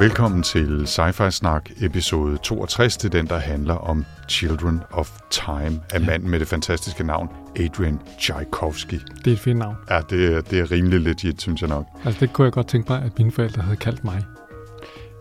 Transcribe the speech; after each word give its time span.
Velkommen 0.00 0.42
til 0.42 0.84
Sci-Fi 0.86 1.30
Snak 1.30 1.70
episode 1.82 2.36
62, 2.42 2.96
det 2.96 3.12
den, 3.12 3.26
der 3.26 3.38
handler 3.38 3.74
om 3.74 4.04
Children 4.28 4.80
of 4.90 5.10
Time 5.30 5.80
af 5.92 6.00
manden 6.00 6.30
med 6.30 6.40
det 6.40 6.48
fantastiske 6.48 7.04
navn 7.04 7.28
Adrian 7.56 8.00
Tchaikovsky. 8.18 8.94
Det 9.24 9.26
er 9.26 9.32
et 9.32 9.38
fint 9.40 9.58
navn. 9.58 9.76
Ja, 9.90 10.00
det, 10.10 10.34
er- 10.36 10.40
det 10.40 10.58
er 10.60 10.70
rimelig 10.70 11.00
legit, 11.00 11.40
synes 11.42 11.60
jeg 11.60 11.68
nok. 11.68 11.86
Altså 12.04 12.20
det 12.20 12.32
kunne 12.32 12.44
jeg 12.44 12.52
godt 12.52 12.68
tænke 12.68 12.92
mig, 12.92 13.02
at 13.02 13.18
mine 13.18 13.32
forældre 13.32 13.62
havde 13.62 13.76
kaldt 13.76 14.04
mig. 14.04 14.24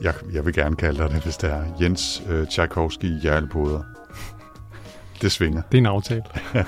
Jeg, 0.01 0.13
jeg 0.33 0.45
vil 0.45 0.53
gerne 0.53 0.75
kalde 0.75 0.99
dig 1.03 1.09
det, 1.09 1.23
hvis 1.23 1.37
det 1.37 1.49
er 1.51 1.63
Jens 1.81 2.23
øh, 2.29 2.47
Tchaikovsky 2.47 3.21
Hjerlepoder. 3.21 3.81
Det 5.21 5.31
svinger. 5.31 5.61
Det 5.61 5.77
er 5.77 5.81
en 5.81 5.85
aftale. 5.85 6.23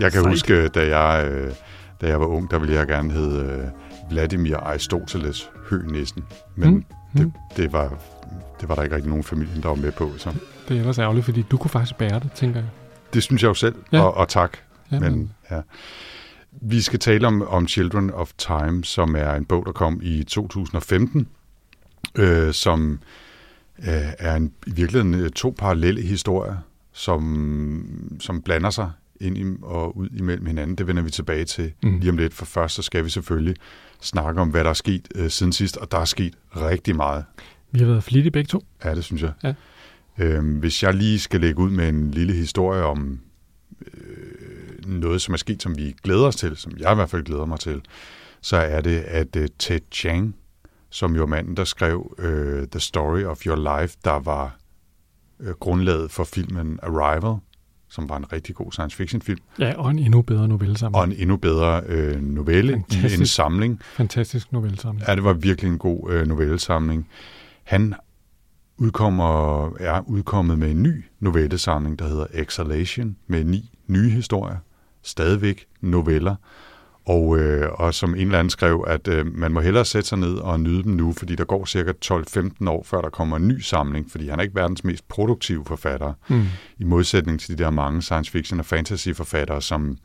Jeg 0.00 0.12
kan 0.12 0.22
Sejt. 0.22 0.26
huske, 0.32 0.68
da 0.68 0.98
jeg, 0.98 1.26
øh, 1.30 1.52
da 2.00 2.06
jeg 2.08 2.20
var 2.20 2.26
ung, 2.26 2.50
der 2.50 2.58
ville 2.58 2.74
jeg 2.74 2.86
gerne 2.86 3.12
hedde 3.12 3.44
øh, 3.44 3.64
Vladimir 4.10 4.56
Aristoteles 4.56 5.50
Høgh 5.70 5.86
Nissen. 5.92 6.24
Men 6.56 6.70
Mm, 6.70 6.84
mm, 7.12 7.20
det, 7.20 7.32
det, 7.56 7.72
var, 7.72 7.98
det 8.60 8.68
var 8.68 8.74
der 8.74 8.82
ikke 8.82 8.94
rigtig 8.96 9.08
nogen 9.10 9.24
familie, 9.24 9.62
der 9.62 9.68
var 9.68 9.74
med 9.74 9.92
på. 9.92 10.10
Så 10.18 10.32
Det 10.68 10.74
er 10.76 10.80
ellers 10.80 10.98
ærgerligt, 10.98 11.24
fordi 11.24 11.42
du 11.50 11.56
kunne 11.56 11.70
faktisk 11.70 11.96
bære 11.98 12.20
det, 12.20 12.32
tænker 12.32 12.60
jeg. 12.60 12.68
det 13.14 13.22
synes 13.22 13.42
jeg 13.42 13.48
jo 13.48 13.54
selv, 13.54 13.74
Ja. 13.92 14.00
og, 14.02 14.14
og 14.14 14.28
tak. 14.28 14.56
Ja, 14.92 14.98
Men, 15.00 15.32
ja. 15.50 15.60
Vi 16.50 16.80
skal 16.80 16.98
tale 16.98 17.26
om, 17.26 17.42
om 17.42 17.68
Children 17.68 18.10
of 18.10 18.32
Time, 18.38 18.84
som 18.84 19.16
er 19.16 19.32
en 19.34 19.44
bog, 19.44 19.66
der 19.66 19.72
kom 19.72 20.00
i 20.02 20.24
2015, 20.24 21.28
øh, 22.14 22.52
som 22.52 23.00
øh, 23.78 23.86
er 24.18 24.36
en, 24.36 24.52
i 24.66 24.70
virkeligheden 24.70 25.14
øh, 25.14 25.30
to 25.30 25.54
parallelle 25.58 26.02
historier, 26.02 26.56
som, 26.92 28.16
som 28.20 28.42
blander 28.42 28.70
sig 28.70 28.90
ind 29.22 29.38
i, 29.38 29.44
og 29.62 29.96
ud 29.96 30.08
imellem 30.08 30.46
hinanden. 30.46 30.76
Det 30.76 30.86
vender 30.86 31.02
vi 31.02 31.10
tilbage 31.10 31.44
til 31.44 31.72
Mm. 31.82 31.98
lige 31.98 32.10
om 32.10 32.16
lidt, 32.16 32.34
for 32.34 32.44
først 32.44 32.74
så 32.74 32.82
skal 32.82 33.04
vi 33.04 33.10
selvfølgelig 33.10 33.56
snakke 34.00 34.40
om, 34.40 34.48
hvad 34.48 34.64
der 34.64 34.70
er 34.70 34.74
sket 34.74 35.08
øh, 35.14 35.30
siden 35.30 35.52
sidst, 35.52 35.76
og 35.76 35.92
der 35.92 35.98
er 35.98 36.04
sket 36.04 36.34
rigtig 36.56 36.96
meget. 36.96 37.24
Vi 37.72 37.78
har 37.78 37.86
været 37.86 38.04
flittige 38.04 38.30
begge 38.32 38.48
to. 38.48 38.64
Ja, 38.84 38.94
det 38.94 39.04
synes 39.04 39.22
jeg. 39.22 39.32
Ja. 39.42 39.54
Øhm, 40.18 40.58
hvis 40.58 40.82
jeg 40.82 40.94
lige 40.94 41.18
skal 41.18 41.40
lægge 41.40 41.58
ud 41.58 41.70
med 41.70 41.88
en 41.88 42.10
lille 42.10 42.32
historie 42.32 42.82
om 42.82 43.20
øh, 43.80 44.86
noget, 44.86 45.20
som 45.22 45.34
er 45.34 45.38
sket, 45.38 45.62
som 45.62 45.78
vi 45.78 45.94
glæder 46.02 46.26
os 46.26 46.36
til, 46.36 46.56
som 46.56 46.72
jeg 46.78 46.92
i 46.92 46.94
hvert 46.94 47.10
fald 47.10 47.24
glæder 47.24 47.44
mig 47.44 47.60
til, 47.60 47.80
så 48.40 48.56
er 48.56 48.80
det, 48.80 48.98
at 49.00 49.36
øh, 49.36 49.48
Ted 49.58 49.80
Chiang, 49.92 50.36
som 50.90 51.16
jo 51.16 51.26
manden, 51.26 51.56
der 51.56 51.64
skrev 51.64 52.14
øh, 52.18 52.66
The 52.68 52.80
Story 52.80 53.24
of 53.24 53.46
Your 53.46 53.80
Life, 53.80 53.96
der 54.04 54.18
var 54.20 54.56
øh, 55.40 55.50
grundlaget 55.60 56.10
for 56.10 56.24
filmen 56.24 56.78
Arrival, 56.82 57.36
som 57.92 58.08
var 58.08 58.16
en 58.16 58.32
rigtig 58.32 58.54
god 58.54 58.72
science 58.72 58.96
fiction 58.96 59.22
film, 59.22 59.38
Ja, 59.58 59.74
og 59.78 59.90
en 59.90 59.98
endnu 59.98 60.22
bedre 60.22 60.48
novellesamling. 60.48 60.96
og 60.96 61.04
en 61.04 61.12
endnu 61.12 61.36
bedre 61.36 61.82
øh, 61.86 62.20
novelle 62.22 62.84
i 62.90 63.14
en 63.20 63.26
samling, 63.26 63.80
Fantastisk 63.82 64.52
novellesamling. 64.52 65.04
Ja, 65.08 65.14
det 65.14 65.24
var 65.24 65.32
virkelig 65.32 65.70
en 65.70 65.78
god 65.78 66.10
øh, 66.12 66.26
novellesamling. 66.26 67.08
Han 67.64 67.94
udkommer, 68.78 69.64
er 69.80 70.00
udkommet 70.06 70.58
med 70.58 70.70
en 70.70 70.82
ny 70.82 71.04
novellesamling, 71.20 71.98
der 71.98 72.08
hedder 72.08 72.26
Exhalation, 72.34 73.16
med 73.26 73.44
ni 73.44 73.70
nye 73.86 74.10
historier. 74.10 74.56
Stadigvæk 75.02 75.66
noveller. 75.80 76.34
Og, 77.06 77.38
øh, 77.38 77.68
og 77.72 77.94
som 77.94 78.14
en 78.14 78.20
eller 78.20 78.38
anden 78.38 78.50
skrev, 78.50 78.84
at 78.86 79.08
øh, 79.08 79.26
man 79.34 79.52
må 79.52 79.60
hellere 79.60 79.84
sætte 79.84 80.08
sig 80.08 80.18
ned 80.18 80.34
og 80.34 80.60
nyde 80.60 80.82
dem 80.82 80.92
nu, 80.92 81.12
fordi 81.12 81.34
der 81.34 81.44
går 81.44 81.64
cirka 81.64 81.92
12-15 82.04 82.68
år, 82.70 82.82
før 82.82 83.00
der 83.00 83.10
kommer 83.10 83.36
en 83.36 83.48
ny 83.48 83.60
samling, 83.60 84.10
fordi 84.10 84.28
han 84.28 84.38
er 84.38 84.42
ikke 84.42 84.54
verdens 84.54 84.84
mest 84.84 85.08
produktive 85.08 85.64
forfatter 85.64 86.12
Mm. 86.28 86.42
i 86.78 86.84
modsætning 86.84 87.40
til 87.40 87.58
de 87.58 87.64
der 87.64 87.70
mange 87.70 88.02
science 88.02 88.30
fiction 88.30 88.60
og 88.60 88.66
fantasy 88.66 89.08
forfattere, 89.14 89.62
som 89.62 89.96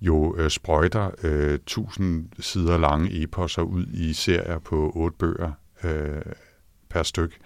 jo 0.00 0.34
øh, 0.38 0.50
sprøjter 0.50 1.10
øh, 1.22 1.54
1000 1.54 2.28
sider 2.40 2.78
lange 2.78 3.22
eposser 3.22 3.62
ud 3.62 3.86
i 3.86 4.12
serier 4.12 4.58
på 4.58 4.92
otte 4.94 5.16
bøger 5.18 5.52
øh, 5.84 6.22
per 6.90 7.02
styk, 7.02 7.36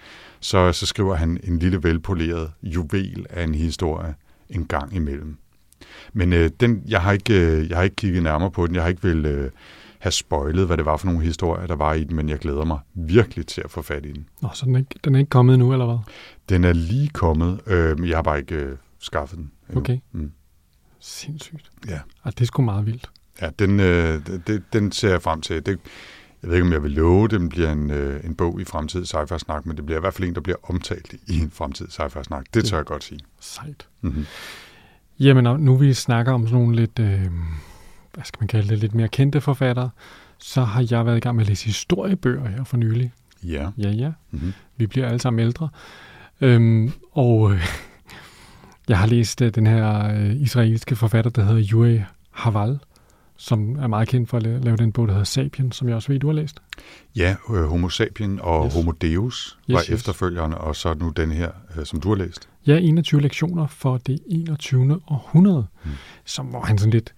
så, 0.40 0.72
så 0.72 0.86
skriver 0.86 1.14
han 1.14 1.40
en 1.44 1.58
lille 1.58 1.82
velpoleret 1.82 2.50
juvel 2.62 3.26
af 3.30 3.44
en 3.44 3.54
historie 3.54 4.14
en 4.50 4.66
gang 4.66 4.94
imellem. 4.94 5.36
Men 6.12 6.32
øh, 6.32 6.50
den, 6.60 6.82
jeg, 6.88 7.00
har 7.00 7.12
ikke, 7.12 7.40
øh, 7.40 7.68
jeg 7.68 7.76
har 7.76 7.84
ikke 7.84 7.96
kigget 7.96 8.22
nærmere 8.22 8.50
på 8.50 8.66
den. 8.66 8.74
Jeg 8.74 8.82
har 8.82 8.88
ikke 8.88 9.02
vil 9.02 9.26
øh, 9.26 9.50
have 9.98 10.12
spoilet, 10.12 10.66
hvad 10.66 10.76
det 10.76 10.84
var 10.84 10.96
for 10.96 11.06
nogle 11.06 11.22
historier, 11.22 11.66
der 11.66 11.76
var 11.76 11.94
i 11.94 12.04
den, 12.04 12.16
men 12.16 12.28
jeg 12.28 12.38
glæder 12.38 12.64
mig 12.64 12.78
virkelig 12.94 13.46
til 13.46 13.60
at 13.64 13.70
få 13.70 13.82
fat 13.82 14.06
i 14.06 14.12
den. 14.12 14.26
Nå, 14.42 14.48
så 14.54 14.66
den 14.66 14.74
er, 14.74 14.78
ikke, 14.78 14.94
den 15.04 15.14
er 15.14 15.18
ikke 15.18 15.30
kommet 15.30 15.54
endnu, 15.54 15.72
eller 15.72 15.86
hvad? 15.86 15.98
Den 16.48 16.64
er 16.64 16.72
lige 16.72 17.08
kommet, 17.08 17.60
øh, 17.66 18.08
jeg 18.08 18.16
har 18.16 18.22
bare 18.22 18.38
ikke 18.38 18.54
øh, 18.54 18.76
skaffet 18.98 19.38
den. 19.38 19.50
endnu. 19.68 19.80
Okay. 19.80 19.98
Mm. 20.12 20.32
Sindssygt. 21.00 21.70
Ja. 21.88 22.00
Og 22.22 22.32
det 22.32 22.40
er 22.40 22.46
sgu 22.46 22.62
meget 22.62 22.86
vildt. 22.86 23.10
Ja, 23.42 23.50
den, 23.58 23.80
øh, 23.80 24.26
det, 24.46 24.62
den 24.72 24.92
ser 24.92 25.10
jeg 25.10 25.22
frem 25.22 25.40
til. 25.40 25.66
Det, 25.66 25.78
jeg 26.42 26.50
ved 26.50 26.56
ikke, 26.56 26.66
om 26.66 26.72
jeg 26.72 26.82
vil 26.82 26.90
love, 26.90 27.28
den 27.28 27.48
bliver 27.48 27.72
en, 27.72 27.90
øh, 27.90 28.24
en 28.24 28.34
bog 28.34 28.60
i 28.60 28.64
fremtid 28.64 29.04
sci 29.04 29.16
snak 29.38 29.66
men 29.66 29.76
det 29.76 29.86
bliver 29.86 29.98
i 29.98 30.00
hvert 30.00 30.14
fald 30.14 30.28
en, 30.28 30.34
der 30.34 30.40
bliver 30.40 30.56
omtalt 30.62 31.14
i 31.26 31.38
en 31.38 31.50
fremtid 31.50 31.88
sci 31.88 32.02
snak 32.22 32.44
Det 32.54 32.64
tør 32.64 32.76
jeg 32.76 32.86
godt 32.86 33.04
sige. 33.04 33.20
Sejt. 33.40 33.88
Mm-hmm. 34.00 34.26
Jamen, 35.20 35.44
nu 35.44 35.76
vi 35.76 35.94
snakker 35.94 36.32
om 36.32 36.46
sådan 36.46 36.60
nogle 36.60 36.76
lidt, 36.76 36.98
øh, 36.98 37.26
hvad 38.14 38.24
skal 38.24 38.38
man 38.40 38.48
kalde 38.48 38.68
det, 38.68 38.78
lidt 38.78 38.94
mere 38.94 39.08
kendte 39.08 39.40
forfattere, 39.40 39.90
så 40.38 40.62
har 40.62 40.86
jeg 40.90 41.06
været 41.06 41.16
i 41.16 41.20
gang 41.20 41.36
med 41.36 41.44
at 41.44 41.48
læse 41.48 41.66
historiebøger 41.66 42.48
her 42.48 42.64
for 42.64 42.76
nylig. 42.76 43.12
Ja. 43.44 43.68
Ja, 43.78 43.90
ja. 43.90 44.12
Mm-hmm. 44.30 44.52
Vi 44.76 44.86
bliver 44.86 45.06
alle 45.06 45.18
sammen 45.18 45.40
ældre. 45.40 45.68
Øhm, 46.40 46.92
og 47.12 47.52
øh, 47.52 47.66
jeg 48.88 48.98
har 48.98 49.06
læst 49.06 49.42
øh, 49.42 49.54
den 49.54 49.66
her 49.66 50.14
øh, 50.14 50.36
israelske 50.36 50.96
forfatter, 50.96 51.30
der 51.30 51.42
hedder 51.44 51.66
Yuri 51.72 52.00
Haval, 52.30 52.78
som 53.42 53.76
er 53.78 53.86
meget 53.86 54.08
kendt 54.08 54.28
for 54.30 54.36
at 54.36 54.42
la- 54.46 54.64
lave 54.64 54.76
den 54.76 54.92
bog, 54.92 55.06
der 55.08 55.12
hedder 55.14 55.24
Sapien, 55.24 55.72
som 55.72 55.88
jeg 55.88 55.96
også 55.96 56.12
ved, 56.12 56.20
du 56.20 56.26
har 56.26 56.34
læst. 56.34 56.62
Ja, 57.16 57.36
øh, 57.50 57.64
Homo 57.64 57.88
sapien 57.88 58.40
og 58.42 58.64
Yes. 58.66 58.72
yes. 58.74 58.74
Homo 58.74 58.90
deus 58.92 59.58
Yes, 59.70 59.74
var 59.74 59.80
yes. 59.80 59.88
efterfølgerne, 59.90 60.58
og 60.58 60.76
så 60.76 60.94
nu 60.94 61.08
den 61.10 61.30
her, 61.32 61.50
øh, 61.78 61.84
som 61.84 62.00
du 62.00 62.08
har 62.08 62.16
læst. 62.16 62.48
Ja, 62.66 62.78
21 62.78 63.20
lektioner 63.20 63.66
for 63.66 63.96
det 63.98 64.18
21. 64.26 65.00
århundrede, 65.06 65.66
Mm. 65.84 65.90
som, 66.24 66.46
hvor 66.46 66.60
han 66.60 66.78
sådan 66.78 66.92
lidt, 66.92 67.14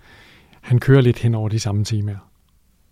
han 0.61 0.79
kører 0.79 1.01
lidt 1.01 1.19
hen 1.19 1.35
over 1.35 1.49
de 1.49 1.59
samme 1.59 1.85
temaer. 1.85 2.29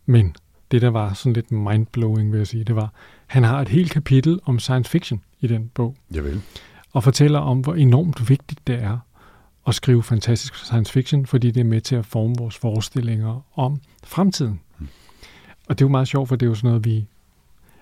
Men 0.07 0.35
det, 0.71 0.83
der 0.83 0.89
var 0.89 1.13
sådan 1.13 1.33
lidt 1.33 1.53
mindblowing, 1.53 2.33
vil 2.33 2.39
jeg 2.39 2.47
sige, 2.47 2.65
det 2.65 2.77
var, 2.77 2.93
han 3.27 3.45
har 3.45 3.61
et 3.61 3.69
helt 3.69 3.93
kapitel 3.93 4.41
om 4.45 4.59
science 4.59 4.91
fiction 4.91 5.23
i 5.41 5.47
den 5.47 5.71
bog. 5.75 5.97
Jeg 6.15 6.25
vil. 6.25 6.41
og 6.93 7.05
fortæller 7.05 7.39
om, 7.39 7.61
hvor 7.61 7.75
enormt 7.75 8.29
vigtigt 8.29 8.67
det 8.67 8.83
er 8.83 8.99
at 9.67 9.75
skrive 9.75 10.03
fantastisk 10.03 10.55
science 10.55 10.93
fiction, 10.93 11.27
fordi 11.27 11.51
det 11.51 11.61
er 11.61 11.65
med 11.65 11.81
til 11.81 11.97
at 11.97 12.07
forme 12.07 12.35
vores 12.39 12.57
forestillinger 12.59 13.47
om 13.55 13.81
fremtiden. 14.05 14.61
Mm. 14.79 14.89
Og 15.69 15.79
det 15.79 15.85
er 15.85 15.89
jo 15.89 15.91
meget 15.91 16.09
sjovt, 16.09 16.29
for 16.29 16.37
det 16.37 16.47
er 16.47 16.51
jo 16.51 16.55
sådan 16.55 16.69
noget, 16.69 16.85
vi... 16.85 17.07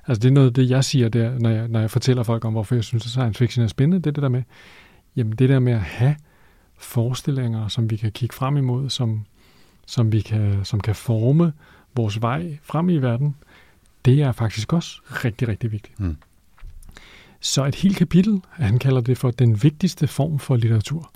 Altså 0.06 0.20
det 0.20 0.28
er 0.28 0.32
noget 0.32 0.56
det, 0.56 0.70
jeg 0.70 0.84
siger, 0.84 1.08
der, 1.08 1.38
når, 1.38 1.50
jeg, 1.50 1.68
når 1.68 1.80
jeg 1.80 1.90
fortæller 1.90 2.22
folk 2.22 2.44
om, 2.44 2.52
hvorfor 2.52 2.74
jeg 2.74 2.84
synes, 2.84 3.04
at 3.04 3.10
science 3.10 3.38
fiction 3.38 3.64
er 3.64 3.68
spændende, 3.68 3.98
det 3.98 4.06
er 4.06 4.12
det 4.12 4.22
der 4.22 4.28
med, 4.28 4.42
jamen 5.16 5.32
det 5.32 5.48
der 5.48 5.58
med 5.58 5.72
at 5.72 5.80
have 5.80 6.16
forestillinger, 6.78 7.68
som 7.68 7.90
vi 7.90 7.96
kan 7.96 8.12
kigge 8.12 8.34
frem 8.34 8.56
imod, 8.56 8.90
som, 8.90 9.24
som, 9.86 10.12
vi 10.12 10.20
kan, 10.20 10.64
som 10.64 10.80
kan 10.80 10.94
forme 10.94 11.52
vores 11.96 12.22
vej 12.22 12.58
frem 12.62 12.88
i 12.88 12.96
verden, 12.96 13.36
det 14.04 14.22
er 14.22 14.32
faktisk 14.32 14.72
også 14.72 15.00
rigtig, 15.06 15.48
rigtig 15.48 15.72
vigtigt. 15.72 16.00
Mm. 16.00 16.16
Så 17.40 17.64
et 17.64 17.74
helt 17.74 17.96
kapitel, 17.96 18.42
han 18.50 18.78
kalder 18.78 19.00
det 19.00 19.18
for 19.18 19.30
den 19.30 19.62
vigtigste 19.62 20.06
form 20.06 20.38
for 20.38 20.56
litteratur. 20.56 21.10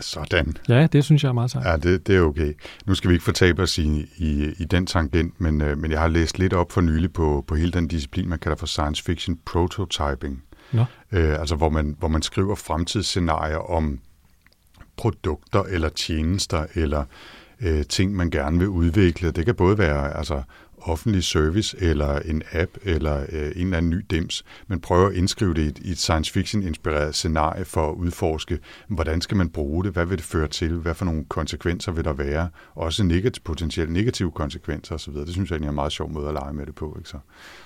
Sådan. 0.00 0.56
Ja, 0.68 0.86
det 0.86 1.04
synes 1.04 1.22
jeg 1.22 1.28
er 1.28 1.32
meget 1.32 1.50
sejt. 1.50 1.66
Ja, 1.66 1.76
det, 1.76 2.06
det 2.06 2.16
er 2.16 2.20
okay. 2.20 2.52
Nu 2.86 2.94
skal 2.94 3.10
vi 3.10 3.14
ikke 3.14 3.24
fortabe 3.24 3.62
os 3.62 3.78
i, 3.78 4.06
i, 4.16 4.52
i 4.58 4.64
den 4.64 4.86
tangent, 4.86 5.40
men, 5.40 5.60
øh, 5.60 5.78
men 5.78 5.90
jeg 5.90 6.00
har 6.00 6.08
læst 6.08 6.38
lidt 6.38 6.52
op 6.52 6.72
for 6.72 6.80
nylig 6.80 7.12
på, 7.12 7.44
på 7.46 7.54
hele 7.54 7.72
den 7.72 7.88
disciplin, 7.88 8.28
man 8.28 8.38
kalder 8.38 8.56
for 8.56 8.66
science 8.66 9.02
fiction 9.04 9.38
prototyping. 9.46 10.42
Nå. 10.72 10.84
Øh, 11.12 11.40
altså 11.40 11.56
hvor 11.56 11.68
man, 11.68 11.96
hvor 11.98 12.08
man 12.08 12.22
skriver 12.22 12.54
fremtidsscenarier 12.54 13.70
om 13.70 13.98
produkter 14.96 15.62
eller 15.62 15.88
tjenester 15.88 16.66
eller 16.74 17.04
øh, 17.60 17.84
ting, 17.84 18.16
man 18.16 18.30
gerne 18.30 18.58
vil 18.58 18.68
udvikle. 18.68 19.30
Det 19.30 19.44
kan 19.44 19.54
både 19.54 19.78
være 19.78 20.16
altså, 20.16 20.42
offentlig 20.84 21.24
service 21.24 21.76
eller 21.80 22.18
en 22.18 22.42
app 22.52 22.70
eller 22.82 23.26
øh, 23.32 23.52
en 23.56 23.66
eller 23.66 23.76
anden 23.76 23.90
ny 23.90 24.04
dims, 24.10 24.44
men 24.68 24.80
prøver 24.80 25.08
at 25.08 25.14
indskrive 25.14 25.54
det 25.54 25.62
i 25.62 25.66
et, 25.66 25.78
i 25.78 25.90
et 25.90 25.98
science 25.98 26.32
fiction-inspireret 26.32 27.14
scenarie 27.14 27.64
for 27.64 27.90
at 27.90 27.94
udforske, 27.94 28.58
hvordan 28.88 29.20
skal 29.20 29.36
man 29.36 29.48
bruge 29.48 29.84
det, 29.84 29.92
hvad 29.92 30.06
vil 30.06 30.18
det 30.18 30.24
føre 30.24 30.48
til, 30.48 30.72
hvad 30.72 30.94
for 30.94 31.04
nogle 31.04 31.24
konsekvenser 31.28 31.92
vil 31.92 32.04
der 32.04 32.12
være, 32.12 32.48
også 32.74 33.04
negativ, 33.04 33.42
potentielt 33.42 33.92
negative 33.92 34.30
konsekvenser 34.30 34.94
osv. 34.94 35.14
Det 35.14 35.28
synes 35.28 35.50
jeg 35.50 35.54
egentlig 35.54 35.66
er 35.66 35.70
en 35.70 35.74
meget 35.74 35.92
sjov 35.92 36.10
måde 36.10 36.28
at 36.28 36.34
lege 36.34 36.52
med 36.52 36.66
det 36.66 36.74
på. 36.74 36.94
Ikke? 36.98 37.08
Så, 37.08 37.18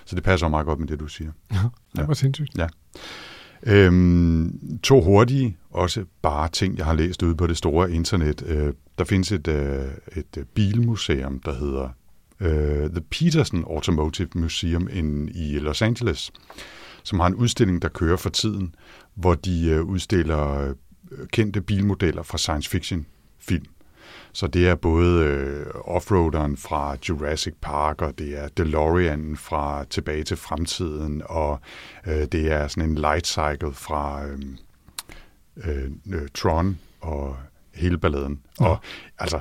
så 0.04 0.16
det 0.16 0.24
passer 0.24 0.48
meget 0.48 0.66
godt 0.66 0.78
med 0.78 0.88
det, 0.88 1.00
du 1.00 1.06
siger. 1.06 1.30
Ja, 1.96 2.00
det 2.00 2.08
var 2.08 2.14
sindssygt. 2.14 2.58
Øhm, 3.66 4.78
to 4.82 5.00
hurtige 5.00 5.56
også 5.70 6.04
bare 6.22 6.48
ting, 6.48 6.78
jeg 6.78 6.86
har 6.86 6.94
læst 6.94 7.22
ude 7.22 7.34
på 7.34 7.46
det 7.46 7.56
store 7.56 7.92
internet. 7.92 8.42
Øh, 8.46 8.72
der 8.98 9.04
findes 9.04 9.32
et, 9.32 9.48
øh, 9.48 9.84
et 10.16 10.36
øh, 10.38 10.44
bilmuseum, 10.44 11.40
der 11.40 11.54
hedder 11.54 11.88
øh, 12.40 12.90
The 12.90 13.00
Peterson 13.00 13.64
Automotive 13.64 14.28
Museum 14.34 14.88
in, 14.92 15.28
i 15.28 15.58
Los 15.58 15.82
Angeles, 15.82 16.32
som 17.02 17.20
har 17.20 17.26
en 17.26 17.34
udstilling, 17.34 17.82
der 17.82 17.88
kører 17.88 18.16
for 18.16 18.30
tiden, 18.30 18.74
hvor 19.14 19.34
de 19.34 19.68
øh, 19.70 19.82
udstiller 19.82 20.74
øh, 21.10 21.26
kendte 21.32 21.60
bilmodeller 21.60 22.22
fra 22.22 22.38
science 22.38 22.70
fiction 22.70 23.06
film. 23.38 23.66
Så 24.32 24.46
det 24.46 24.68
er 24.68 24.74
både 24.74 25.24
øh, 25.24 25.66
offroaderen 25.84 26.56
fra 26.56 26.96
Jurassic 27.08 27.54
Park, 27.60 28.02
og 28.02 28.18
det 28.18 28.38
er 28.38 28.48
DeLorean 28.48 29.36
fra 29.36 29.84
Tilbage 29.84 30.24
til 30.24 30.36
Fremtiden, 30.36 31.22
og 31.24 31.60
øh, 32.06 32.24
det 32.32 32.52
er 32.52 32.68
sådan 32.68 32.90
en 32.90 32.98
light 32.98 33.26
cycle 33.26 33.72
fra 33.72 34.26
øh, 34.26 34.38
øh, 36.06 36.28
Tron 36.34 36.78
og 37.00 37.36
hele 37.74 37.98
balladen. 37.98 38.40
Ja. 38.60 38.66
Og 38.66 38.78
altså, 39.18 39.40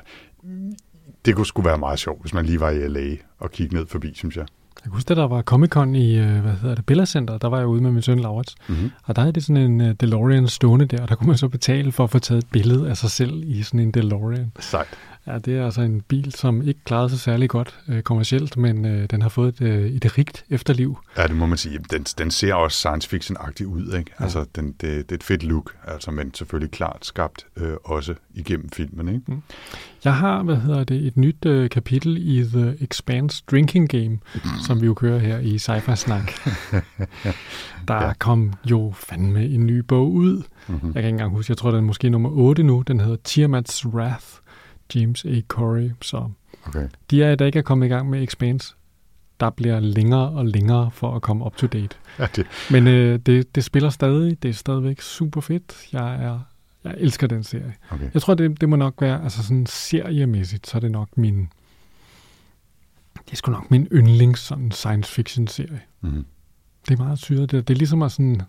det 1.25 1.35
kunne 1.35 1.45
sgu 1.45 1.61
være 1.61 1.77
meget 1.77 1.99
sjovt, 1.99 2.21
hvis 2.21 2.33
man 2.33 2.45
lige 2.45 2.59
var 2.59 2.69
i 2.69 2.87
LA 2.87 3.15
og 3.39 3.51
kigge 3.51 3.75
ned 3.75 3.85
forbi, 3.87 4.13
synes 4.15 4.35
jeg. 4.35 4.45
Jeg 4.75 4.83
kan 4.83 4.91
huske, 4.91 5.11
at 5.11 5.17
der 5.17 5.27
var 5.27 5.41
Comic-Con 5.41 5.95
i, 5.95 6.17
øh, 6.17 6.41
hvad 6.41 6.53
hedder 6.53 6.75
det, 6.75 6.85
Bella 6.85 7.05
Center, 7.05 7.37
der 7.37 7.47
var 7.47 7.57
jeg 7.57 7.67
ude 7.67 7.81
med 7.81 7.91
min 7.91 8.01
søn 8.01 8.19
Laurits, 8.19 8.55
mm-hmm. 8.67 8.91
og 9.03 9.15
der 9.15 9.21
er 9.21 9.31
det 9.31 9.43
sådan 9.43 9.71
en 9.71 9.81
uh, 9.81 9.87
DeLorean 10.01 10.47
stående 10.47 10.85
der, 10.85 11.01
og 11.01 11.09
der 11.09 11.15
kunne 11.15 11.27
man 11.27 11.37
så 11.37 11.47
betale 11.47 11.91
for 11.91 12.03
at 12.03 12.09
få 12.09 12.19
taget 12.19 12.43
et 12.43 12.49
billede 12.51 12.89
af 12.89 12.97
sig 12.97 13.11
selv 13.11 13.43
i 13.45 13.63
sådan 13.63 13.79
en 13.79 13.91
DeLorean. 13.91 14.51
Sejt. 14.59 14.87
Ja, 15.27 15.37
det 15.37 15.57
er 15.57 15.65
altså 15.65 15.81
en 15.81 16.01
bil, 16.01 16.31
som 16.31 16.67
ikke 16.67 16.79
klarede 16.83 17.09
sig 17.09 17.19
særlig 17.19 17.49
godt 17.49 17.79
øh, 17.87 18.01
kommercielt, 18.01 18.57
men 18.57 18.85
øh, 18.85 19.07
den 19.11 19.21
har 19.21 19.29
fået 19.29 19.61
et, 19.61 19.67
øh, 19.67 19.91
et 19.91 20.17
rigt 20.17 20.45
efterliv. 20.49 20.97
Ja, 21.17 21.27
det 21.27 21.35
må 21.35 21.45
man 21.45 21.57
sige. 21.57 21.79
Den, 21.91 22.03
den 22.03 22.31
ser 22.31 22.53
også 22.53 22.77
science 22.77 23.09
fiction-agtig 23.09 23.67
ud, 23.67 23.93
ikke? 23.97 24.11
Ja. 24.19 24.23
Altså, 24.23 24.45
den, 24.55 24.67
det, 24.67 24.81
det 24.81 25.11
er 25.11 25.15
et 25.15 25.23
fedt 25.23 25.43
look, 25.43 25.75
altså, 25.87 26.11
men 26.11 26.33
selvfølgelig 26.33 26.71
klart 26.71 27.05
skabt 27.05 27.45
øh, 27.57 27.73
også 27.83 28.13
igennem 28.33 28.69
filmen, 28.69 29.07
ikke? 29.07 29.21
Mm. 29.27 29.41
Jeg 30.03 30.15
har, 30.15 30.43
hvad 30.43 30.55
hedder 30.55 30.83
det, 30.83 31.07
et 31.07 31.17
nyt 31.17 31.45
øh, 31.45 31.69
kapitel 31.69 32.17
i 32.17 32.43
The 32.43 32.75
Expanse 32.81 33.43
Drinking 33.51 33.89
Game, 33.89 34.09
mm. 34.09 34.41
som 34.67 34.81
vi 34.81 34.85
jo 34.85 34.93
kører 34.93 35.19
her 35.19 35.39
i 35.39 35.57
Sci-Fi 35.57 35.95
Snak. 35.95 36.31
Der 37.87 38.05
ja. 38.05 38.13
kom 38.19 38.53
jo 38.65 38.93
fandme 38.95 39.45
en 39.45 39.65
ny 39.65 39.79
bog 39.79 40.11
ud. 40.11 40.43
Mm-hmm. 40.67 40.87
Jeg 40.87 40.93
kan 40.93 41.03
ikke 41.03 41.09
engang 41.09 41.31
huske, 41.31 41.51
jeg 41.51 41.57
tror, 41.57 41.71
den 41.71 41.77
er 41.77 41.83
måske 41.83 42.09
nummer 42.09 42.29
8 42.29 42.63
nu. 42.63 42.83
Den 42.87 42.99
hedder 42.99 43.17
Tiamat's 43.27 43.87
Wrath 43.87 44.25
James 44.95 45.25
A. 45.25 45.41
Corey. 45.47 45.91
Så 46.01 46.29
okay. 46.65 46.87
de 47.11 47.23
er, 47.23 47.35
der 47.35 47.45
ikke 47.45 47.59
er 47.59 47.63
kommet 47.63 47.85
i 47.85 47.89
gang 47.89 48.09
med 48.09 48.23
Expanse, 48.23 48.75
der 49.39 49.49
bliver 49.49 49.79
længere 49.79 50.29
og 50.29 50.45
længere 50.45 50.91
for 50.91 51.15
at 51.15 51.21
komme 51.21 51.45
up 51.45 51.55
to 51.55 51.67
date. 51.67 51.97
Ja, 52.19 52.27
det. 52.35 52.47
Men 52.71 52.87
øh, 52.87 53.19
det, 53.19 53.55
det 53.55 53.63
spiller 53.63 53.89
stadig. 53.89 54.43
Det 54.43 54.49
er 54.49 54.53
stadigvæk 54.53 55.01
super 55.01 55.41
fedt. 55.41 55.87
Jeg 55.93 56.23
er 56.23 56.39
jeg 56.87 56.95
elsker 56.97 57.27
den 57.27 57.43
serie. 57.43 57.75
Okay. 57.89 58.09
Jeg 58.13 58.21
tror, 58.21 58.33
det, 58.33 58.61
det 58.61 58.69
må 58.69 58.75
nok 58.75 59.01
være, 59.01 59.23
altså 59.23 59.43
sådan 59.43 59.65
seriemæssigt, 59.65 60.67
så 60.67 60.77
er 60.77 60.79
det 60.79 60.91
nok 60.91 61.17
min, 61.17 61.49
det 63.25 63.31
er 63.31 63.35
sgu 63.35 63.51
nok 63.51 63.71
min 63.71 63.87
yndlings 63.91 64.41
sådan 64.41 64.71
science 64.71 65.11
fiction 65.11 65.47
serie. 65.47 65.81
Mm-hmm. 66.01 66.25
Det 66.87 66.99
er 66.99 67.03
meget 67.03 67.19
syret. 67.19 67.51
Det, 67.51 67.67
det 67.67 67.73
er 67.73 67.77
ligesom 67.77 68.01
at 68.01 68.11
sådan 68.11 68.41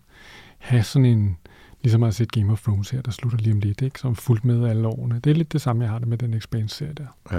have 0.58 0.82
sådan 0.82 1.06
en, 1.06 1.36
Ligesom 1.82 2.02
at 2.02 2.06
have 2.06 2.12
set 2.12 2.32
Game 2.32 2.52
of 2.52 2.62
Thrones 2.62 2.90
her, 2.90 3.02
der 3.02 3.10
slutter 3.10 3.38
lige 3.38 3.52
om 3.52 3.60
lidt, 3.60 3.82
ikke? 3.82 4.00
som 4.00 4.16
fuldt 4.16 4.44
med 4.44 4.68
alle 4.68 4.88
årene. 4.88 5.20
Det 5.24 5.30
er 5.30 5.34
lidt 5.34 5.52
det 5.52 5.60
samme, 5.60 5.82
jeg 5.82 5.90
har 5.90 5.98
det 5.98 6.08
med 6.08 6.18
den 6.18 6.34
Expanse-serie 6.34 6.92
der. 6.92 7.06
Ja. 7.32 7.36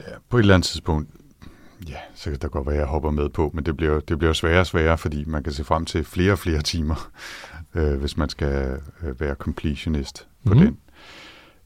ja. 0.00 0.16
På 0.28 0.36
et 0.36 0.40
eller 0.40 0.54
andet 0.54 0.66
tidspunkt, 0.66 1.10
ja, 1.88 1.96
så 2.14 2.30
kan 2.30 2.38
det 2.38 2.50
godt 2.50 2.66
være, 2.66 2.74
at 2.74 2.80
jeg 2.80 2.88
hopper 2.88 3.10
med 3.10 3.28
på, 3.28 3.50
men 3.54 3.66
det 3.66 3.76
bliver, 3.76 4.00
det 4.00 4.18
bliver 4.18 4.32
sværere 4.32 4.60
og 4.60 4.66
sværere, 4.66 4.98
fordi 4.98 5.24
man 5.24 5.42
kan 5.42 5.52
se 5.52 5.64
frem 5.64 5.84
til 5.84 6.04
flere 6.04 6.32
og 6.32 6.38
flere 6.38 6.62
timer, 6.62 7.10
øh, 7.74 8.00
hvis 8.00 8.16
man 8.16 8.28
skal 8.28 8.78
øh, 9.02 9.20
være 9.20 9.34
completionist 9.34 10.26
på 10.46 10.54
mm. 10.54 10.60
den. 10.60 10.78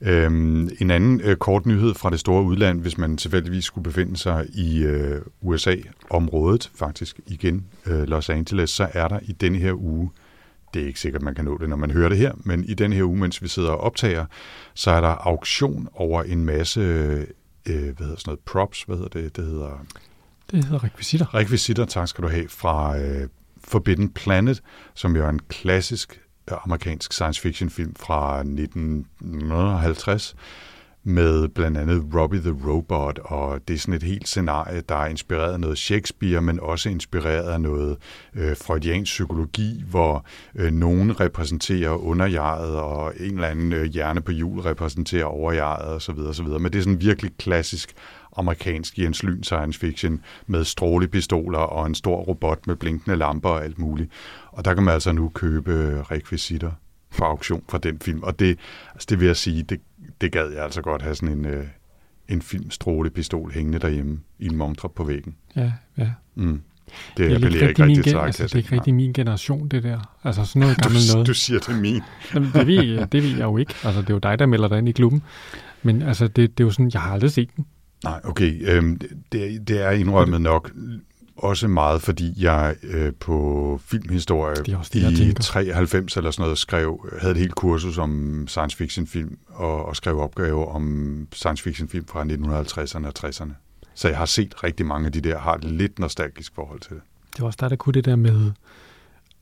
Øhm, 0.00 0.68
en 0.80 0.90
anden 0.90 1.20
øh, 1.20 1.36
kort 1.36 1.66
nyhed 1.66 1.94
fra 1.94 2.10
det 2.10 2.20
store 2.20 2.42
udland, 2.42 2.80
hvis 2.80 2.98
man 2.98 3.16
tilfældigvis 3.16 3.64
skulle 3.64 3.82
befinde 3.84 4.16
sig 4.16 4.46
i 4.54 4.82
øh, 4.82 5.20
USA-området, 5.40 6.70
faktisk 6.74 7.20
igen 7.26 7.66
øh, 7.86 8.02
Los 8.02 8.30
Angeles, 8.30 8.70
så 8.70 8.88
er 8.92 9.08
der 9.08 9.18
i 9.22 9.32
denne 9.32 9.58
her 9.58 9.72
uge 9.72 10.10
det 10.76 10.82
er 10.82 10.86
ikke 10.86 11.00
sikkert, 11.00 11.22
man 11.22 11.34
kan 11.34 11.44
nå 11.44 11.58
det, 11.58 11.68
når 11.68 11.76
man 11.76 11.90
hører 11.90 12.08
det 12.08 12.18
her, 12.18 12.32
men 12.36 12.64
i 12.64 12.74
den 12.74 12.92
her 12.92 13.04
uge, 13.04 13.16
mens 13.16 13.42
vi 13.42 13.48
sidder 13.48 13.70
og 13.70 13.80
optager, 13.80 14.26
så 14.74 14.90
er 14.90 15.00
der 15.00 15.08
auktion 15.08 15.88
over 15.94 16.22
en 16.22 16.44
masse, 16.44 16.80
øh, 16.80 17.26
hvad 17.66 17.74
hedder 17.76 17.94
sådan 17.96 18.16
noget, 18.26 18.40
props, 18.40 18.82
hvad 18.82 18.96
hedder 18.96 19.20
det? 19.20 19.36
Det 19.36 19.44
hedder... 19.44 19.86
Det 20.50 20.64
hedder 20.64 20.84
rekvisitter. 20.84 21.34
Rekvisitter, 21.34 21.84
tak 21.84 22.08
skal 22.08 22.24
du 22.24 22.28
have, 22.28 22.48
fra 22.48 22.98
øh, 22.98 23.28
Forbidden 23.64 24.08
Planet, 24.08 24.62
som 24.94 25.16
jo 25.16 25.24
er 25.24 25.28
en 25.28 25.40
klassisk 25.48 26.20
øh, 26.50 26.56
amerikansk 26.64 27.12
science 27.12 27.40
fiction 27.40 27.70
film 27.70 27.94
fra 27.94 28.38
1950, 28.38 30.36
med 31.06 31.48
blandt 31.48 31.78
andet 31.78 32.04
Robbie 32.14 32.40
the 32.40 32.56
Robot, 32.66 33.18
og 33.24 33.68
det 33.68 33.74
er 33.74 33.78
sådan 33.78 33.94
et 33.94 34.02
helt 34.02 34.28
scenarie, 34.28 34.80
der 34.88 34.94
er 34.94 35.06
inspireret 35.06 35.52
af 35.52 35.60
noget 35.60 35.78
Shakespeare, 35.78 36.42
men 36.42 36.60
også 36.60 36.88
inspireret 36.88 37.52
af 37.52 37.60
noget 37.60 37.96
øh, 38.34 38.56
freudiansk 38.56 39.10
psykologi, 39.10 39.84
hvor 39.90 40.24
øh, 40.54 40.72
nogen 40.72 41.20
repræsenterer 41.20 41.90
underjeget, 41.90 42.76
og 42.76 43.12
en 43.20 43.34
eller 43.34 43.48
anden 43.48 43.72
øh, 43.72 43.84
hjerne 43.84 44.20
på 44.20 44.32
hjul 44.32 44.60
repræsenterer 44.60 45.24
overjeget 45.24 45.94
osv. 45.94 46.18
osv. 46.18 46.46
Men 46.46 46.64
det 46.64 46.74
er 46.74 46.82
sådan 46.82 47.00
virkelig 47.00 47.32
klassisk 47.38 47.94
amerikansk 48.36 48.98
Jens 48.98 49.22
Lyn 49.22 49.42
science 49.42 49.80
fiction 49.80 50.20
med 50.46 50.64
strålepistoler 50.64 51.58
og 51.58 51.86
en 51.86 51.94
stor 51.94 52.16
robot 52.16 52.66
med 52.66 52.76
blinkende 52.76 53.16
lamper 53.16 53.48
og 53.48 53.64
alt 53.64 53.78
muligt. 53.78 54.10
Og 54.46 54.64
der 54.64 54.74
kan 54.74 54.82
man 54.82 54.94
altså 54.94 55.12
nu 55.12 55.28
købe 55.28 55.72
øh, 55.72 56.00
rekvisitter 56.00 56.70
for 57.10 57.24
auktion 57.24 57.62
fra 57.68 57.78
den 57.78 57.98
film. 58.00 58.22
Og 58.22 58.38
det, 58.38 58.58
altså 58.94 59.06
det 59.10 59.20
vil 59.20 59.26
jeg 59.26 59.36
sige, 59.36 59.62
det, 59.62 59.80
det 60.20 60.32
gad 60.32 60.50
jeg 60.52 60.64
altså 60.64 60.82
godt 60.82 61.02
have 61.02 61.14
sådan 61.14 61.38
en, 61.38 61.44
øh, 61.44 61.64
en 62.28 62.42
filmstrålepistol 62.42 63.52
hængende 63.52 63.78
derhjemme 63.78 64.20
i 64.38 64.46
en 64.46 64.56
montre 64.56 64.88
på 64.88 65.04
væggen. 65.04 65.34
Ja, 65.56 65.72
ja. 65.98 66.10
Mm. 66.34 66.60
Det, 67.16 67.16
det 67.16 67.30
er 67.32 67.34
ikke 67.48 67.66
rigtig, 67.68 67.86
min, 67.86 68.02
gen- 68.02 68.16
altså, 68.16 68.42
det 68.42 68.52
er 68.52 68.56
ikke 68.56 68.72
rigtig 68.72 68.94
min 68.94 69.12
generation, 69.12 69.68
det 69.68 69.82
der. 69.82 70.16
Altså 70.24 70.44
sådan 70.44 70.60
noget 70.60 70.76
gammelt 70.82 71.04
noget. 71.14 71.26
Du 71.26 71.34
siger 71.34 71.60
det 71.60 71.80
min. 71.80 72.00
Jamen, 72.34 72.50
det, 72.54 72.66
ved, 72.66 73.06
det 73.06 73.22
ved 73.22 73.30
jeg 73.30 73.40
jo 73.44 73.56
ikke. 73.56 73.74
Altså, 73.84 74.00
det 74.00 74.10
er 74.10 74.14
jo 74.14 74.18
dig, 74.18 74.38
der 74.38 74.46
melder 74.46 74.68
dig 74.68 74.78
ind 74.78 74.88
i 74.88 74.92
klubben. 74.92 75.22
Men 75.82 76.02
altså, 76.02 76.28
det, 76.28 76.58
det 76.58 76.64
er 76.64 76.66
jo 76.66 76.70
sådan, 76.70 76.90
jeg 76.94 77.00
har 77.02 77.12
aldrig 77.12 77.30
set 77.30 77.48
den. 77.56 77.66
Nej, 78.04 78.20
okay. 78.24 78.70
Øhm, 78.70 79.00
det, 79.32 79.68
det 79.68 79.82
er 79.82 79.90
indrømmet 79.90 80.40
nok 80.40 80.70
også 81.36 81.68
meget, 81.68 82.02
fordi 82.02 82.44
jeg 82.44 82.76
øh, 82.82 83.12
på 83.20 83.80
filmhistorie 83.84 84.56
det 84.56 84.78
det, 84.92 85.18
i 85.18 85.32
93 85.32 86.16
eller 86.16 86.30
sådan 86.30 86.42
noget 86.42 86.58
skrev, 86.58 87.10
havde 87.20 87.32
et 87.32 87.38
helt 87.38 87.54
kursus 87.54 87.98
om 87.98 88.44
science 88.48 88.76
fiction 88.76 89.06
film 89.06 89.38
og, 89.48 89.86
og 89.86 89.96
skrev 89.96 90.20
opgaver 90.20 90.66
om 90.74 91.26
science 91.32 91.62
fiction 91.62 91.88
film 91.88 92.06
fra 92.06 92.22
1950'erne 92.24 93.06
og 93.06 93.12
60'erne. 93.18 93.52
Så 93.94 94.08
jeg 94.08 94.18
har 94.18 94.26
set 94.26 94.64
rigtig 94.64 94.86
mange 94.86 95.06
af 95.06 95.12
de 95.12 95.20
der, 95.20 95.38
har 95.38 95.54
et 95.54 95.64
lidt 95.64 95.98
nostalgisk 95.98 96.54
forhold 96.54 96.80
til 96.80 96.90
det. 96.90 97.02
Det 97.32 97.40
var 97.40 97.46
også 97.46 97.58
der, 97.60 97.68
der 97.68 97.76
kunne 97.76 97.92
det 97.92 98.04
der 98.04 98.16
med 98.16 98.52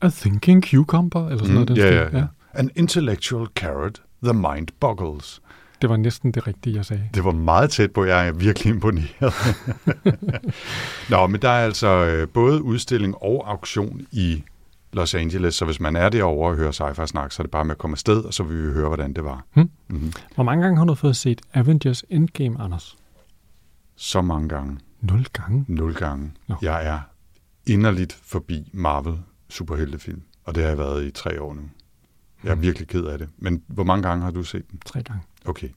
A 0.01 0.09
Thinking 0.09 0.63
Cucumber, 0.63 1.25
eller 1.25 1.37
sådan 1.37 1.47
mm, 1.47 1.53
noget. 1.53 1.67
Den 1.67 1.77
ja, 1.77 1.93
ja, 1.93 2.17
ja. 2.17 2.25
An 2.53 2.71
intellectual 2.75 3.47
carrot, 3.55 4.01
the 4.23 4.33
mind 4.33 4.67
boggles. 4.79 5.41
Det 5.81 5.89
var 5.89 5.97
næsten 5.97 6.31
det 6.31 6.47
rigtige, 6.47 6.75
jeg 6.75 6.85
sagde. 6.85 7.09
Det 7.13 7.23
var 7.23 7.31
meget 7.31 7.69
tæt 7.69 7.91
på. 7.91 8.05
Jeg 8.05 8.27
er 8.27 8.31
virkelig 8.31 8.73
imponeret. 8.73 9.09
Nå, 11.09 11.27
men 11.27 11.41
der 11.41 11.49
er 11.49 11.65
altså 11.65 11.87
øh, 11.87 12.27
både 12.27 12.61
udstilling 12.63 13.15
og 13.21 13.51
auktion 13.51 14.01
i 14.11 14.43
Los 14.93 15.15
Angeles, 15.15 15.55
så 15.55 15.65
hvis 15.65 15.79
man 15.79 15.95
er 15.95 16.09
derovre 16.09 16.49
og 16.49 16.55
hører 16.55 16.71
sci-fi 16.71 17.05
snak, 17.05 17.31
så 17.31 17.41
er 17.41 17.43
det 17.43 17.51
bare 17.51 17.65
med 17.65 17.71
at 17.71 17.77
komme 17.77 17.93
afsted, 17.93 18.23
og 18.23 18.33
så 18.33 18.43
vil 18.43 18.67
vi 18.67 18.73
høre, 18.73 18.87
hvordan 18.87 19.13
det 19.13 19.23
var. 19.23 19.43
Hmm. 19.53 19.69
Mm-hmm. 19.87 20.13
Hvor 20.35 20.43
mange 20.43 20.63
gange 20.63 20.77
har 20.77 20.85
du 20.85 20.95
fået 20.95 21.15
set 21.15 21.41
Avengers 21.53 22.03
Endgame, 22.09 22.61
Anders? 22.61 22.95
Så 23.95 24.21
mange 24.21 24.49
gange. 24.49 24.77
Nul 25.01 25.25
gange? 25.33 25.65
Nul 25.67 25.93
gange. 25.93 26.31
No. 26.47 26.55
Jeg 26.61 26.87
er 26.87 26.99
inderligt 27.67 28.19
forbi 28.23 28.69
Marvel 28.73 29.17
superheltefilm, 29.49 30.21
og 30.43 30.55
det 30.55 30.63
har 30.63 30.69
jeg 30.69 30.77
været 30.77 31.05
i 31.05 31.11
tre 31.11 31.41
år 31.41 31.53
nu. 31.53 31.61
Jeg 32.43 32.49
er 32.49 32.55
hmm. 32.55 32.63
virkelig 32.63 32.87
ked 32.87 33.03
af 33.03 33.17
det. 33.17 33.29
Men 33.37 33.63
hvor 33.67 33.83
mange 33.83 34.03
gange 34.03 34.23
har 34.23 34.31
du 34.31 34.43
set 34.43 34.71
den? 34.71 34.79
Tre 34.85 35.03
gange. 35.03 35.21
Okay. 35.45 35.69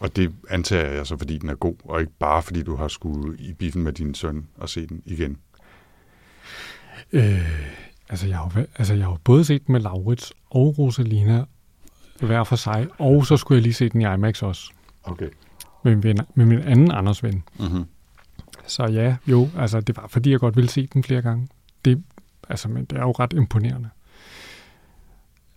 Og 0.00 0.16
det 0.16 0.32
antager 0.50 0.90
jeg 0.90 1.06
så, 1.06 1.16
fordi 1.16 1.38
den 1.38 1.48
er 1.48 1.54
god, 1.54 1.74
og 1.84 2.00
ikke 2.00 2.12
bare 2.18 2.42
fordi 2.42 2.62
du 2.62 2.76
har 2.76 2.88
skulle 2.88 3.38
i 3.38 3.52
biffen 3.52 3.82
med 3.82 3.92
din 3.92 4.14
søn 4.14 4.46
og 4.56 4.68
se 4.68 4.86
den 4.86 5.02
igen. 5.04 5.36
Øh, 7.12 7.78
altså, 8.08 8.26
jeg 8.26 8.36
har, 8.36 8.64
altså, 8.76 8.94
jeg 8.94 9.04
har 9.04 9.18
både 9.24 9.44
set 9.44 9.66
den 9.66 9.72
med 9.72 9.80
Laurits 9.80 10.32
og 10.50 10.78
Rosalina 10.78 11.44
hver 12.20 12.44
for 12.44 12.56
sig, 12.56 12.86
og 12.98 13.26
så 13.26 13.36
skulle 13.36 13.56
jeg 13.56 13.62
lige 13.62 13.74
se 13.74 13.88
den 13.88 14.00
i 14.00 14.14
IMAX 14.14 14.42
også. 14.42 14.70
Okay. 15.04 15.28
Med 15.84 15.96
min, 15.96 16.18
med 16.34 16.46
min 16.46 16.58
anden 16.58 16.90
Anders 16.90 17.22
ven. 17.22 17.42
Mm-hmm. 17.58 17.84
Så 18.66 18.86
ja, 18.86 19.16
jo, 19.26 19.48
altså 19.58 19.80
det 19.80 19.96
var 19.96 20.06
fordi, 20.06 20.30
jeg 20.30 20.40
godt 20.40 20.56
ville 20.56 20.70
se 20.70 20.86
den 20.86 21.04
flere 21.04 21.22
gange. 21.22 21.48
Det, 21.84 22.02
altså, 22.48 22.68
men 22.68 22.84
det 22.84 22.98
er 22.98 23.02
jo 23.02 23.10
ret 23.10 23.32
imponerende. 23.32 23.88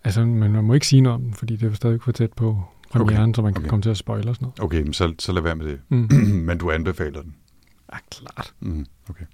Altså, 0.04 0.26
men 0.26 0.52
man 0.52 0.64
må 0.64 0.74
ikke 0.74 0.88
sige 0.88 1.02
noget 1.02 1.16
om 1.16 1.22
den, 1.22 1.34
fordi 1.34 1.56
det 1.56 1.64
er 1.64 1.70
jo 1.70 1.76
stadig 1.76 2.02
for 2.02 2.12
tæt 2.12 2.34
på 2.34 2.64
premieren, 2.92 3.30
okay. 3.30 3.34
så 3.36 3.42
man 3.42 3.54
kan 3.54 3.62
okay. 3.62 3.70
komme 3.70 3.84
til 3.84 3.90
at 3.90 3.98
spoile 3.98 4.30
og 4.30 4.36
sådan 4.36 4.46
noget. 4.46 4.60
Okay, 4.60 4.82
men 4.82 4.94
så, 4.94 5.14
så 5.20 5.32
lad 5.32 5.42
være 5.42 5.56
med 5.56 5.66
det. 5.66 5.80
Mm. 5.90 5.98
men 6.48 6.58
du 6.58 6.72
anbefaler 6.72 7.22
den? 7.22 7.36
Ja, 7.94 7.98
klart. 8.12 8.54
Mm, 8.60 8.86
okay. 9.10 9.26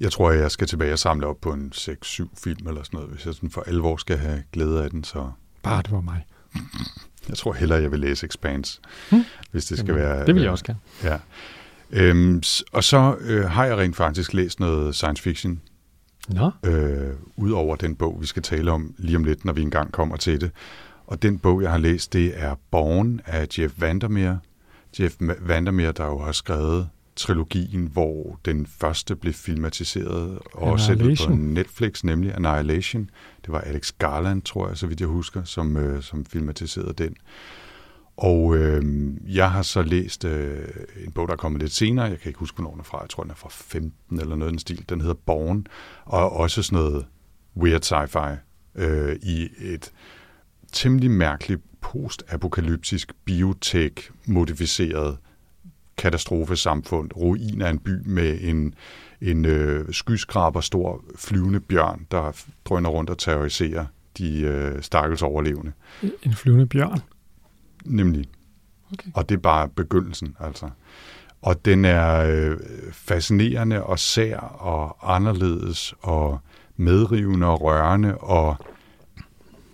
Jeg 0.00 0.12
tror, 0.12 0.30
jeg 0.30 0.50
skal 0.50 0.66
tilbage 0.66 0.92
og 0.92 0.98
samle 0.98 1.26
op 1.26 1.40
på 1.40 1.52
en 1.52 1.72
6-7 1.74 2.28
film 2.44 2.68
eller 2.68 2.82
sådan 2.82 2.98
noget, 2.98 3.10
hvis 3.12 3.26
jeg 3.26 3.34
sådan 3.34 3.50
for 3.50 3.60
alvor 3.66 3.96
skal 3.96 4.18
have 4.18 4.42
glæde 4.52 4.84
af 4.84 4.90
den. 4.90 5.04
Så 5.04 5.30
Bare 5.62 5.82
det 5.82 5.92
var 5.92 6.00
mig. 6.00 6.26
jeg 7.28 7.36
tror 7.36 7.52
hellere, 7.52 7.82
jeg 7.82 7.90
vil 7.90 8.00
læse 8.00 8.26
Expanse, 8.26 8.80
Hmm. 9.10 9.24
hvis 9.50 9.64
det 9.64 9.78
skal 9.78 9.88
Jamen, 9.88 10.02
være... 10.02 10.26
Det 10.26 10.34
vil 10.34 10.40
jeg 10.40 10.46
øh, 10.48 10.52
også 10.52 10.64
gerne. 10.64 10.78
Ja. 11.04 11.18
Øhm, 11.90 12.42
og 12.72 12.84
så 12.84 13.16
øh, 13.20 13.44
har 13.44 13.64
jeg 13.64 13.76
rent 13.76 13.96
faktisk 13.96 14.34
læst 14.34 14.60
noget 14.60 14.94
science 14.94 15.22
fiction, 15.22 15.60
Nå, 16.28 16.50
øh, 16.64 17.14
ud 17.36 17.50
over 17.50 17.76
den 17.76 17.94
bog, 17.96 18.18
vi 18.20 18.26
skal 18.26 18.42
tale 18.42 18.72
om 18.72 18.94
lige 18.98 19.16
om 19.16 19.24
lidt, 19.24 19.44
når 19.44 19.52
vi 19.52 19.62
engang 19.62 19.92
kommer 19.92 20.16
til 20.16 20.40
det. 20.40 20.50
Og 21.06 21.22
den 21.22 21.38
bog, 21.38 21.62
jeg 21.62 21.70
har 21.70 21.78
læst, 21.78 22.12
det 22.12 22.32
er 22.34 22.54
Born 22.70 23.20
af 23.26 23.58
Jeff 23.58 23.74
Vandermeer. 23.80 24.36
Jeff 25.00 25.14
Vandermeer, 25.40 25.92
der 25.92 26.06
jo 26.06 26.18
har 26.18 26.32
skrevet 26.32 26.88
trilogien, 27.16 27.86
hvor 27.92 28.40
den 28.44 28.66
første 28.66 29.16
blev 29.16 29.32
filmatiseret 29.32 30.38
og 30.54 30.72
ud 30.72 31.26
på. 31.26 31.34
Netflix, 31.34 32.04
nemlig 32.04 32.34
Annihilation. 32.34 33.10
Det 33.44 33.52
var 33.52 33.60
Alex 33.60 33.92
Garland, 33.98 34.42
tror 34.42 34.68
jeg, 34.68 34.76
så 34.76 34.86
vidt 34.86 35.00
jeg 35.00 35.08
husker, 35.08 35.44
som, 35.44 35.76
øh, 35.76 36.02
som 36.02 36.24
filmatiserede 36.24 36.92
den. 36.92 37.16
Og 38.16 38.56
øh, 38.56 38.84
jeg 39.36 39.50
har 39.50 39.62
så 39.62 39.82
læst 39.82 40.24
øh, 40.24 40.68
en 41.06 41.12
bog, 41.12 41.28
der 41.28 41.32
er 41.32 41.38
kommet 41.38 41.62
lidt 41.62 41.72
senere. 41.72 42.04
Jeg 42.04 42.18
kan 42.18 42.28
ikke 42.28 42.38
huske, 42.38 42.56
hvornår 42.56 42.70
den 42.70 42.80
er 42.80 42.84
fra. 42.84 43.00
Jeg 43.00 43.10
tror, 43.10 43.22
den 43.22 43.30
er 43.30 43.34
fra 43.34 43.48
15 43.52 44.20
eller 44.20 44.36
noget 44.36 44.50
i 44.50 44.52
den 44.52 44.58
stil. 44.58 44.84
Den 44.88 45.00
hedder 45.00 45.14
Born, 45.26 45.66
og 46.04 46.32
også 46.32 46.62
sådan 46.62 46.82
noget 46.82 47.06
weird 47.56 47.84
sci-fi 47.84 48.36
øh, 48.74 49.16
i 49.22 49.48
et 49.58 49.92
temmelig 50.76 51.10
mærkeligt 51.10 51.60
post-apokalyptisk 51.80 53.12
biotech-modificeret 53.24 55.16
katastrofesamfund. 55.96 57.10
Ruin 57.16 57.62
af 57.62 57.70
en 57.70 57.78
by 57.78 58.02
med 58.04 58.38
en, 58.40 58.74
en 59.20 59.44
øh, 59.44 59.92
skyskraber 59.92 60.60
stor 60.60 61.04
flyvende 61.14 61.60
bjørn, 61.60 62.06
der 62.10 62.42
drøner 62.64 62.90
rundt 62.90 63.10
og 63.10 63.18
terroriserer 63.18 63.86
de 64.18 64.40
øh, 64.40 64.82
stakkels 64.82 65.22
overlevende. 65.22 65.72
en 66.22 66.34
flyvende 66.34 66.66
bjørn. 66.66 67.00
Nemlig. 67.84 68.28
Okay. 68.92 69.10
Og 69.14 69.28
det 69.28 69.34
er 69.34 69.40
bare 69.40 69.68
begyndelsen, 69.68 70.36
altså. 70.40 70.70
Og 71.42 71.64
den 71.64 71.84
er 71.84 72.16
øh, 72.16 72.56
fascinerende 72.92 73.82
og 73.82 73.98
sær 73.98 74.38
og 74.38 75.14
anderledes 75.14 75.94
og 76.00 76.38
medrivende 76.76 77.46
og 77.46 77.62
rørende 77.62 78.18
og 78.18 78.56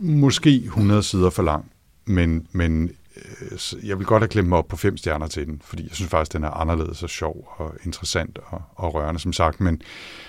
måske 0.02 0.56
100 0.56 1.02
sider 1.02 1.30
for 1.30 1.42
lang. 1.42 1.70
Men, 2.04 2.46
men 2.52 2.90
øh, 3.16 3.88
jeg 3.88 3.98
vil 3.98 4.06
godt 4.06 4.22
have 4.22 4.28
klemt 4.28 4.48
mig 4.48 4.58
op 4.58 4.68
på 4.68 4.76
fem 4.76 4.96
stjerner 4.96 5.26
til 5.26 5.46
den, 5.46 5.60
fordi 5.64 5.82
jeg 5.82 5.94
synes 5.94 6.10
faktisk, 6.10 6.32
den 6.32 6.44
er 6.44 6.50
anderledes 6.50 7.02
og 7.02 7.10
sjov 7.10 7.54
og 7.56 7.74
interessant 7.84 8.38
og, 8.46 8.62
og 8.74 8.94
rørende, 8.94 9.20
som 9.20 9.32
sagt. 9.32 9.60
Men, 9.60 9.82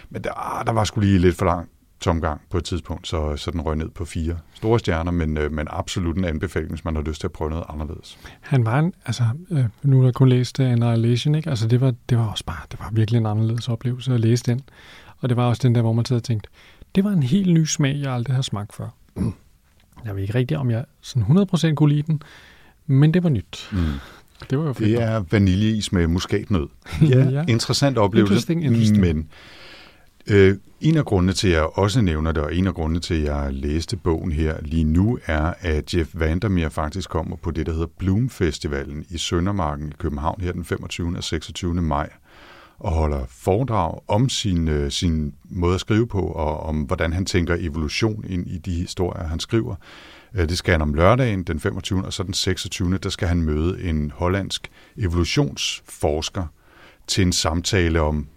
men 0.09 0.23
der, 0.23 0.31
ah, 0.33 0.65
der 0.65 0.71
var 0.71 0.83
sgu 0.83 0.99
lige 0.99 1.19
lidt 1.19 1.35
for 1.35 1.45
lang 1.45 1.69
tomgang 2.03 2.41
på 2.49 2.57
et 2.57 2.63
tidspunkt, 2.63 3.07
så, 3.07 3.37
så 3.37 3.51
den 3.51 3.61
røg 3.61 3.75
ned 3.75 3.89
på 3.89 4.05
fire 4.05 4.37
store 4.53 4.79
stjerner, 4.79 5.11
men, 5.11 5.37
øh, 5.37 5.51
men 5.51 5.67
absolut 5.69 6.17
en 6.17 6.25
anbefaling, 6.25 6.71
hvis 6.71 6.85
man 6.85 6.95
har 6.95 7.03
lyst 7.03 7.19
til 7.19 7.27
at 7.27 7.31
prøve 7.31 7.49
noget 7.49 7.63
anderledes. 7.69 8.19
Han 8.41 8.65
var 8.65 8.79
en, 8.79 8.93
altså, 9.05 9.23
øh, 9.51 9.65
nu 9.83 9.97
har 9.97 10.05
jeg 10.05 10.13
kun 10.13 10.29
læst 10.29 10.59
øh, 10.59 10.65
uh, 10.65 10.71
Annihilation, 10.71 11.35
ikke? 11.35 11.49
Altså, 11.49 11.67
det 11.67 11.81
var, 11.81 11.93
det 12.09 12.17
var 12.17 12.25
også 12.25 12.45
bare, 12.45 12.61
det 12.71 12.79
var 12.79 12.89
virkelig 12.91 13.17
en 13.17 13.25
anderledes 13.25 13.69
oplevelse 13.69 14.13
at 14.13 14.19
læse 14.19 14.43
den. 14.43 14.61
Og 15.19 15.29
det 15.29 15.37
var 15.37 15.45
også 15.45 15.59
den 15.67 15.75
der, 15.75 15.81
hvor 15.81 15.93
man 15.93 16.05
sad 16.05 16.17
og 16.17 16.23
tænkte, 16.23 16.49
det 16.95 17.03
var 17.03 17.11
en 17.11 17.23
helt 17.23 17.53
ny 17.53 17.65
smag, 17.65 17.99
jeg 18.01 18.13
aldrig 18.13 18.35
har 18.35 18.41
smagt 18.41 18.75
før. 18.75 18.87
Jeg 20.05 20.15
ved 20.15 20.21
ikke 20.21 20.35
rigtigt, 20.35 20.59
om 20.59 20.71
jeg 20.71 20.85
sådan 21.01 21.37
100% 21.71 21.73
kunne 21.73 21.93
lide 21.93 22.03
den, 22.07 22.21
men 22.87 23.13
det 23.13 23.23
var 23.23 23.29
nyt. 23.29 23.69
Mm. 23.71 23.77
Det 24.49 24.57
var 24.57 24.65
jo. 24.65 24.73
Det 24.79 25.01
er 25.01 25.23
vaniljeis 25.31 25.91
med 25.91 26.07
muskatnød. 26.07 26.67
Ja. 27.09 27.29
Ja, 27.29 27.43
interessant 27.47 27.97
oplevelse. 27.97 28.33
Interesting, 28.33 28.65
interesting. 28.65 28.99
Men 28.99 29.29
øh, 30.27 30.57
en 30.81 30.97
af 30.97 31.05
grundene 31.05 31.33
til, 31.33 31.47
at 31.47 31.53
jeg 31.53 31.63
også 31.63 32.01
nævner 32.01 32.31
det, 32.31 32.43
og 32.43 32.55
en 32.55 32.67
af 32.67 32.73
grundene 32.73 32.99
til, 32.99 33.13
at 33.13 33.23
jeg 33.23 33.53
læste 33.53 33.97
bogen 33.97 34.31
her 34.31 34.57
lige 34.61 34.83
nu, 34.83 35.19
er, 35.25 35.53
at 35.59 35.93
Jeff 35.93 36.09
Vandermeer 36.13 36.69
faktisk 36.69 37.09
kommer 37.09 37.35
på 37.35 37.51
det, 37.51 37.65
der 37.65 37.71
hedder 37.71 37.87
Bloom 37.97 38.29
Festivalen 38.29 39.05
i 39.09 39.17
Søndermarken 39.17 39.87
i 39.89 39.93
København 39.99 40.41
her 40.41 40.51
den 40.51 40.65
25. 40.65 41.17
og 41.17 41.23
26. 41.23 41.73
maj 41.73 42.09
og 42.79 42.91
holder 42.91 43.25
foredrag 43.29 43.99
om 44.07 44.29
sin, 44.29 44.67
øh, 44.67 44.91
sin 44.91 45.33
måde 45.49 45.73
at 45.73 45.79
skrive 45.79 46.07
på, 46.07 46.21
og 46.21 46.59
om 46.59 46.81
hvordan 46.81 47.13
han 47.13 47.25
tænker 47.25 47.55
evolution 47.59 48.23
ind 48.27 48.47
i 48.47 48.57
de 48.57 48.71
historier, 48.71 49.27
han 49.27 49.39
skriver. 49.39 49.75
Øh, 50.35 50.49
Det 50.49 50.57
skal 50.57 50.71
han 50.71 50.81
om 50.81 50.93
lørdagen, 50.93 51.43
den 51.43 51.59
25. 51.59 52.05
og 52.05 52.13
så 52.13 52.23
den 52.23 52.33
26. 52.33 52.97
der 52.97 53.09
skal 53.09 53.27
han 53.27 53.41
møde 53.41 53.83
en 53.83 54.11
hollandsk 54.11 54.71
evolutionsforsker 54.97 56.45
til 57.07 57.21
en 57.21 57.33
samtale 57.33 58.01
om 58.01 58.27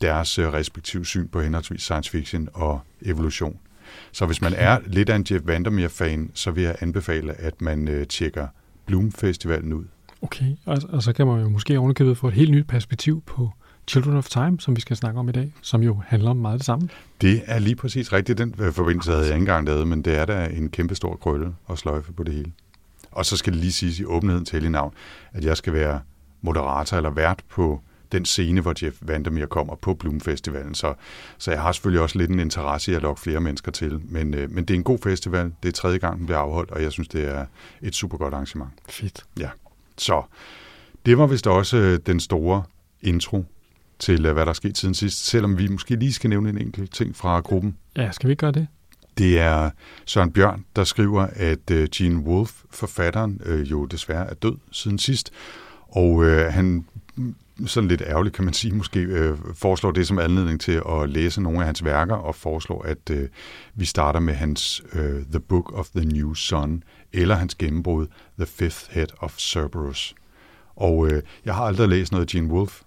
deres 0.00 0.38
øh, 0.38 0.52
respektive 0.52 1.06
syn 1.06 1.28
på 1.28 1.40
henholdsvis 1.40 1.82
science 1.82 2.10
fiction 2.10 2.48
og 2.52 2.80
evolution. 3.02 3.58
Så 4.12 4.26
hvis 4.26 4.40
man 4.40 4.52
er 4.56 4.78
lidt 4.86 5.08
af 5.08 5.16
en 5.16 5.26
Jeff 5.30 5.46
Vandermeer-fan, 5.46 6.30
så 6.34 6.50
vil 6.50 6.62
jeg 6.62 6.76
anbefale, 6.80 7.40
at 7.40 7.60
man 7.60 7.88
øh, 7.88 8.06
tjekker 8.06 8.46
Bloom 8.86 9.12
Festivalen 9.12 9.72
ud. 9.72 9.84
Okay, 10.22 10.52
og, 10.64 10.78
og 10.88 11.02
så 11.02 11.12
kan 11.12 11.26
man 11.26 11.40
jo 11.40 11.48
måske 11.48 11.78
ovenikøbet 11.78 12.18
få 12.18 12.28
et 12.28 12.34
helt 12.34 12.50
nyt 12.50 12.66
perspektiv 12.66 13.22
på 13.26 13.50
Children 13.88 14.16
of 14.16 14.28
Time, 14.28 14.60
som 14.60 14.76
vi 14.76 14.80
skal 14.80 14.96
snakke 14.96 15.20
om 15.20 15.28
i 15.28 15.32
dag, 15.32 15.52
som 15.62 15.82
jo 15.82 16.00
handler 16.06 16.30
om 16.30 16.36
meget 16.36 16.58
det 16.58 16.66
samme. 16.66 16.88
Det 17.20 17.42
er 17.46 17.58
lige 17.58 17.76
præcis 17.76 18.12
rigtigt. 18.12 18.38
Den 18.38 18.54
øh, 18.58 18.72
forbindelse 18.72 19.10
havde 19.10 19.24
jeg 19.24 19.34
ikke 19.34 19.42
engang 19.42 19.66
lavet, 19.66 19.88
men 19.88 20.02
det 20.02 20.18
er 20.18 20.24
da 20.24 20.46
en 20.46 20.68
kæmpe 20.68 20.94
stor 20.94 21.16
krølle 21.16 21.54
og 21.66 21.78
sløjfe 21.78 22.12
på 22.12 22.22
det 22.22 22.34
hele. 22.34 22.52
Og 23.10 23.26
så 23.26 23.36
skal 23.36 23.52
det 23.52 23.60
lige 23.60 23.72
siges 23.72 24.00
i 24.00 24.04
åbenheden 24.04 24.44
til 24.44 24.64
i 24.64 24.68
navn, 24.68 24.94
at 25.32 25.44
jeg 25.44 25.56
skal 25.56 25.72
være 25.72 26.00
moderator 26.42 26.96
eller 26.96 27.10
vært 27.10 27.40
på 27.48 27.80
den 28.12 28.24
scene, 28.24 28.60
hvor 28.60 28.74
Jeff 28.82 28.96
Vandermeer 29.00 29.46
kommer 29.46 29.74
på 29.74 29.94
Bloom 29.94 30.20
Festivalen. 30.20 30.74
Så, 30.74 30.94
så 31.38 31.50
jeg 31.50 31.62
har 31.62 31.72
selvfølgelig 31.72 32.02
også 32.02 32.18
lidt 32.18 32.30
en 32.30 32.40
interesse 32.40 32.92
i 32.92 32.94
at 32.94 33.02
lokke 33.02 33.20
flere 33.20 33.40
mennesker 33.40 33.72
til. 33.72 34.00
Men, 34.04 34.34
øh, 34.34 34.50
men 34.50 34.64
det 34.64 34.74
er 34.74 34.78
en 34.78 34.84
god 34.84 34.98
festival. 34.98 35.52
Det 35.62 35.68
er 35.68 35.72
tredje 35.72 35.98
gang, 35.98 36.18
den 36.18 36.26
bliver 36.26 36.38
afholdt, 36.38 36.70
og 36.70 36.82
jeg 36.82 36.92
synes, 36.92 37.08
det 37.08 37.28
er 37.28 37.46
et 37.82 37.94
super 37.94 38.18
godt 38.18 38.34
arrangement. 38.34 38.70
Fedt. 38.88 39.24
Så 39.98 40.22
det 41.06 41.18
var 41.18 41.26
vist 41.26 41.46
også 41.46 41.76
øh, 41.76 41.98
den 42.06 42.20
store 42.20 42.62
intro 43.02 43.44
til, 43.98 44.26
øh, 44.26 44.32
hvad 44.32 44.44
der 44.44 44.50
er 44.50 44.54
sket 44.54 44.78
siden 44.78 44.94
sidst, 44.94 45.26
selvom 45.26 45.58
vi 45.58 45.68
måske 45.68 45.96
lige 45.96 46.12
skal 46.12 46.30
nævne 46.30 46.48
en 46.48 46.58
enkelt 46.58 46.94
ting 46.94 47.16
fra 47.16 47.40
gruppen. 47.40 47.76
Ja, 47.96 48.10
skal 48.12 48.28
vi 48.28 48.32
ikke 48.32 48.40
gøre 48.40 48.52
det? 48.52 48.66
Det 49.18 49.38
er 49.38 49.70
Søren 50.04 50.32
Bjørn, 50.32 50.64
der 50.76 50.84
skriver, 50.84 51.26
at 51.32 51.70
øh, 51.70 51.88
Gene 51.96 52.20
Wolfe, 52.20 52.54
forfatteren, 52.70 53.40
øh, 53.44 53.70
jo 53.70 53.84
desværre 53.84 54.30
er 54.30 54.34
død 54.34 54.56
siden 54.72 54.98
sidst, 54.98 55.30
og 55.88 56.24
øh, 56.24 56.52
han 56.52 56.84
mm, 57.16 57.34
sådan 57.66 57.88
lidt 57.88 58.02
ærgerligt, 58.06 58.34
kan 58.34 58.44
man 58.44 58.54
sige, 58.62 58.74
måske 58.74 59.00
øh, 59.00 59.38
foreslår 59.54 59.90
det 59.90 60.06
som 60.06 60.18
anledning 60.18 60.60
til 60.60 60.82
at 60.88 61.10
læse 61.10 61.42
nogle 61.42 61.58
af 61.58 61.66
hans 61.66 61.84
værker, 61.84 62.14
og 62.14 62.34
foreslår, 62.34 62.82
at 62.82 63.10
øh, 63.10 63.28
vi 63.74 63.84
starter 63.84 64.20
med 64.20 64.34
hans 64.34 64.82
øh, 64.92 65.22
The 65.30 65.40
Book 65.40 65.72
of 65.72 65.88
the 65.96 66.04
New 66.04 66.34
Sun, 66.34 66.82
eller 67.12 67.34
hans 67.34 67.54
gennembrud 67.54 68.06
The 68.38 68.46
Fifth 68.46 68.90
Head 68.90 69.08
of 69.18 69.36
Cerberus. 69.38 70.14
Og 70.76 71.08
øh, 71.08 71.22
jeg 71.44 71.54
har 71.54 71.64
aldrig 71.64 71.88
læst 71.88 72.12
noget 72.12 72.24
af 72.24 72.28
Gene 72.28 72.52
Wolfe. 72.52 72.83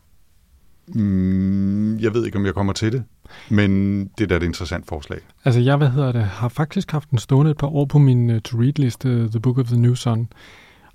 Mm, 0.87 1.97
jeg 1.97 2.13
ved 2.13 2.25
ikke, 2.25 2.37
om 2.37 2.45
jeg 2.45 2.53
kommer 2.53 2.73
til 2.73 2.91
det, 2.91 3.03
men 3.49 3.99
det 4.05 4.23
er 4.23 4.27
da 4.27 4.35
et 4.35 4.43
interessant 4.43 4.87
forslag. 4.87 5.19
Altså, 5.45 5.61
jeg 5.61 5.77
hvad 5.77 5.89
hedder 5.89 6.11
det, 6.11 6.23
har 6.23 6.49
faktisk 6.49 6.91
haft 6.91 7.11
den 7.11 7.17
stående 7.17 7.51
et 7.51 7.57
par 7.57 7.67
år 7.67 7.85
på 7.85 7.97
min 7.97 8.29
uh, 8.29 8.39
to-read-liste, 8.39 9.29
The 9.29 9.39
Book 9.39 9.57
of 9.57 9.67
the 9.67 9.77
New 9.77 9.93
Sun. 9.93 10.27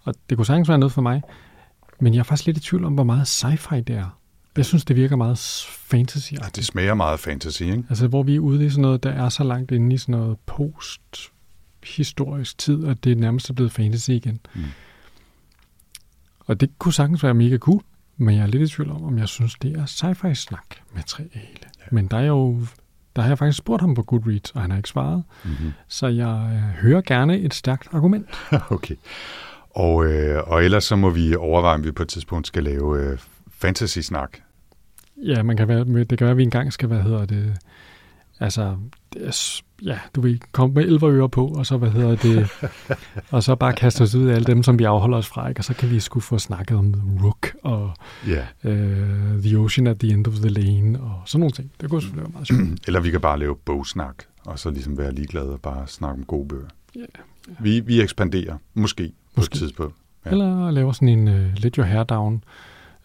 Og 0.04 0.14
det 0.30 0.38
kunne 0.38 0.46
sagtens 0.46 0.68
være 0.68 0.78
noget 0.78 0.92
for 0.92 1.02
mig. 1.02 1.22
Men 2.00 2.14
jeg 2.14 2.20
er 2.20 2.24
faktisk 2.24 2.46
lidt 2.46 2.56
i 2.56 2.60
tvivl 2.60 2.84
om, 2.84 2.94
hvor 2.94 3.04
meget 3.04 3.44
sci-fi 3.44 3.80
det 3.80 3.96
er. 3.96 4.18
Jeg 4.56 4.64
synes, 4.64 4.84
det 4.84 4.96
virker 4.96 5.16
meget 5.16 5.38
fantasy 5.68 6.32
Ja, 6.32 6.38
det 6.56 6.64
smager 6.64 6.94
meget 6.94 7.20
fantasy, 7.20 7.62
ikke? 7.62 7.84
Altså, 7.88 8.06
hvor 8.06 8.22
vi 8.22 8.34
er 8.34 8.40
ude 8.40 8.66
i 8.66 8.70
sådan 8.70 8.82
noget, 8.82 9.02
der 9.02 9.10
er 9.10 9.28
så 9.28 9.44
langt 9.44 9.70
inde 9.70 9.94
i 9.94 9.98
sådan 9.98 10.12
noget 10.12 10.38
post-historisk 10.46 12.58
tid, 12.58 12.86
at 12.86 13.04
det 13.04 13.18
nærmest 13.18 13.50
er 13.50 13.54
blevet 13.54 13.72
fantasy 13.72 14.10
igen. 14.10 14.40
Mm. 14.54 14.62
Og 16.38 16.60
det 16.60 16.70
kunne 16.78 16.92
sagtens 16.92 17.22
være 17.22 17.34
mega 17.34 17.58
cool, 17.58 17.82
men 18.22 18.36
jeg 18.36 18.42
er 18.42 18.46
lidt 18.46 18.62
i 18.62 18.74
tvivl 18.74 18.90
om, 18.90 19.04
om 19.04 19.18
jeg 19.18 19.28
synes, 19.28 19.54
det 19.54 19.76
er 19.76 19.86
sci-fi-snak 19.86 20.64
materiale. 20.94 21.64
Ja. 21.78 21.84
Men 21.90 22.06
der 22.06 22.16
er 22.16 22.26
jo, 22.26 22.60
der 23.16 23.22
har 23.22 23.28
jeg 23.28 23.38
faktisk 23.38 23.58
spurgt 23.58 23.80
ham 23.80 23.94
på 23.94 24.02
Goodreads, 24.02 24.50
og 24.50 24.60
han 24.60 24.70
har 24.70 24.76
ikke 24.76 24.88
svaret. 24.88 25.22
Mm-hmm. 25.44 25.72
Så 25.88 26.06
jeg 26.06 26.50
øh, 26.54 26.82
hører 26.82 27.00
gerne 27.00 27.38
et 27.38 27.54
stærkt 27.54 27.88
argument. 27.92 28.26
okay. 28.70 28.94
Og, 29.70 30.06
øh, 30.06 30.42
og 30.46 30.64
ellers 30.64 30.84
så 30.84 30.96
må 30.96 31.10
vi 31.10 31.34
overveje, 31.34 31.74
om 31.74 31.84
vi 31.84 31.92
på 31.92 32.02
et 32.02 32.08
tidspunkt 32.08 32.46
skal 32.46 32.64
lave 32.64 33.00
øh, 33.00 33.18
fantasy-snak. 33.50 34.38
Ja, 35.16 35.42
man 35.42 35.56
kan 35.56 35.68
være, 35.68 35.84
det 35.84 36.18
kan 36.18 36.24
være, 36.24 36.30
at 36.30 36.36
vi 36.36 36.42
engang 36.42 36.72
skal, 36.72 36.88
hvad 36.88 37.02
hedder 37.02 37.26
det, 37.26 37.58
altså, 38.42 38.76
ja, 39.82 39.98
du 40.14 40.20
vil 40.20 40.40
komme 40.52 40.74
med 40.74 40.84
elverører 40.84 41.26
på, 41.26 41.46
og 41.48 41.66
så, 41.66 41.76
hvad 41.76 41.90
hedder 41.90 42.16
det, 42.16 42.48
og 43.34 43.42
så 43.42 43.54
bare 43.54 43.72
kaste 43.72 44.02
os 44.02 44.14
ud 44.14 44.26
af 44.26 44.34
alle 44.34 44.44
dem, 44.46 44.62
som 44.62 44.78
vi 44.78 44.84
afholder 44.84 45.18
os 45.18 45.26
fra, 45.26 45.48
ikke? 45.48 45.60
og 45.60 45.64
så 45.64 45.74
kan 45.74 45.90
vi 45.90 46.00
sgu 46.00 46.20
få 46.20 46.38
snakket 46.38 46.76
om 46.76 46.94
Rook 47.24 47.46
og 47.62 47.92
Ja. 48.28 48.46
uh, 48.64 49.42
The 49.42 49.58
Ocean 49.58 49.86
at 49.86 49.98
the 49.98 50.12
End 50.12 50.26
of 50.26 50.34
the 50.34 50.48
Lane 50.48 51.00
og 51.00 51.22
sådan 51.26 51.40
nogle 51.40 51.52
ting. 51.52 51.70
Det 51.80 51.90
kunne 51.90 52.02
selvfølgelig 52.02 52.24
være 52.24 52.32
meget 52.32 52.46
sjovt. 52.46 52.80
Eller 52.86 53.00
vi 53.00 53.10
kan 53.10 53.20
bare 53.20 53.38
lave 53.38 53.56
bogsnak, 53.56 54.14
og 54.46 54.58
så 54.58 54.70
ligesom 54.70 54.98
være 54.98 55.12
ligeglade 55.14 55.52
og 55.52 55.60
bare 55.60 55.86
snakke 55.86 56.18
om 56.18 56.24
gode 56.24 56.48
bøger. 56.48 56.68
Ja, 56.96 57.00
Vi, 57.60 57.80
vi 57.80 58.00
ekspanderer, 58.00 58.56
måske, 58.74 59.06
på 59.08 59.40
Måske. 59.40 59.54
et 59.54 59.58
tidspunkt. 59.58 59.94
Ja. 60.26 60.30
Eller 60.30 60.70
lave 60.70 60.94
sådan 60.94 61.08
en 61.08 61.28
uh, 61.28 61.34
Let 61.56 61.74
Your 61.74 61.86
Hair 61.86 62.02
Down 62.04 62.44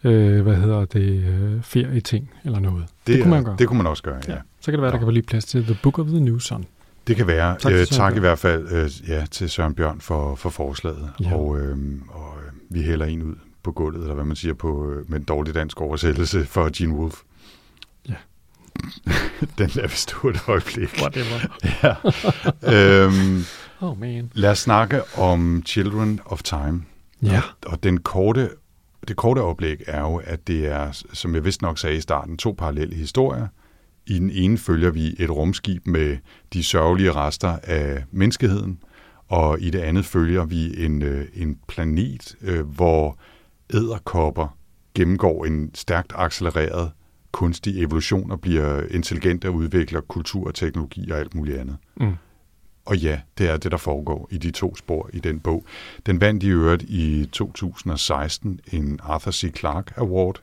øh, 0.08 0.42
hvad 0.42 0.56
hedder 0.56 0.86
det, 0.86 1.24
øh, 1.24 1.64
ferieting 1.64 2.32
eller 2.46 2.60
noget. 2.60 2.86
Det, 3.08 3.14
det 3.14 3.24
kunne 3.24 3.34
man 3.34 3.44
gøre. 3.44 3.56
Det 3.60 3.68
kunne 3.68 3.78
man 3.78 3.88
også 3.88 4.04
gøre, 4.04 4.20
ja. 4.28 4.34
ja. 4.34 4.40
Så 4.60 4.66
kan 4.72 4.74
det 4.74 4.82
være, 4.82 4.92
der 4.92 4.98
kan 4.98 5.08
blive 5.08 5.24
plads 5.24 5.46
til 5.46 5.64
The 5.64 5.78
Book 5.84 6.00
of 6.00 6.08
the 6.08 6.20
New 6.20 6.40
Sun. 6.40 6.66
Det 7.08 7.16
kan 7.16 7.28
være. 7.28 7.58
Tak, 7.60 7.74
øh, 7.74 7.86
tak 7.86 8.16
i 8.16 8.20
hvert 8.20 8.40
fald 8.40 8.68
øh, 8.72 9.10
ja, 9.10 9.26
til 9.32 9.50
Søren 9.50 9.76
Bjørn 9.76 10.02
for, 10.02 10.36
for 10.36 10.50
forslaget. 10.50 11.10
Ja. 11.20 11.36
Og, 11.36 11.60
øh, 11.60 11.78
og 12.10 12.34
vi 12.70 12.82
hælder 12.82 13.06
en 13.06 13.24
ud 13.24 13.36
på 13.64 13.72
gulvet, 13.72 14.02
eller 14.02 14.16
hvad 14.16 14.26
man 14.26 14.36
siger 14.36 14.54
på, 14.54 14.92
øh, 14.92 15.10
med 15.12 15.20
en 15.20 15.24
dårlig 15.24 15.56
dansk 15.56 15.82
oversættelse 15.82 16.46
for 16.46 16.70
Gene 16.78 16.94
Wolfe. 16.94 17.18
Ja. 18.10 18.14
Den 19.58 19.70
lader 19.76 19.88
vi 19.88 19.96
stå 19.96 20.30
et 20.30 20.42
øjeblik. 20.48 21.00
Whatever. 21.02 21.40
ja. 22.64 23.04
øhm, 23.04 23.44
oh 23.82 24.00
man. 24.00 24.32
Lad 24.34 24.52
os 24.52 24.60
snakke 24.60 25.02
om 25.18 25.64
Children 25.66 26.20
of 26.26 26.44
Time. 26.44 26.84
Ja. 27.24 27.42
Og, 27.66 27.72
og 27.72 27.84
den 27.84 28.00
korte, 28.00 28.50
det 29.08 29.16
korte 29.16 29.40
oplæg 29.40 29.84
er 29.88 30.02
jo, 30.02 30.22
at 30.24 30.48
det 30.48 30.68
er, 30.68 31.04
som 31.14 31.36
jeg 31.36 31.46
vist 31.46 31.62
nok 31.62 31.78
sagde 31.78 31.98
i 31.98 32.02
starten, 32.02 32.38
to 32.38 32.56
parallelle 32.58 32.96
historier. 32.96 33.48
I 34.08 34.20
den 34.20 34.30
ene 34.30 34.58
følger 34.58 34.92
vi 34.92 35.16
et 35.20 35.30
rumskib 35.30 35.88
med 35.88 36.18
de 36.54 36.64
sørgelige 36.64 37.12
rester 37.12 37.60
af 37.64 38.04
menneskeheden, 38.12 38.80
og 39.28 39.62
i 39.62 39.70
det 39.70 39.80
andet 39.80 40.06
følger 40.06 40.46
vi 40.46 40.86
en, 40.86 41.02
øh, 41.02 41.26
en 41.34 41.60
planet, 41.68 42.36
øh, 42.42 42.68
hvor 42.68 43.20
æderkopper 43.74 44.58
gennemgår 44.96 45.46
en 45.46 45.72
stærkt 45.74 46.14
accelereret 46.16 46.92
kunstig 47.32 47.84
evolution 47.84 48.32
og 48.32 48.42
bliver 48.42 48.84
intelligente 48.92 49.48
og 49.48 49.54
udvikler 49.54 50.02
kultur 50.02 50.48
og 50.48 50.56
teknologi 50.56 51.12
og 51.12 51.20
alt 51.20 51.36
muligt 51.36 51.58
andet. 51.58 51.78
Mm. 51.96 52.14
Og 52.88 52.98
ja, 52.98 53.20
det 53.38 53.50
er 53.50 53.58
det, 53.58 53.72
der 53.72 53.78
foregår 53.78 54.28
i 54.32 54.38
de 54.38 54.52
to 54.52 54.76
spor 54.76 55.10
i 55.14 55.20
den 55.20 55.40
bog. 55.40 55.66
Den 56.06 56.22
vandt 56.22 56.44
i 56.44 56.48
øvrigt 56.48 56.84
i 56.84 57.30
2016 57.32 58.60
en 58.72 59.00
Arthur 59.04 59.32
C. 59.32 59.58
Clarke 59.58 59.94
Award. 59.98 60.42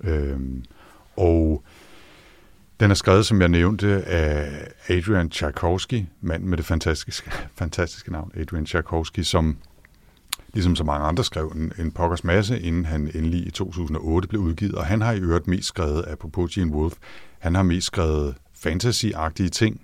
Øhm, 0.00 0.64
og 1.16 1.62
den 2.80 2.90
er 2.90 2.94
skrevet, 2.94 3.26
som 3.26 3.40
jeg 3.40 3.48
nævnte, 3.48 4.04
af 4.04 4.68
Adrian 4.88 5.30
Tchaikovsky, 5.30 6.04
manden 6.20 6.48
med 6.48 6.56
det 6.56 6.66
fantastiske, 6.66 7.30
fantastiske 7.60 8.12
navn, 8.12 8.32
Adrian 8.34 8.66
Tchaikovsky, 8.66 9.20
som 9.20 9.56
ligesom 10.52 10.76
så 10.76 10.84
mange 10.84 11.06
andre 11.06 11.24
skrev 11.24 11.52
en, 11.56 11.72
en 11.78 11.92
pokkers 11.92 12.24
masse, 12.24 12.60
inden 12.60 12.84
han 12.84 13.10
endelig 13.14 13.46
i 13.46 13.50
2008 13.50 14.28
blev 14.28 14.40
udgivet. 14.40 14.74
Og 14.74 14.86
han 14.86 15.00
har 15.00 15.12
i 15.12 15.18
øvrigt 15.20 15.46
mest 15.46 15.68
skrevet, 15.68 16.04
apropos 16.08 16.54
Gene 16.54 16.72
Wolf, 16.72 16.94
han 17.38 17.54
har 17.54 17.62
mest 17.62 17.86
skrevet 17.86 18.34
fantasy-agtige 18.66 19.48
ting, 19.48 19.80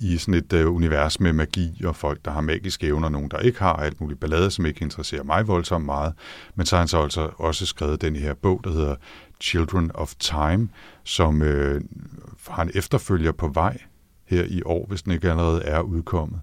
i 0.00 0.16
sådan 0.16 0.34
et 0.34 0.52
uh, 0.52 0.74
univers 0.74 1.20
med 1.20 1.32
magi 1.32 1.84
og 1.84 1.96
folk, 1.96 2.24
der 2.24 2.30
har 2.30 2.40
magiske 2.40 2.86
evner, 2.86 3.08
nogen, 3.08 3.30
der 3.30 3.38
ikke 3.38 3.58
har 3.58 3.72
alt 3.72 4.00
muligt 4.00 4.20
ballade, 4.20 4.50
som 4.50 4.66
ikke 4.66 4.82
interesserer 4.82 5.22
mig 5.22 5.48
voldsomt 5.48 5.84
meget. 5.84 6.14
Men 6.54 6.66
så 6.66 6.76
har 6.76 6.80
han 6.80 6.88
så 6.88 7.02
altså 7.02 7.30
også 7.36 7.66
skrevet 7.66 8.00
den 8.00 8.16
her 8.16 8.34
bog, 8.34 8.60
der 8.64 8.70
hedder 8.70 8.96
Children 9.40 9.90
of 9.94 10.14
Time, 10.14 10.68
som 11.04 11.40
uh, 11.40 11.80
har 12.48 12.62
en 12.62 12.70
efterfølger 12.74 13.32
på 13.32 13.48
vej 13.48 13.78
her 14.24 14.44
i 14.44 14.62
år, 14.64 14.86
hvis 14.88 15.02
den 15.02 15.12
ikke 15.12 15.30
allerede 15.30 15.62
er 15.62 15.80
udkommet. 15.80 16.40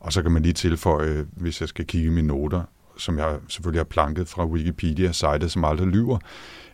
Og 0.00 0.12
så 0.12 0.22
kan 0.22 0.32
man 0.32 0.42
lige 0.42 0.52
tilføje, 0.52 1.26
hvis 1.36 1.60
jeg 1.60 1.68
skal 1.68 1.86
kigge 1.86 2.06
i 2.06 2.10
mine 2.10 2.28
noter, 2.28 2.62
som 2.96 3.18
jeg 3.18 3.38
selvfølgelig 3.48 3.80
har 3.80 3.84
planket 3.84 4.28
fra 4.28 4.46
Wikipedia, 4.46 5.12
sitet 5.12 5.50
som 5.50 5.64
aldrig 5.64 5.88
lyver, 5.88 6.18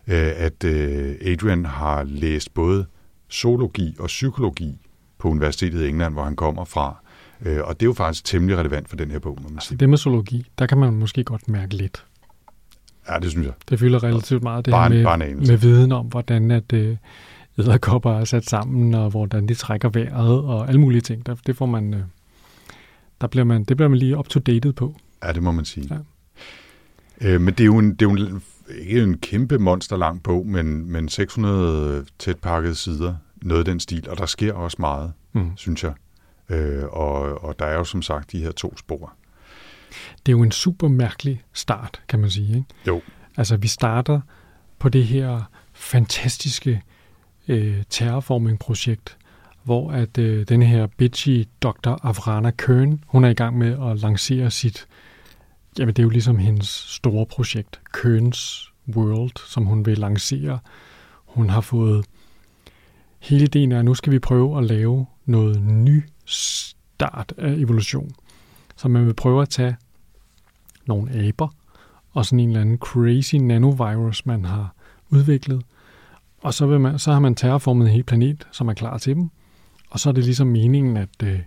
øh, 0.07 0.31
at 0.35 0.63
Adrian 0.63 1.65
har 1.65 2.03
læst 2.03 2.53
både 2.53 2.85
zoologi 3.31 3.95
og 3.99 4.07
psykologi 4.07 4.84
på 5.17 5.29
Universitetet 5.29 5.85
i 5.85 5.89
England, 5.89 6.13
hvor 6.13 6.23
han 6.23 6.35
kommer 6.35 6.65
fra. 6.65 6.95
Øh, 7.41 7.59
og 7.63 7.79
det 7.79 7.85
er 7.85 7.89
jo 7.89 7.93
faktisk 7.93 8.25
temmelig 8.25 8.57
relevant 8.57 8.89
for 8.89 8.95
den 8.95 9.11
her 9.11 9.19
bog, 9.19 9.39
må 9.43 9.49
man 9.49 9.61
sige. 9.61 9.77
Det 9.77 9.89
med 9.89 9.97
zoologi, 9.97 10.45
der 10.59 10.65
kan 10.65 10.77
man 10.77 10.93
måske 10.93 11.23
godt 11.23 11.49
mærke 11.49 11.75
lidt. 11.75 12.05
Ja, 13.09 13.19
det 13.19 13.31
synes 13.31 13.45
jeg. 13.45 13.53
Det 13.69 13.79
fylder 13.79 14.03
relativt 14.03 14.43
meget, 14.43 14.65
det 14.65 14.71
bare, 14.71 14.89
her 14.89 14.95
med, 14.95 15.03
bare 15.03 15.17
med 15.47 15.57
viden 15.57 15.91
om, 15.91 16.05
hvordan 16.05 16.51
at 16.51 16.73
øh, 16.73 16.97
æderkopper 17.57 18.11
er 18.11 18.25
sat 18.25 18.45
sammen, 18.45 18.93
og 18.93 19.09
hvordan 19.09 19.47
de 19.47 19.53
trækker 19.53 19.89
vejret, 19.89 20.39
og 20.39 20.67
alle 20.67 20.81
mulige 20.81 21.01
ting. 21.01 21.25
Der, 21.25 21.35
det 21.45 21.57
får 21.57 21.65
man, 21.65 21.93
øh, 21.93 21.99
der 23.21 23.27
bliver 23.27 23.43
man, 23.43 23.63
det 23.63 23.77
bliver 23.77 23.89
man 23.89 23.99
lige 23.99 24.17
up 24.17 24.29
to 24.29 24.39
date 24.39 24.73
på. 24.73 24.95
Ja, 25.23 25.31
det 25.31 25.43
må 25.43 25.51
man 25.51 25.65
sige. 25.65 25.89
Ja. 25.91 25.97
Øh, 27.27 27.41
men 27.41 27.53
det 27.53 27.59
er 27.59 27.65
jo 27.65 27.77
en, 27.77 27.91
det 27.91 28.01
er 28.01 28.05
jo 28.05 28.11
en, 28.11 28.41
ikke 28.79 29.03
en 29.03 29.17
kæmpe 29.17 29.57
monster 29.57 29.97
lang 29.97 30.23
bog, 30.23 30.47
men, 30.47 30.91
men 30.91 31.09
600 31.09 32.05
tæt 32.19 32.39
pakkede 32.39 32.75
sider 32.75 33.15
noget 33.45 33.59
af 33.59 33.65
den 33.65 33.79
stil, 33.79 34.09
og 34.09 34.17
der 34.17 34.25
sker 34.25 34.53
også 34.53 34.77
meget, 34.79 35.13
mm. 35.33 35.51
synes 35.57 35.83
jeg. 35.83 35.93
Øh, 36.49 36.83
og, 36.83 37.43
og 37.43 37.59
der 37.59 37.65
er 37.65 37.73
jo 37.73 37.83
som 37.83 38.01
sagt 38.01 38.31
de 38.31 38.39
her 38.39 38.51
to 38.51 38.77
spor. 38.77 39.13
Det 40.25 40.31
er 40.31 40.37
jo 40.37 40.43
en 40.43 40.51
super 40.51 40.87
mærkelig 40.87 41.43
start, 41.53 42.01
kan 42.07 42.19
man 42.19 42.29
sige. 42.29 42.55
Ikke? 42.55 42.67
Jo. 42.87 43.01
Altså, 43.37 43.57
vi 43.57 43.67
starter 43.67 44.21
på 44.79 44.89
det 44.89 45.05
her 45.05 45.49
fantastiske 45.73 46.81
øh, 47.47 47.83
terraforming-projekt, 47.89 49.17
hvor 49.63 49.91
at 49.91 50.17
øh, 50.17 50.47
den 50.47 50.61
her 50.61 50.87
bitchy 50.87 51.47
Dr. 51.61 52.05
Avrana 52.05 52.51
Kern, 52.51 53.03
hun 53.07 53.23
er 53.23 53.29
i 53.29 53.33
gang 53.33 53.57
med 53.57 53.91
at 53.91 53.99
lancere 53.99 54.51
sit, 54.51 54.87
jamen 55.79 55.93
det 55.93 55.99
er 55.99 56.03
jo 56.03 56.09
ligesom 56.09 56.37
hendes 56.37 56.67
store 56.67 57.25
projekt, 57.25 57.79
Kerns 57.93 58.71
World, 58.95 59.47
som 59.47 59.65
hun 59.65 59.85
vil 59.85 59.97
lancere. 59.97 60.59
Hun 61.25 61.49
har 61.49 61.61
fået 61.61 62.05
hele 63.25 63.43
ideen 63.43 63.71
er, 63.71 63.79
at 63.79 63.85
nu 63.85 63.93
skal 63.93 64.13
vi 64.13 64.19
prøve 64.19 64.57
at 64.57 64.63
lave 64.63 65.05
noget 65.25 65.61
ny 65.63 66.03
start 66.25 67.33
af 67.37 67.53
evolution. 67.53 68.11
Så 68.75 68.87
man 68.87 69.05
vil 69.05 69.13
prøve 69.13 69.41
at 69.41 69.49
tage 69.49 69.75
nogle 70.85 71.27
aber 71.27 71.53
og 72.11 72.25
sådan 72.25 72.39
en 72.39 72.49
eller 72.49 72.61
anden 72.61 72.77
crazy 72.77 73.35
nanovirus, 73.35 74.25
man 74.25 74.45
har 74.45 74.75
udviklet. 75.09 75.63
Og 76.41 76.53
så, 76.53 76.65
vil 76.65 76.79
man, 76.79 76.99
så 76.99 77.11
har 77.11 77.19
man 77.19 77.35
terraformet 77.35 77.87
en 77.87 77.93
hel 77.93 78.03
planet, 78.03 78.47
som 78.51 78.67
er 78.67 78.73
klar 78.73 78.97
til 78.97 79.15
dem. 79.15 79.29
Og 79.89 79.99
så 79.99 80.09
er 80.09 80.13
det 80.13 80.23
ligesom 80.23 80.47
meningen, 80.47 80.97
at 80.97 81.23
øh, 81.23 81.39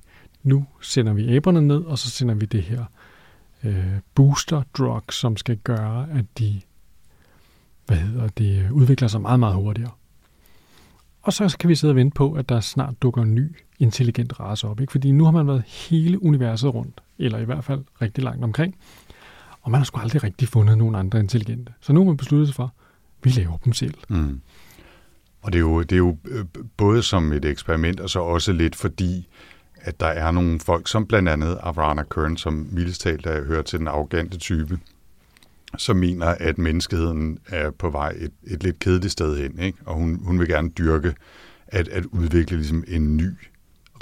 nu 0.42 0.66
sender 0.80 1.12
vi 1.12 1.36
aberne 1.36 1.62
ned, 1.62 1.84
og 1.84 1.98
så 1.98 2.10
sender 2.10 2.34
vi 2.34 2.46
det 2.46 2.62
her 2.62 2.84
øh, 3.64 3.98
booster 4.14 4.62
drug, 4.78 5.02
som 5.12 5.36
skal 5.36 5.56
gøre, 5.56 6.08
at 6.10 6.24
de 6.38 6.60
hvad 7.86 7.96
hedder 7.96 8.28
det, 8.28 8.70
udvikler 8.70 9.08
sig 9.08 9.20
meget, 9.20 9.40
meget 9.40 9.54
hurtigere. 9.54 9.90
Og 11.28 11.32
så 11.34 11.56
kan 11.60 11.68
vi 11.68 11.74
sidde 11.74 11.92
og 11.92 11.96
vente 11.96 12.14
på, 12.14 12.32
at 12.32 12.48
der 12.48 12.60
snart 12.60 12.94
dukker 13.02 13.22
en 13.22 13.34
ny 13.34 13.56
intelligent 13.78 14.40
race 14.40 14.68
op. 14.68 14.80
Ikke? 14.80 14.90
Fordi 14.90 15.10
nu 15.12 15.24
har 15.24 15.30
man 15.30 15.46
været 15.46 15.62
hele 15.62 16.22
universet 16.22 16.74
rundt, 16.74 17.00
eller 17.18 17.38
i 17.38 17.44
hvert 17.44 17.64
fald 17.64 17.84
rigtig 18.02 18.24
langt 18.24 18.44
omkring, 18.44 18.76
og 19.62 19.70
man 19.70 19.80
har 19.80 19.84
sgu 19.84 20.00
aldrig 20.00 20.24
rigtig 20.24 20.48
fundet 20.48 20.78
nogen 20.78 20.94
andre 20.94 21.20
intelligente. 21.20 21.72
Så 21.80 21.92
nu 21.92 22.00
har 22.00 22.04
man 22.04 22.16
besluttet 22.16 22.48
sig 22.48 22.54
for, 22.54 22.64
at 22.64 22.70
vi 23.22 23.30
laver 23.30 23.56
dem 23.56 23.72
selv. 23.72 23.94
Mm. 24.08 24.40
Og 25.42 25.52
det 25.52 25.58
er, 25.58 25.60
jo, 25.60 25.82
det 25.82 25.92
er 25.92 25.96
jo 25.96 26.16
øh, 26.28 26.44
både 26.76 27.02
som 27.02 27.32
et 27.32 27.44
eksperiment, 27.44 28.00
og 28.00 28.10
så 28.10 28.20
også 28.20 28.52
lidt 28.52 28.76
fordi, 28.76 29.28
at 29.80 30.00
der 30.00 30.06
er 30.06 30.30
nogle 30.30 30.60
folk, 30.60 30.88
som 30.88 31.06
blandt 31.06 31.28
andet 31.28 31.58
Avrana 31.62 32.02
Kern, 32.02 32.36
som 32.36 32.68
mildest 32.72 33.00
talt 33.00 33.26
øh, 33.26 33.46
hører 33.46 33.62
til 33.62 33.78
den 33.78 33.88
arrogante 33.88 34.38
type, 34.38 34.78
som 35.76 35.96
mener, 35.96 36.26
at 36.26 36.58
menneskeheden 36.58 37.38
er 37.48 37.70
på 37.70 37.90
vej 37.90 38.14
et, 38.18 38.32
et 38.46 38.62
lidt 38.62 38.78
kedeligt 38.78 39.12
sted 39.12 39.38
hen, 39.38 39.58
ikke? 39.58 39.78
og 39.86 39.94
hun, 39.94 40.20
hun 40.22 40.38
vil 40.40 40.48
gerne 40.48 40.68
dyrke 40.68 41.14
at, 41.68 41.88
at 41.88 42.04
udvikle 42.04 42.56
ligesom 42.56 42.84
en 42.88 43.16
ny 43.16 43.30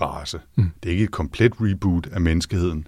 race. 0.00 0.40
Mm. 0.56 0.70
Det 0.82 0.88
er 0.88 0.92
ikke 0.92 1.04
et 1.04 1.10
komplet 1.10 1.52
reboot 1.60 2.06
af 2.12 2.20
menneskeheden, 2.20 2.86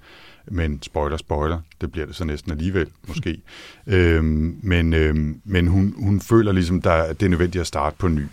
men 0.50 0.82
spoiler, 0.82 1.16
spoiler, 1.16 1.60
det 1.80 1.92
bliver 1.92 2.06
det 2.06 2.16
så 2.16 2.24
næsten 2.24 2.52
alligevel, 2.52 2.88
måske. 3.08 3.42
øhm, 3.86 4.60
men 4.62 4.92
øhm, 4.92 5.40
men 5.44 5.66
hun, 5.66 5.94
hun 5.96 6.20
føler 6.20 6.52
ligesom, 6.52 6.82
der, 6.82 6.92
at 6.92 7.20
det 7.20 7.26
er 7.26 7.30
nødvendigt 7.30 7.60
at 7.60 7.66
starte 7.66 7.96
på 7.98 8.08
ny. 8.08 8.26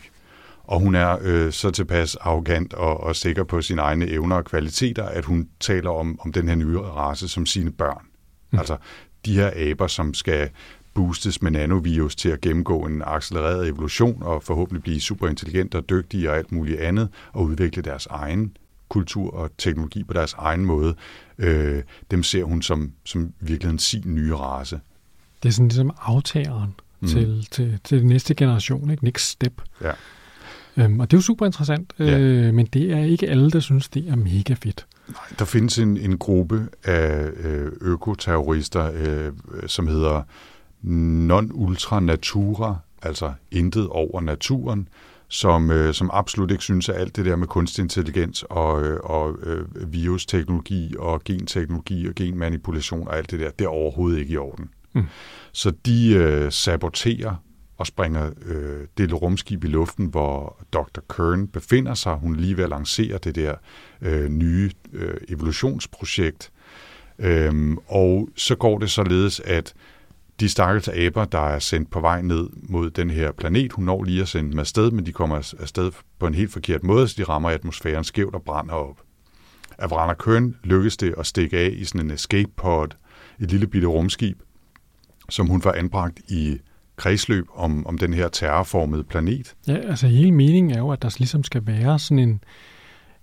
Og 0.63 0.79
hun 0.79 0.95
er 0.95 1.17
øh, 1.21 1.51
så 1.51 1.71
tilpas 1.71 2.15
arrogant 2.15 2.73
og, 2.73 3.03
og 3.03 3.15
sikker 3.15 3.43
på 3.43 3.61
sine 3.61 3.81
egne 3.81 4.07
evner 4.07 4.35
og 4.35 4.45
kvaliteter, 4.45 5.03
at 5.03 5.25
hun 5.25 5.47
taler 5.59 5.89
om, 5.89 6.19
om 6.21 6.31
den 6.31 6.47
her 6.47 6.55
nye 6.55 6.79
race 6.79 7.27
som 7.27 7.45
sine 7.45 7.71
børn. 7.71 8.05
Mm. 8.51 8.59
Altså, 8.59 8.77
de 9.25 9.33
her 9.35 9.71
aber, 9.71 9.87
som 9.87 10.13
skal 10.13 10.49
boostes 10.93 11.41
med 11.41 11.51
nanovirus 11.51 12.15
til 12.15 12.29
at 12.29 12.41
gennemgå 12.41 12.85
en 12.85 13.01
accelereret 13.05 13.67
evolution 13.67 14.23
og 14.23 14.43
forhåbentlig 14.43 14.83
blive 14.83 15.01
super 15.01 15.27
intelligente 15.27 15.75
og 15.75 15.89
dygtige 15.89 16.29
og 16.29 16.37
alt 16.37 16.51
muligt 16.51 16.79
andet, 16.79 17.09
og 17.33 17.43
udvikle 17.43 17.81
deres 17.81 18.05
egen 18.05 18.57
kultur 18.89 19.33
og 19.33 19.49
teknologi 19.57 20.03
på 20.03 20.13
deres 20.13 20.33
egen 20.33 20.65
måde, 20.65 20.95
øh, 21.37 21.83
dem 22.11 22.23
ser 22.23 22.43
hun 22.43 22.61
som, 22.61 22.91
som 23.03 23.33
virkelig 23.39 23.79
sin 23.79 24.03
nye 24.05 24.35
race. 24.35 24.79
Det 25.43 25.49
er 25.49 25.53
sådan 25.53 25.67
ligesom 25.67 25.91
aftageren 26.01 26.73
mm. 26.99 27.07
til, 27.07 27.47
til, 27.51 27.79
til 27.83 27.99
den 27.99 28.07
næste 28.07 28.35
generation, 28.35 28.89
ikke? 28.91 29.03
Next 29.03 29.29
step. 29.29 29.61
Ja. 29.81 29.91
Øhm, 30.77 30.99
og 30.99 31.11
det 31.11 31.17
er 31.17 31.17
jo 31.17 31.21
super 31.21 31.45
interessant, 31.45 31.93
Ja. 31.99 32.19
øh, 32.19 32.53
men 32.53 32.65
det 32.65 32.91
er 32.91 33.03
ikke 33.03 33.29
alle, 33.29 33.51
der 33.51 33.59
synes, 33.59 33.89
det 33.89 34.09
er 34.09 34.15
mega 34.15 34.53
fedt. 34.53 34.85
Der 35.39 35.45
findes 35.45 35.79
en, 35.79 35.97
en 35.97 36.17
gruppe 36.17 36.67
af 36.83 37.29
øh, 37.43 37.71
økoterrorister, 37.81 38.91
øh, 38.93 39.31
som 39.67 39.87
hedder 39.87 40.21
Non 40.81 41.51
Ultra 41.53 41.99
Natura, 41.99 42.75
altså 43.01 43.33
intet 43.51 43.87
over 43.87 44.21
naturen, 44.21 44.87
som, 45.27 45.71
øh, 45.71 45.93
som 45.93 46.09
absolut 46.13 46.51
ikke 46.51 46.63
synes, 46.63 46.89
at 46.89 46.95
alt 46.95 47.15
det 47.15 47.25
der 47.25 47.35
med 47.35 47.47
kunstig 47.47 47.81
intelligens 47.81 48.45
og, 48.49 48.83
øh, 48.83 48.99
og 49.03 49.35
øh, 49.43 49.93
virusteknologi 49.93 50.95
og 50.99 51.23
genteknologi 51.23 52.07
og 52.07 52.15
genmanipulation 52.15 53.07
og 53.07 53.17
alt 53.17 53.31
det 53.31 53.39
der, 53.39 53.51
det 53.51 53.65
er 53.65 53.69
overhovedet 53.69 54.19
ikke 54.19 54.33
i 54.33 54.37
orden. 54.37 54.69
Mm. 54.93 55.03
Så 55.51 55.71
de 55.85 56.13
øh, 56.13 56.51
saboterer 56.51 57.35
og 57.77 57.87
springer 57.87 58.31
øh, 58.45 58.87
det 58.97 59.21
rumskib 59.21 59.63
i 59.63 59.67
luften, 59.67 60.05
hvor 60.05 60.65
Dr. 60.73 61.01
Kern 61.09 61.47
befinder 61.47 61.93
sig. 61.93 62.15
Hun 62.15 62.35
lige 62.35 62.57
ved 62.57 62.63
at 62.63 62.69
lancere 62.69 63.17
det 63.17 63.35
der 63.35 63.55
øh, 64.01 64.29
nye 64.29 64.71
øh, 64.93 65.17
evolutionsprojekt. 65.29 66.51
Øhm, 67.19 67.77
og 67.87 68.29
så 68.35 68.55
går 68.55 68.79
det 68.79 68.91
således, 68.91 69.39
at 69.39 69.73
de 70.39 70.49
stakkels 70.49 70.87
aber, 70.87 71.25
der 71.25 71.39
er 71.39 71.59
sendt 71.59 71.91
på 71.91 71.99
vej 71.99 72.21
ned 72.21 72.49
mod 72.53 72.89
den 72.89 73.09
her 73.09 73.31
planet, 73.31 73.73
hun 73.73 73.85
når 73.85 74.03
lige 74.03 74.21
at 74.21 74.27
sende 74.27 74.51
dem 74.51 74.59
afsted, 74.59 74.91
men 74.91 75.05
de 75.05 75.11
kommer 75.11 75.53
afsted 75.59 75.91
på 76.19 76.27
en 76.27 76.33
helt 76.33 76.51
forkert 76.51 76.83
måde, 76.83 77.07
så 77.07 77.15
de 77.17 77.23
rammer 77.23 77.49
atmosfæren 77.49 78.03
skævt 78.03 78.35
og 78.35 78.43
brænder 78.43 78.73
op. 78.73 79.01
Af 79.77 79.91
Vrander 79.91 80.13
Kern 80.13 80.55
lykkes 80.63 80.97
det 80.97 81.15
at 81.17 81.25
stikke 81.25 81.57
af 81.57 81.69
i 81.73 81.85
sådan 81.85 82.01
en 82.01 82.11
escape 82.11 82.51
pod, 82.55 82.87
et 83.39 83.51
lille 83.51 83.67
bitte 83.67 83.87
rumskib, 83.87 84.39
som 85.29 85.47
hun 85.47 85.63
var 85.63 85.71
anbragt 85.71 86.19
i 86.27 86.57
kredsløb 86.95 87.45
om, 87.55 87.87
om 87.87 87.97
den 87.97 88.13
her 88.13 88.29
terrorformede 88.29 89.03
planet. 89.03 89.55
Ja, 89.67 89.75
altså 89.75 90.07
hele 90.07 90.31
meningen 90.31 90.71
er 90.71 90.77
jo, 90.77 90.91
at 90.91 91.01
der 91.01 91.15
ligesom 91.17 91.43
skal 91.43 91.67
være 91.67 91.99
sådan 91.99 92.19
en... 92.19 92.43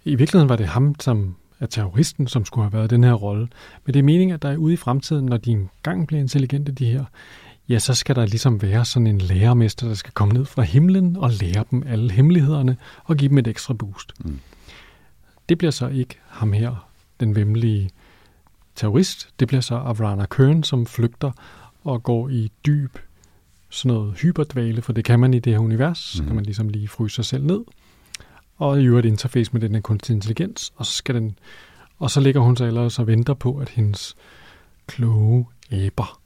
I 0.04 0.14
virkeligheden 0.14 0.48
var 0.48 0.56
det 0.56 0.66
ham, 0.66 0.94
som 1.00 1.36
er 1.60 1.66
terroristen, 1.66 2.26
som 2.26 2.44
skulle 2.44 2.64
have 2.64 2.72
været 2.72 2.90
den 2.90 3.04
her 3.04 3.12
rolle. 3.12 3.48
Men 3.86 3.94
det 3.94 3.98
er 3.98 4.04
meningen, 4.04 4.34
at 4.34 4.42
der 4.42 4.50
er 4.50 4.56
ude 4.56 4.74
i 4.74 4.76
fremtiden, 4.76 5.26
når 5.26 5.36
de 5.36 5.50
engang 5.50 6.06
bliver 6.06 6.20
intelligente, 6.20 6.72
de 6.72 6.86
her, 6.86 7.04
ja, 7.68 7.78
så 7.78 7.94
skal 7.94 8.16
der 8.16 8.26
ligesom 8.26 8.62
være 8.62 8.84
sådan 8.84 9.06
en 9.06 9.18
lærermester, 9.18 9.86
der 9.88 9.94
skal 9.94 10.12
komme 10.12 10.34
ned 10.34 10.44
fra 10.44 10.62
himlen 10.62 11.16
og 11.16 11.30
lære 11.30 11.64
dem 11.70 11.82
alle 11.86 12.10
hemmelighederne 12.12 12.76
og 13.04 13.16
give 13.16 13.28
dem 13.28 13.38
et 13.38 13.46
ekstra 13.46 13.74
boost. 13.74 14.12
Mm. 14.24 14.40
Det 15.48 15.58
bliver 15.58 15.70
så 15.70 15.88
ikke 15.88 16.18
ham 16.28 16.52
her, 16.52 16.88
den 17.20 17.36
vemmelige 17.36 17.90
terrorist. 18.74 19.28
Det 19.40 19.48
bliver 19.48 19.60
så 19.60 19.74
Avrana 19.74 20.26
Kern, 20.26 20.62
som 20.62 20.86
flygter 20.86 21.32
og 21.84 22.02
går 22.02 22.28
i 22.28 22.52
dyb 22.66 22.98
sådan 23.72 23.96
noget 23.96 24.14
hyperdvale, 24.14 24.82
for 24.82 24.92
det 24.92 25.04
kan 25.04 25.20
man 25.20 25.34
i 25.34 25.38
det 25.38 25.52
her 25.52 25.60
univers. 25.60 26.14
Mm. 26.14 26.16
Så 26.16 26.24
kan 26.26 26.34
man 26.34 26.44
ligesom 26.44 26.68
lige 26.68 26.88
fryse 26.88 27.14
sig 27.14 27.24
selv 27.24 27.44
ned. 27.44 27.60
Og 28.56 28.82
i 28.82 28.84
øvrigt 28.84 29.06
interface 29.06 29.52
med 29.52 29.60
den 29.60 29.74
her 29.74 29.80
kunstig 29.80 30.14
intelligens, 30.14 30.72
og 30.76 30.86
så 30.86 30.92
skal 30.92 31.14
den 31.14 31.38
og 32.02 32.10
så 32.10 32.20
ligger 32.20 32.40
hun 32.40 32.56
så 32.56 32.64
ellers 32.64 32.98
og 32.98 33.06
venter 33.06 33.34
på, 33.34 33.58
at 33.58 33.68
hendes 33.68 34.16
kloge 34.86 35.46
aber 35.72 36.20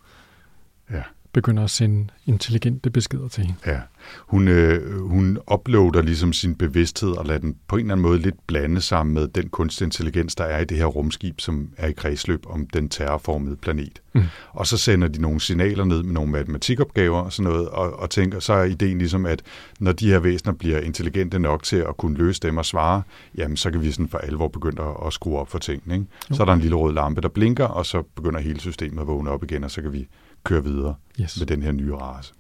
Ja. 0.91 1.03
Begynder 1.37 1.65
at 1.65 1.71
sende 1.71 2.07
intelligente 2.27 2.91
beskeder 2.91 3.29
til 3.29 3.45
hende. 3.45 3.59
Ja, 3.67 3.81
hun, 4.19 4.49
øh, 4.49 5.01
hun 5.01 5.39
uploader 5.55 6.03
ligesom 6.03 6.33
sin 6.33 6.55
bevidsthed 6.55 7.11
og 7.11 7.27
lader 7.27 7.39
den 7.39 7.57
på 7.69 7.77
en 7.77 7.81
eller 7.81 7.95
anden 7.95 8.03
måde 8.03 8.19
lidt 8.19 8.47
blande 8.47 8.81
sammen 8.81 9.15
med 9.15 9.29
den 9.29 9.49
kunstig 9.49 9.85
intelligens, 9.85 10.35
der 10.35 10.45
er 10.45 10.61
i 10.61 10.65
det 10.65 10.77
her 10.77 10.85
rumskib, 10.85 11.41
som 11.41 11.69
er 11.77 11.87
i 11.89 11.93
kredsløb 11.93 12.47
om 12.47 12.67
den 12.67 12.89
terrorformede 12.89 13.57
planet. 13.57 14.03
Mm. 14.13 14.23
Og 14.51 14.67
så 14.67 14.79
sender 14.79 15.09
de 15.09 15.21
nogle 15.21 15.41
signaler 15.41 15.85
ned 15.85 16.03
med 16.03 16.13
nogle 16.13 16.33
matematikopgaver 16.33 17.21
og 17.21 17.33
sådan 17.33 17.53
noget, 17.53 17.69
og, 17.69 18.01
og 18.01 18.11
tænker, 18.11 18.41
så 18.41 18.53
er 18.53 18.65
ideen 18.65 18.99
ligesom, 18.99 19.27
at 19.27 19.43
når 19.81 19.93
de 19.93 20.09
her 20.09 20.19
væsener 20.19 20.53
bliver 20.53 20.81
intelligente 20.81 21.39
nok 21.39 21.63
til 21.63 21.77
at 21.77 21.97
kunne 21.97 22.17
løse 22.17 22.41
dem 22.41 22.57
og 22.57 22.65
svare, 22.65 23.03
jamen 23.37 23.57
så 23.57 23.71
kan 23.71 23.83
vi 23.83 23.91
sådan 23.91 24.09
for 24.09 24.19
alvor 24.19 24.49
begynde 24.49 24.83
at, 24.83 25.07
at 25.07 25.13
skrue 25.13 25.39
op 25.39 25.49
for 25.49 25.59
tingene. 25.59 25.95
Ikke? 25.95 26.07
Så 26.33 26.43
er 26.43 26.45
der 26.47 26.53
en 26.53 26.61
lille 26.61 26.77
rød 26.77 26.95
lampe, 26.95 27.21
der 27.21 27.29
blinker, 27.29 27.65
og 27.65 27.87
så 27.87 28.03
begynder 28.15 28.41
hele 28.41 28.61
systemet 28.61 29.01
at 29.01 29.07
vågne 29.07 29.31
op 29.31 29.45
igen, 29.45 29.65
og 29.65 29.71
så 29.71 29.83
kan 29.83 29.93
vi 29.93 30.09
køre 30.47 30.65
videre 30.65 30.95
Yes. 31.21 31.39
med 31.39 31.47
den 31.47 31.63
her 31.63 31.73
nye 31.73 31.95
race. 31.95 32.33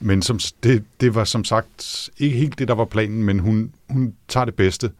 Men 0.00 0.22
som, 0.22 0.38
det, 0.62 0.84
det 1.00 1.14
var 1.14 1.24
som 1.24 1.44
sagt 1.44 2.10
ikke 2.18 2.36
helt 2.38 2.58
det, 2.58 2.68
der 2.68 2.74
var 2.74 2.84
planen, 2.84 3.24
men 3.24 3.38
hun, 3.38 3.72
hun 3.90 4.14
tager 4.28 4.44
det 4.44 4.54
bedste 4.54 4.90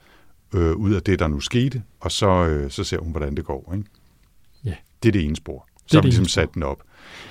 øh, 0.54 0.72
ud 0.76 0.92
af 0.94 1.02
det, 1.02 1.18
der 1.18 1.28
nu 1.28 1.40
skete, 1.40 1.82
og 2.00 2.12
så, 2.12 2.28
øh, 2.46 2.70
så 2.70 2.84
ser 2.84 2.98
hun, 2.98 3.10
hvordan 3.10 3.34
det 3.36 3.44
går. 3.44 3.74
Ikke? 3.76 3.88
Ja. 4.64 4.74
Det 5.02 5.08
er 5.08 5.12
det 5.12 5.24
ene 5.24 5.36
spor. 5.36 5.66
Så 5.86 5.96
har 5.96 6.02
vi 6.02 6.08
ligesom 6.08 6.24
sat 6.26 6.54
den 6.54 6.62
op. 6.62 6.82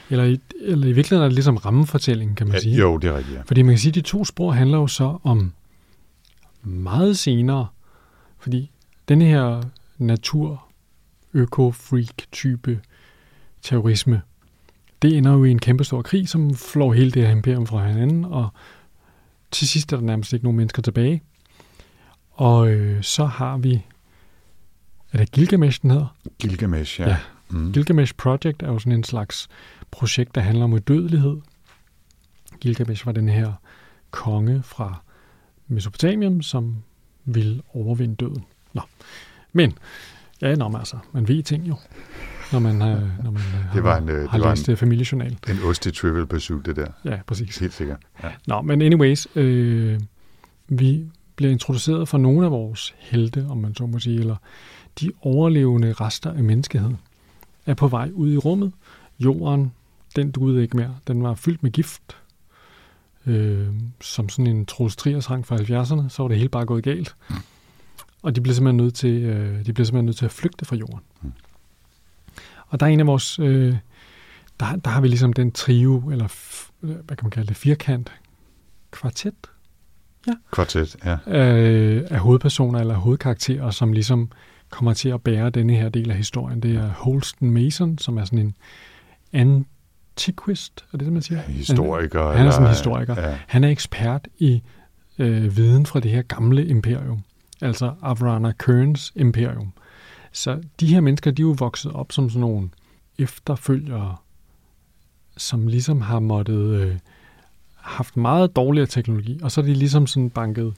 Eller 0.10 0.24
i, 0.24 0.40
eller 0.62 0.88
i 0.88 0.92
virkeligheden 0.92 1.24
er 1.24 1.28
det 1.28 1.34
ligesom 1.34 1.58
rammefortællingen, 1.58 2.36
kan 2.36 2.48
man 2.48 2.54
Ja, 2.56 2.60
sige. 2.62 2.76
jo, 2.78 2.98
det 2.98 3.10
er 3.10 3.18
rigtigt, 3.18 3.38
ja. 3.38 3.42
Fordi 3.46 3.62
man 3.62 3.72
kan 3.74 3.80
sige, 3.80 3.90
at 3.92 3.96
de 3.96 4.02
to 4.02 4.26
spor 4.26 4.52
handler 4.52 4.78
jo 4.78 4.88
så 4.88 5.18
om 5.24 5.54
meget 6.64 7.18
senere, 7.18 7.68
fordi 8.40 8.72
den 9.10 9.22
her 9.22 9.64
natur 9.98 10.64
øko-freak 11.34 12.32
type 12.32 12.80
terrorisme, 13.62 14.22
det 15.02 15.18
ender 15.18 15.34
jo 15.34 15.44
i 15.44 15.52
en 15.52 15.60
kæmpestor 15.60 16.02
krig, 16.02 16.30
som 16.30 16.56
flår 16.56 16.94
hele 16.94 17.12
det 17.12 17.28
her 17.28 17.32
imperium 17.32 17.68
fra 17.68 17.88
hinanden, 17.88 18.26
og 18.26 18.50
til 19.52 19.68
sidst 19.68 19.94
er 19.94 19.98
der 19.98 20.04
nærmest 20.04 20.34
ikke 20.34 20.46
nogen 20.46 20.58
mennesker 20.58 20.82
tilbage. 20.82 21.24
Og 22.32 22.70
øh, 22.70 23.04
så 23.04 23.26
har 23.26 23.58
vi, 23.58 23.86
er 25.12 25.18
det 25.18 25.32
Gilgamesh, 25.32 25.82
den 25.82 25.92
hedder? 25.92 26.16
Gilgamesh, 26.40 27.00
ja. 27.00 27.10
Ja. 27.10 27.18
Mm. 27.50 27.74
Gilgamesh 27.74 28.14
Project 28.16 28.64
er 28.64 28.68
jo 28.68 28.80
sådan 28.80 28.94
en 28.94 29.04
slags 29.04 29.48
projekt, 29.92 30.36
der 30.36 30.42
handler 30.42 30.64
om 30.64 30.74
udødelighed. 30.74 31.38
Gilgamesh 32.60 33.06
var 33.06 33.12
den 33.12 33.30
her 33.30 33.54
konge 34.12 34.64
fra 34.64 35.02
Mesopotamien, 35.68 36.44
som 36.44 36.76
ville 37.26 37.62
overvinde 37.74 38.16
døden. 38.16 38.46
Nå. 38.74 38.82
Men, 39.54 39.74
ja, 40.42 40.56
nå, 40.56 40.68
men 40.68 40.78
altså, 40.78 40.98
man 41.12 41.28
ved 41.28 41.44
ting 41.44 41.68
jo, 41.68 41.76
når 42.52 42.60
man, 42.60 42.76
øh, 42.82 43.24
når 43.24 43.32
man 43.32 43.42
øh, 43.42 43.74
Det 43.74 43.84
var 43.84 43.98
en, 43.98 44.10
øh, 44.10 44.30
har 44.30 44.38
det 44.38 44.46
var 44.46 44.50
læst 44.50 44.68
en- 44.68 44.72
en... 44.74 44.78
familiejournal. 44.78 45.38
En 45.50 45.58
ost 45.70 45.86
i 45.86 45.92
Trivial 45.92 46.26
Pursuit, 46.26 46.66
det 46.66 46.76
der. 46.76 46.88
Ja, 47.06 47.20
præcis. 47.28 47.58
Helt 47.58 47.74
sikkert. 47.74 47.98
Ja. 48.24 48.30
Nå, 48.48 48.62
men 48.62 48.82
anyways, 48.82 49.28
øh, 49.36 50.00
vi 50.68 51.04
bliver 51.36 51.52
introduceret 51.52 52.08
for 52.08 52.18
nogle 52.18 52.46
af 52.46 52.52
vores 52.52 52.96
helte, 52.98 53.46
om 53.50 53.58
man 53.58 53.76
så 53.76 53.86
må 53.86 54.00
sige, 54.00 54.20
eller 54.20 54.36
de 55.00 55.12
overlevende 55.22 55.94
rester 55.94 56.32
af 56.34 56.44
menneskeheden, 56.44 56.98
er 57.66 57.74
på 57.74 57.88
vej 57.88 58.10
ud 58.14 58.32
i 58.34 58.38
rummet. 58.38 58.72
Jorden, 59.20 59.72
den 60.16 60.32
duede 60.32 60.62
ikke 60.62 60.78
mere. 60.78 60.96
Den 61.08 61.24
var 61.24 61.34
fyldt 61.36 61.64
med 61.64 61.72
gift. 61.72 62.02
Øh, 63.26 63.68
som 64.02 64.30
sådan 64.30 64.48
en 64.48 64.66
Troels 64.66 64.96
Triers 64.96 65.28
fra 65.28 65.38
70'erne, 65.56 66.10
så 66.10 66.24
var 66.24 66.28
det 66.28 66.38
hele 66.38 66.50
bare 66.50 66.66
gået 66.66 66.84
galt. 66.84 67.16
Og 68.22 68.36
de 68.36 68.42
blev 68.42 68.54
simpelthen 68.56 68.78
nødt 68.78 68.94
til, 68.96 69.22
øh, 69.24 69.66
de 69.66 69.74
blev 69.74 69.86
simpelthen 69.86 70.06
nødt 70.06 70.18
til 70.18 70.26
at 70.26 70.32
flygte 70.32 70.66
fra 70.66 70.76
jorden. 70.76 71.00
Mm. 71.22 71.32
Og 72.70 72.80
der 72.80 72.86
er 72.86 72.90
en 72.90 73.00
af 73.00 73.08
vores, 73.08 73.40
øh, 73.40 73.76
der, 74.60 74.76
der 74.76 74.90
har 74.90 75.02
vi 75.02 75.08
ligesom 75.08 75.34
den 75.34 75.52
trio, 75.52 76.10
eller 76.12 76.28
f- 76.28 76.72
hvad 76.80 77.16
kan 77.18 77.24
man 77.24 77.32
kalde 77.32 77.48
det, 77.48 77.58
firkant, 77.58 78.12
kvartet 78.92 79.34
Kvartet, 80.52 80.96
ja. 81.06 81.18
af, 81.26 82.04
af 82.10 82.20
hovedpersoner 82.20 82.80
eller 82.80 82.96
hovedkarakterer, 82.96 83.72
som 83.72 83.94
ligesom 83.94 84.32
kommer 84.70 84.94
til 84.94 85.10
at 85.10 85.22
bære 85.22 85.50
denne 85.50 85.74
her 85.76 85.90
del 85.90 86.12
af 86.12 86.18
historien. 86.18 86.64
Det 86.64 86.76
er 86.76 86.88
Holston 86.88 87.52
Mason, 87.52 87.98
som 87.98 88.18
er 88.18 88.26
sådan 88.26 88.54
en 89.34 89.66
antiquist, 90.14 90.86
er 90.94 90.98
det 90.98 91.06
det, 91.06 91.14
man 91.14 91.22
siger? 91.22 91.42
Historiker. 91.42 92.32
Han 92.32 92.48
er 92.48 92.52
sådan 92.52 92.66
en 92.66 92.70
historiker. 92.70 93.30
Ja. 93.30 93.38
Han 93.48 93.64
er 93.64 93.70
ekspert 93.70 94.28
i 94.38 94.62
øh, 95.20 95.58
viden 95.58 95.86
fra 95.86 96.00
det 96.00 96.12
her 96.12 96.22
gamle 96.22 96.66
imperium, 96.68 97.24
altså 97.62 97.94
Avrana 98.02 98.52
Kerns 98.52 99.12
imperium. 99.16 99.74
Så 100.32 100.62
de 100.80 100.88
her 100.88 101.02
mennesker, 101.02 101.32
de 101.32 101.42
er 101.42 101.46
jo 101.46 101.56
vokset 101.60 101.92
op 101.92 102.12
som 102.12 102.30
sådan 102.30 102.42
nogle 102.42 102.70
efterfølgere, 103.18 104.16
som 105.38 105.68
ligesom 105.68 106.02
har 106.02 106.20
måttet 106.20 106.82
øh, 106.82 106.96
haft 107.76 108.18
meget 108.18 108.56
dårligere 108.56 108.88
teknologi, 108.88 109.40
og 109.44 109.52
så 109.52 109.62
er 109.62 109.66
de 109.66 109.74
ligesom 109.74 110.08
sådan 110.08 110.30
banket 110.30 110.74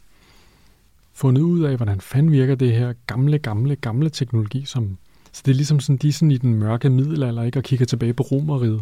fundet 1.14 1.42
ud 1.42 1.64
af, 1.64 1.76
hvordan 1.76 2.02
fanden 2.02 2.32
virker 2.32 2.56
det 2.56 2.76
her 2.76 2.94
gamle, 3.08 3.40
gamle, 3.40 3.76
gamle 3.76 4.10
teknologi, 4.10 4.66
som 4.66 4.98
så 5.32 5.42
det 5.46 5.52
er 5.52 5.56
ligesom 5.56 5.80
sådan, 5.80 5.98
de 5.98 6.08
er 6.08 6.12
sådan 6.12 6.32
i 6.32 6.38
den 6.38 6.54
mørke 6.54 6.90
middelalder, 6.90 7.44
ikke, 7.44 7.60
og 7.60 7.64
kigger 7.64 7.86
tilbage 7.86 8.14
på 8.14 8.24
romeriet. 8.24 8.82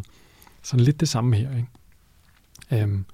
Sådan 0.62 0.86
lidt 0.86 1.00
det 1.00 1.10
samme 1.10 1.36
her, 1.36 1.50
ikke? 1.56 2.84
Um, 2.84 3.06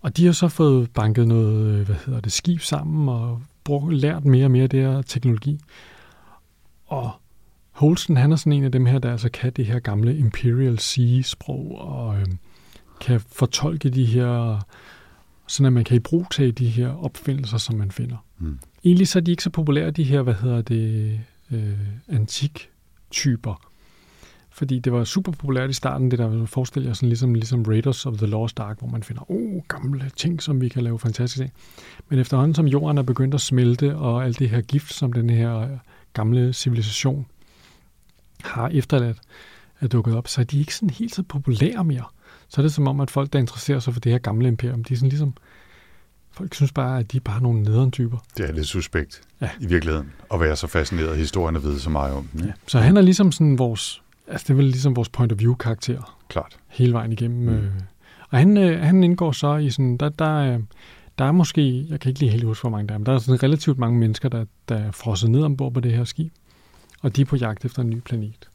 og 0.00 0.16
de 0.16 0.26
har 0.26 0.32
så 0.32 0.48
fået 0.48 0.90
banket 0.90 1.28
noget, 1.28 1.80
øh, 1.80 1.86
hvad 1.86 1.96
hedder 2.06 2.20
det, 2.20 2.32
skib 2.32 2.60
sammen, 2.60 3.08
og 3.08 3.42
brugt, 3.64 3.94
lært 3.94 4.24
mere 4.24 4.44
og 4.44 4.50
mere 4.50 4.62
af 4.62 4.70
det 4.70 4.80
her 4.80 5.02
teknologi. 5.02 5.60
Og 6.94 7.10
Holsten, 7.70 8.16
han 8.16 8.32
er 8.32 8.36
sådan 8.36 8.52
en 8.52 8.64
af 8.64 8.72
dem 8.72 8.86
her, 8.86 8.98
der 8.98 9.12
altså 9.12 9.28
kan 9.28 9.52
det 9.52 9.66
her 9.66 9.78
gamle 9.78 10.18
Imperial 10.18 10.78
Sea-sprog, 10.78 11.78
og 11.78 12.16
øhm, 12.16 12.38
kan 13.00 13.20
fortolke 13.20 13.90
de 13.90 14.04
her, 14.04 14.64
sådan 15.46 15.66
at 15.66 15.72
man 15.72 15.84
kan 15.84 15.96
i 15.96 16.00
brug 16.00 16.26
tage 16.30 16.52
de 16.52 16.68
her 16.68 17.04
opfindelser, 17.04 17.58
som 17.58 17.76
man 17.76 17.90
finder. 17.90 18.16
Mm. 18.38 18.58
Egentlig 18.84 19.08
så 19.08 19.18
er 19.18 19.22
de 19.22 19.30
ikke 19.30 19.42
så 19.42 19.50
populære, 19.50 19.90
de 19.90 20.04
her, 20.04 20.22
hvad 20.22 20.34
hedder 20.34 20.62
det, 20.62 21.20
øh, 21.50 21.78
antik-typer. 22.08 23.70
Fordi 24.50 24.78
det 24.78 24.92
var 24.92 25.04
super 25.04 25.32
populært 25.32 25.70
i 25.70 25.72
starten, 25.72 26.10
det 26.10 26.18
der 26.18 26.46
forestiller 26.46 26.88
jeg 26.88 26.96
sådan 26.96 27.08
ligesom, 27.08 27.34
ligesom 27.34 27.62
Raiders 27.62 28.06
of 28.06 28.16
the 28.16 28.26
Lost 28.26 28.60
Ark, 28.60 28.78
hvor 28.78 28.88
man 28.88 29.02
finder, 29.02 29.30
oh, 29.30 29.62
gamle 29.68 30.10
ting, 30.16 30.42
som 30.42 30.60
vi 30.60 30.68
kan 30.68 30.82
lave 30.82 30.98
fantastisk 30.98 31.42
af. 31.42 31.50
Men 32.08 32.18
efterhånden 32.18 32.54
som 32.54 32.66
jorden 32.66 32.98
er 32.98 33.02
begyndt 33.02 33.34
at 33.34 33.40
smelte, 33.40 33.96
og 33.96 34.24
alt 34.24 34.38
det 34.38 34.50
her 34.50 34.60
gift, 34.60 34.92
som 34.92 35.12
den 35.12 35.30
her 35.30 35.58
øh, 35.58 35.68
gamle 36.14 36.52
civilisation 36.52 37.26
har 38.44 38.68
efterladt, 38.68 39.18
er 39.80 39.86
dukket 39.88 40.14
op, 40.16 40.28
så 40.28 40.40
er 40.40 40.44
de 40.44 40.58
ikke 40.58 40.74
sådan 40.74 40.90
helt 40.90 41.14
så 41.14 41.22
populære 41.22 41.84
mere. 41.84 42.04
Så 42.48 42.60
er 42.60 42.62
det 42.62 42.72
som 42.74 42.88
om, 42.88 43.00
at 43.00 43.10
folk, 43.10 43.32
der 43.32 43.38
interesserer 43.38 43.78
sig 43.80 43.92
for 43.92 44.00
det 44.00 44.12
her 44.12 44.18
gamle 44.18 44.48
imperium, 44.48 44.84
de 44.84 44.92
er 44.94 44.96
sådan 44.98 45.08
ligesom, 45.08 45.34
folk 46.32 46.54
synes 46.54 46.72
bare, 46.72 46.98
at 46.98 47.12
de 47.12 47.16
er 47.16 47.20
bare 47.20 47.42
nogle 47.42 47.62
nederen 47.62 47.90
typer. 47.90 48.18
Det 48.36 48.48
er 48.48 48.52
lidt 48.52 48.66
suspekt 48.66 49.20
Ja. 49.40 49.50
i 49.60 49.66
virkeligheden, 49.66 50.12
at 50.34 50.40
være 50.40 50.56
så 50.56 50.66
fascineret 50.66 51.08
af 51.08 51.16
historien 51.16 51.56
og 51.56 51.62
vide 51.62 51.80
så 51.80 51.90
meget 51.90 52.14
om 52.14 52.26
den. 52.32 52.40
ikke? 52.40 52.54
Så 52.66 52.78
han 52.78 52.96
er 52.96 53.00
ligesom 53.00 53.32
sådan 53.32 53.58
vores, 53.58 54.02
altså 54.28 54.44
det 54.44 54.50
er 54.50 54.56
vel 54.56 54.64
ligesom 54.64 54.96
vores 54.96 55.08
point 55.08 55.32
of 55.32 55.38
view 55.38 55.54
karakter 55.54 56.18
Klart. 56.28 56.56
hele 56.68 56.92
vejen 56.92 57.12
igennem. 57.12 57.40
Mm. 57.42 57.48
Øh, 57.48 57.72
og 58.20 58.28
Og 58.30 58.38
han, 58.38 58.56
øh, 58.56 58.80
han 58.80 59.04
indgår 59.04 59.32
så 59.32 59.56
i 59.56 59.70
sådan, 59.70 59.96
der, 59.96 60.08
der, 60.08 60.34
øh, 60.34 60.60
der 61.18 61.24
er 61.24 61.32
måske, 61.32 61.86
jeg 61.90 62.00
kan 62.00 62.08
ikke 62.08 62.20
lige 62.20 62.30
helt 62.32 62.44
huske, 62.44 62.62
hvor 62.62 62.70
mange 62.70 62.88
der 62.88 62.94
er, 62.94 62.98
men 62.98 63.06
der 63.06 63.12
er 63.14 63.18
sådan 63.18 63.42
relativt 63.42 63.78
mange 63.78 63.98
mennesker, 63.98 64.28
der, 64.28 64.44
der 64.68 64.76
er 64.76 64.90
frosset 64.90 65.30
ned 65.30 65.42
ombord 65.42 65.72
på 65.74 65.80
det 65.80 65.92
her 65.92 66.04
skib, 66.04 66.32
og 67.02 67.16
de 67.16 67.20
er 67.20 67.24
på 67.24 67.36
jagt 67.36 67.64
efter 67.64 67.82
en 67.82 67.90
ny 67.90 68.00
planet. 68.00 68.48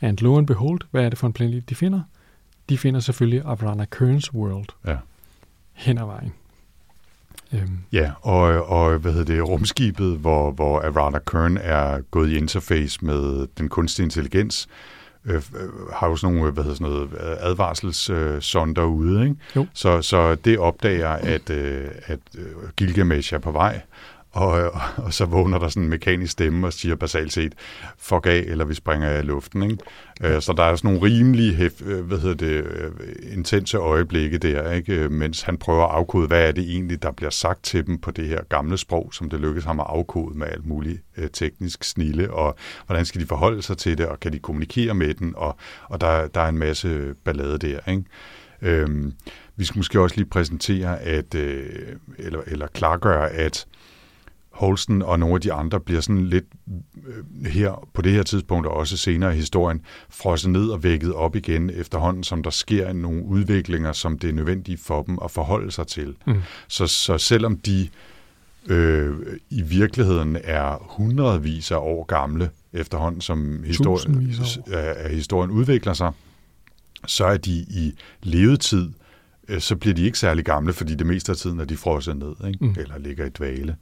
And 0.00 0.18
lo 0.18 0.38
and 0.38 0.46
behold, 0.46 0.80
hvad 0.90 1.04
er 1.04 1.08
det 1.08 1.18
for 1.18 1.26
en 1.26 1.32
planet, 1.32 1.68
de 1.70 1.74
finder? 1.74 2.00
De 2.68 2.78
finder 2.78 3.00
selvfølgelig 3.00 3.42
Avrana 3.44 3.84
Kearns 3.84 4.34
World 4.34 4.68
Ja. 4.86 4.96
hen 5.72 5.98
ad 5.98 6.04
vejen. 6.04 6.32
Øhm, 7.52 7.78
Ja, 7.92 8.12
og, 8.22 8.68
og 8.70 8.98
hvad 8.98 9.12
hedder 9.12 9.34
det, 9.34 9.48
rumskibet, 9.48 10.18
hvor, 10.18 10.50
hvor 10.50 10.80
Arana 10.80 11.18
Kern 11.18 11.56
er 11.56 12.00
gået 12.00 12.30
i 12.30 12.36
interface 12.36 13.04
med 13.04 13.46
den 13.58 13.68
kunstige 13.68 14.04
intelligens, 14.04 14.68
øh, 15.24 15.34
øh, 15.34 15.42
har 15.92 16.08
jo 16.08 16.16
sådan 16.16 16.36
nogle 16.36 16.52
hvad 16.52 16.64
hedder 16.64 16.76
sådan 16.76 16.92
noget, 16.92 17.10
advarselssonder 17.40 18.84
ude, 18.84 19.22
ikke? 19.22 19.36
Jo. 19.56 19.66
Så, 19.74 20.02
så 20.02 20.34
det 20.34 20.58
opdager, 20.58 21.08
at, 21.08 21.50
øh, 21.50 21.88
at 22.06 22.18
øh, 22.38 22.46
Gilgamesh 22.76 23.34
er 23.34 23.38
på 23.38 23.50
vej, 23.50 23.80
og, 24.38 24.70
og, 24.72 24.80
og 24.96 25.14
så 25.14 25.24
vågner 25.24 25.58
der 25.58 25.68
sådan 25.68 25.82
en 25.82 25.90
mekanisk 25.90 26.32
stemme 26.32 26.66
og 26.66 26.72
siger 26.72 26.94
basalt 26.94 27.32
set, 27.32 27.54
fuck 27.98 28.26
af, 28.26 28.44
eller 28.46 28.64
vi 28.64 28.74
springer 28.74 29.08
af 29.08 29.26
luften. 29.26 29.62
Ikke? 29.62 29.76
Øh, 30.22 30.42
Så 30.42 30.52
der 30.52 30.62
er 30.62 30.76
sådan 30.76 30.90
nogle 30.92 31.06
rimelig 31.06 31.56
hef, 31.56 31.82
øh, 31.82 32.04
hvad 32.04 32.18
hedder 32.18 32.34
det, 32.34 32.64
øh, 32.64 32.90
intense 33.32 33.76
øjeblikke 33.78 34.38
der, 34.38 34.72
ikke? 34.72 34.94
Øh, 34.94 35.10
mens 35.10 35.42
han 35.42 35.56
prøver 35.56 35.84
at 35.84 35.94
afkode, 35.94 36.26
hvad 36.26 36.48
er 36.48 36.52
det 36.52 36.64
egentlig, 36.70 37.02
der 37.02 37.10
bliver 37.10 37.30
sagt 37.30 37.62
til 37.64 37.86
dem 37.86 37.98
på 37.98 38.10
det 38.10 38.28
her 38.28 38.40
gamle 38.48 38.78
sprog, 38.78 39.10
som 39.14 39.30
det 39.30 39.40
lykkes 39.40 39.64
ham 39.64 39.80
at 39.80 39.86
afkode 39.88 40.38
med 40.38 40.46
alt 40.46 40.66
muligt 40.66 41.02
øh, 41.16 41.28
teknisk 41.32 41.84
snille, 41.84 42.32
og 42.32 42.56
hvordan 42.86 43.04
skal 43.04 43.20
de 43.20 43.26
forholde 43.26 43.62
sig 43.62 43.78
til 43.78 43.98
det, 43.98 44.06
og 44.06 44.20
kan 44.20 44.32
de 44.32 44.38
kommunikere 44.38 44.94
med 44.94 45.14
den, 45.14 45.32
og, 45.36 45.56
og 45.84 46.00
der, 46.00 46.26
der 46.26 46.40
er 46.40 46.48
en 46.48 46.58
masse 46.58 47.14
ballade 47.24 47.58
der. 47.58 47.90
Ikke? 47.90 48.04
Øhm, 48.62 49.12
vi 49.56 49.64
skal 49.64 49.78
måske 49.78 50.00
også 50.00 50.16
lige 50.16 50.28
præsentere, 50.28 51.00
at, 51.00 51.34
øh, 51.34 51.66
eller, 52.18 52.40
eller 52.46 52.66
klargøre, 52.66 53.30
at 53.30 53.66
Holsten 54.58 55.02
og 55.02 55.18
nogle 55.18 55.34
af 55.34 55.40
de 55.40 55.52
andre 55.52 55.80
bliver 55.80 56.00
sådan 56.00 56.26
lidt 56.26 56.44
øh, 57.06 57.46
her 57.46 57.88
på 57.94 58.02
det 58.02 58.12
her 58.12 58.22
tidspunkt 58.22 58.66
og 58.66 58.72
også 58.74 58.96
senere 58.96 59.34
i 59.34 59.36
historien 59.36 59.80
frosset 60.10 60.50
ned 60.50 60.68
og 60.68 60.82
vækket 60.82 61.14
op 61.14 61.36
igen 61.36 61.70
efterhånden, 61.70 62.24
som 62.24 62.42
der 62.42 62.50
sker 62.50 62.92
nogle 62.92 63.24
udviklinger, 63.24 63.92
som 63.92 64.18
det 64.18 64.30
er 64.30 64.34
nødvendigt 64.34 64.80
for 64.80 65.02
dem 65.02 65.18
at 65.24 65.30
forholde 65.30 65.70
sig 65.70 65.86
til. 65.86 66.16
Mm. 66.26 66.34
Så, 66.68 66.86
så 66.86 67.18
selvom 67.18 67.58
de 67.58 67.88
øh, 68.66 69.16
i 69.50 69.62
virkeligheden 69.62 70.38
er 70.44 70.86
hundredvis 70.90 71.70
af 71.70 71.76
år 71.76 72.04
gamle 72.04 72.50
efterhånden, 72.72 73.20
som 73.20 73.62
historien, 73.66 74.36
at 74.72 75.10
historien 75.10 75.50
udvikler 75.50 75.92
sig, 75.92 76.12
så 77.06 77.24
er 77.24 77.36
de 77.36 77.50
i 77.52 77.94
levetid, 78.22 78.88
øh, 79.48 79.60
så 79.60 79.76
bliver 79.76 79.94
de 79.94 80.04
ikke 80.04 80.18
særlig 80.18 80.44
gamle, 80.44 80.72
fordi 80.72 80.94
det 80.94 81.06
meste 81.06 81.32
af 81.32 81.36
tiden 81.36 81.60
er 81.60 81.64
de 81.64 81.76
frosset 81.76 82.16
ned, 82.16 82.34
ikke? 82.46 82.64
Mm. 82.64 82.74
eller 82.78 82.98
ligger 82.98 83.26
i 83.26 83.28
dvale. 83.28 83.76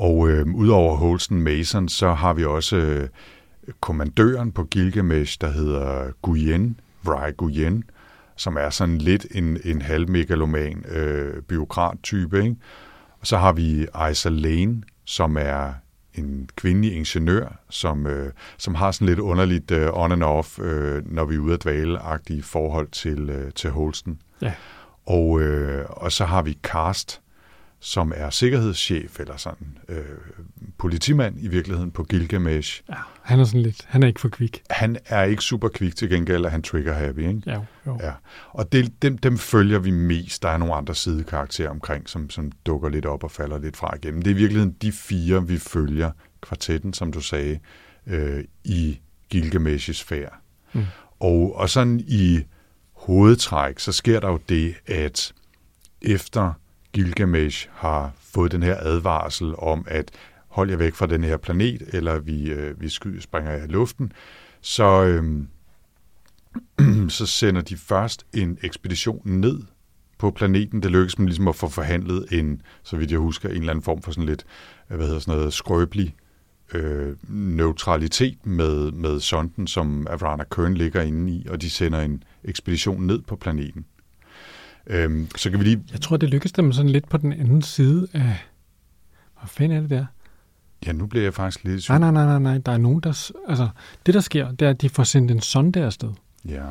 Og 0.00 0.30
øh, 0.30 0.46
udover 0.54 0.96
Holsten 0.96 1.42
Mason, 1.42 1.88
så 1.88 2.12
har 2.12 2.32
vi 2.32 2.44
også 2.44 2.76
øh, 2.76 3.08
kommandøren 3.80 4.52
på 4.52 4.64
Gilgamesh, 4.64 5.38
der 5.40 5.50
hedder 5.50 6.12
Guyen, 6.22 6.80
Vry 7.02 7.30
Guyen, 7.36 7.84
som 8.36 8.56
er 8.56 8.70
sådan 8.70 8.98
lidt 8.98 9.26
en, 9.30 9.58
en 9.64 9.82
halvmegaloman 9.82 10.84
øh, 10.88 11.42
byråkrat-type. 11.42 12.42
Ikke? 12.42 12.56
Og 13.20 13.26
så 13.26 13.36
har 13.36 13.52
vi 13.52 13.86
Isa 14.10 14.28
Lane, 14.28 14.82
som 15.04 15.36
er 15.40 15.72
en 16.14 16.48
kvindelig 16.56 16.96
ingeniør, 16.96 17.58
som, 17.70 18.06
øh, 18.06 18.32
som 18.58 18.74
har 18.74 18.90
sådan 18.90 19.06
lidt 19.06 19.18
underligt 19.18 19.70
øh, 19.70 19.88
on 19.92 20.12
and 20.12 20.22
off, 20.22 20.58
øh, 20.58 21.12
når 21.12 21.24
vi 21.24 21.34
er 21.34 21.38
ude 21.38 21.54
at 21.54 21.64
dvale-agtige 21.64 22.42
forhold 22.42 22.88
til, 22.88 23.30
øh, 23.30 23.52
til 23.52 23.70
Holsten. 23.70 24.20
Ja. 24.42 24.52
Og, 25.06 25.40
øh, 25.40 25.84
og 25.88 26.12
så 26.12 26.24
har 26.24 26.42
vi 26.42 26.58
Karst, 26.62 27.20
som 27.80 28.12
er 28.16 28.30
sikkerhedschef, 28.30 29.20
eller 29.20 29.36
sådan 29.36 29.78
øh, 29.88 30.04
politimand 30.78 31.36
i 31.40 31.48
virkeligheden 31.48 31.90
på 31.90 32.02
Gilgamesh. 32.02 32.82
ja, 32.88 32.94
han 33.22 33.40
er 33.40 33.44
sådan 33.44 33.62
lidt, 33.62 33.84
han 33.88 34.02
er 34.02 34.06
ikke 34.06 34.20
for 34.20 34.28
kvik. 34.28 34.62
Han 34.70 34.96
er 35.06 35.22
ikke 35.22 35.42
super 35.42 35.68
kvik 35.68 35.96
til 35.96 36.10
gengæld, 36.10 36.44
og 36.44 36.50
han 36.50 36.62
trigger 36.62 36.92
happy, 36.92 37.18
ikke? 37.18 37.42
Ja, 37.46 37.60
jo. 37.86 37.98
Ja, 38.02 38.12
og 38.50 38.72
det, 38.72 39.02
dem, 39.02 39.18
dem 39.18 39.38
følger 39.38 39.78
vi 39.78 39.90
mest. 39.90 40.42
Der 40.42 40.48
er 40.48 40.56
nogle 40.56 40.74
andre 40.74 40.94
sidekarakterer 40.94 41.70
omkring, 41.70 42.08
som, 42.08 42.30
som 42.30 42.52
dukker 42.66 42.88
lidt 42.88 43.06
op 43.06 43.24
og 43.24 43.30
falder 43.30 43.58
lidt 43.58 43.76
fra 43.76 43.96
igennem. 43.96 44.22
Det 44.22 44.30
er 44.30 44.34
i 44.34 44.38
virkeligheden 44.38 44.76
de 44.82 44.92
fire, 44.92 45.46
vi 45.46 45.58
følger 45.58 46.10
kvartetten, 46.40 46.92
som 46.92 47.12
du 47.12 47.20
sagde, 47.20 47.58
øh, 48.06 48.44
i 48.64 49.00
Gilgamesh's 49.34 50.04
færd. 50.04 50.34
Mm. 50.72 50.84
Og, 51.20 51.56
og 51.56 51.70
sådan 51.70 52.00
i 52.06 52.40
hovedtræk, 52.92 53.78
så 53.78 53.92
sker 53.92 54.20
der 54.20 54.28
jo 54.28 54.38
det, 54.48 54.74
at 54.86 55.32
efter 56.02 56.52
Gilgamesh 56.92 57.68
har 57.72 58.12
fået 58.16 58.52
den 58.52 58.62
her 58.62 58.76
advarsel 58.80 59.54
om, 59.58 59.84
at 59.88 60.10
hold 60.48 60.70
jer 60.70 60.76
væk 60.76 60.94
fra 60.94 61.06
den 61.06 61.24
her 61.24 61.36
planet, 61.36 61.82
eller 61.92 62.18
vi, 62.18 62.50
øh, 62.50 62.80
vi 62.80 62.88
sky, 62.88 63.18
springer 63.18 63.64
i 63.64 63.66
luften, 63.66 64.12
så, 64.60 65.04
øh, 65.04 65.42
så 67.18 67.26
sender 67.26 67.62
de 67.62 67.76
først 67.76 68.26
en 68.34 68.58
ekspedition 68.62 69.22
ned 69.24 69.60
på 70.18 70.30
planeten. 70.30 70.82
Det 70.82 70.90
lykkes 70.90 71.14
dem 71.14 71.26
ligesom 71.26 71.48
at 71.48 71.56
få 71.56 71.68
forhandlet 71.68 72.26
en, 72.32 72.62
så 72.82 72.96
vidt 72.96 73.10
jeg 73.10 73.18
husker, 73.18 73.48
en 73.48 73.54
eller 73.54 73.70
anden 73.70 73.82
form 73.82 74.02
for 74.02 74.12
sådan 74.12 74.28
lidt, 74.28 74.44
øh, 74.90 74.96
hvad 74.96 75.06
hedder 75.06 75.20
sådan 75.20 75.38
noget, 75.38 75.52
skrøbelig 75.52 76.14
øh, 76.74 77.16
neutralitet 77.28 78.46
med, 78.46 78.92
med 78.92 79.20
sonden, 79.20 79.66
som 79.66 80.06
Avrana 80.10 80.44
Kern 80.44 80.74
ligger 80.74 81.02
inde 81.02 81.32
i, 81.32 81.46
og 81.50 81.62
de 81.62 81.70
sender 81.70 82.00
en 82.00 82.22
ekspedition 82.44 83.06
ned 83.06 83.22
på 83.22 83.36
planeten. 83.36 83.84
Øhm, 84.90 85.28
så 85.36 85.50
kan 85.50 85.58
vi 85.58 85.64
lige... 85.64 85.82
Jeg 85.92 86.00
tror, 86.00 86.16
det 86.16 86.30
lykkedes 86.30 86.52
dem 86.52 86.72
sådan 86.72 86.90
lidt 86.90 87.08
på 87.08 87.16
den 87.16 87.32
anden 87.32 87.62
side 87.62 88.08
af... 88.12 88.36
Hvad 89.38 89.46
fanden 89.48 89.76
er 89.76 89.80
det 89.80 89.90
der? 89.90 90.06
Ja, 90.86 90.92
nu 90.92 91.06
bliver 91.06 91.22
jeg 91.22 91.34
faktisk 91.34 91.64
lidt... 91.64 91.88
Nej, 91.88 91.98
nej, 91.98 92.10
nej, 92.10 92.24
nej, 92.24 92.38
nej. 92.38 92.58
Der 92.58 92.72
er 92.72 92.78
nogen, 92.78 93.00
der... 93.00 93.30
Altså, 93.48 93.68
det 94.06 94.14
der 94.14 94.20
sker, 94.20 94.50
det 94.52 94.66
er, 94.66 94.70
at 94.70 94.82
de 94.82 94.88
får 94.88 95.02
sendt 95.04 95.30
en 95.30 95.40
sonde 95.40 95.84
afsted. 95.84 96.10
Ja, 96.48 96.64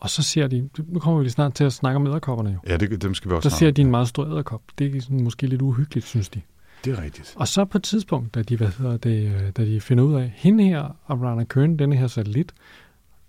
Og 0.00 0.10
så 0.10 0.22
ser 0.22 0.46
de... 0.46 0.68
Nu 0.88 0.98
kommer 0.98 1.18
vi 1.18 1.24
lige 1.24 1.32
snart 1.32 1.54
til 1.54 1.64
at 1.64 1.72
snakke 1.72 1.96
om 1.96 2.06
æderkopperne 2.06 2.50
jo. 2.50 2.58
ja 2.66 2.76
det, 2.76 3.02
dem 3.02 3.14
skal 3.14 3.30
vi 3.30 3.36
også 3.36 3.48
Der 3.48 3.54
ser 3.54 3.70
de 3.70 3.82
en 3.82 3.90
meget 3.90 4.08
stor 4.08 4.26
æderkop. 4.26 4.62
Det 4.78 4.96
er 4.96 5.00
sådan, 5.00 5.24
måske 5.24 5.46
lidt 5.46 5.62
uhyggeligt, 5.62 6.06
synes 6.06 6.28
de. 6.28 6.40
Det 6.84 6.98
er 6.98 7.02
rigtigt. 7.02 7.34
Og 7.36 7.48
så 7.48 7.64
på 7.64 7.78
et 7.78 7.84
tidspunkt, 7.84 8.34
da 8.34 8.42
de, 8.42 8.56
hvad 8.56 8.68
hedder 8.78 8.96
det, 8.96 9.34
øh, 9.34 9.50
da 9.56 9.64
de 9.64 9.80
finder 9.80 10.04
ud 10.04 10.14
af, 10.14 10.32
hende 10.36 10.64
her, 10.64 10.96
Arana 11.08 11.44
Kern, 11.44 11.76
denne 11.76 11.96
her 11.96 12.06
satellit, 12.06 12.52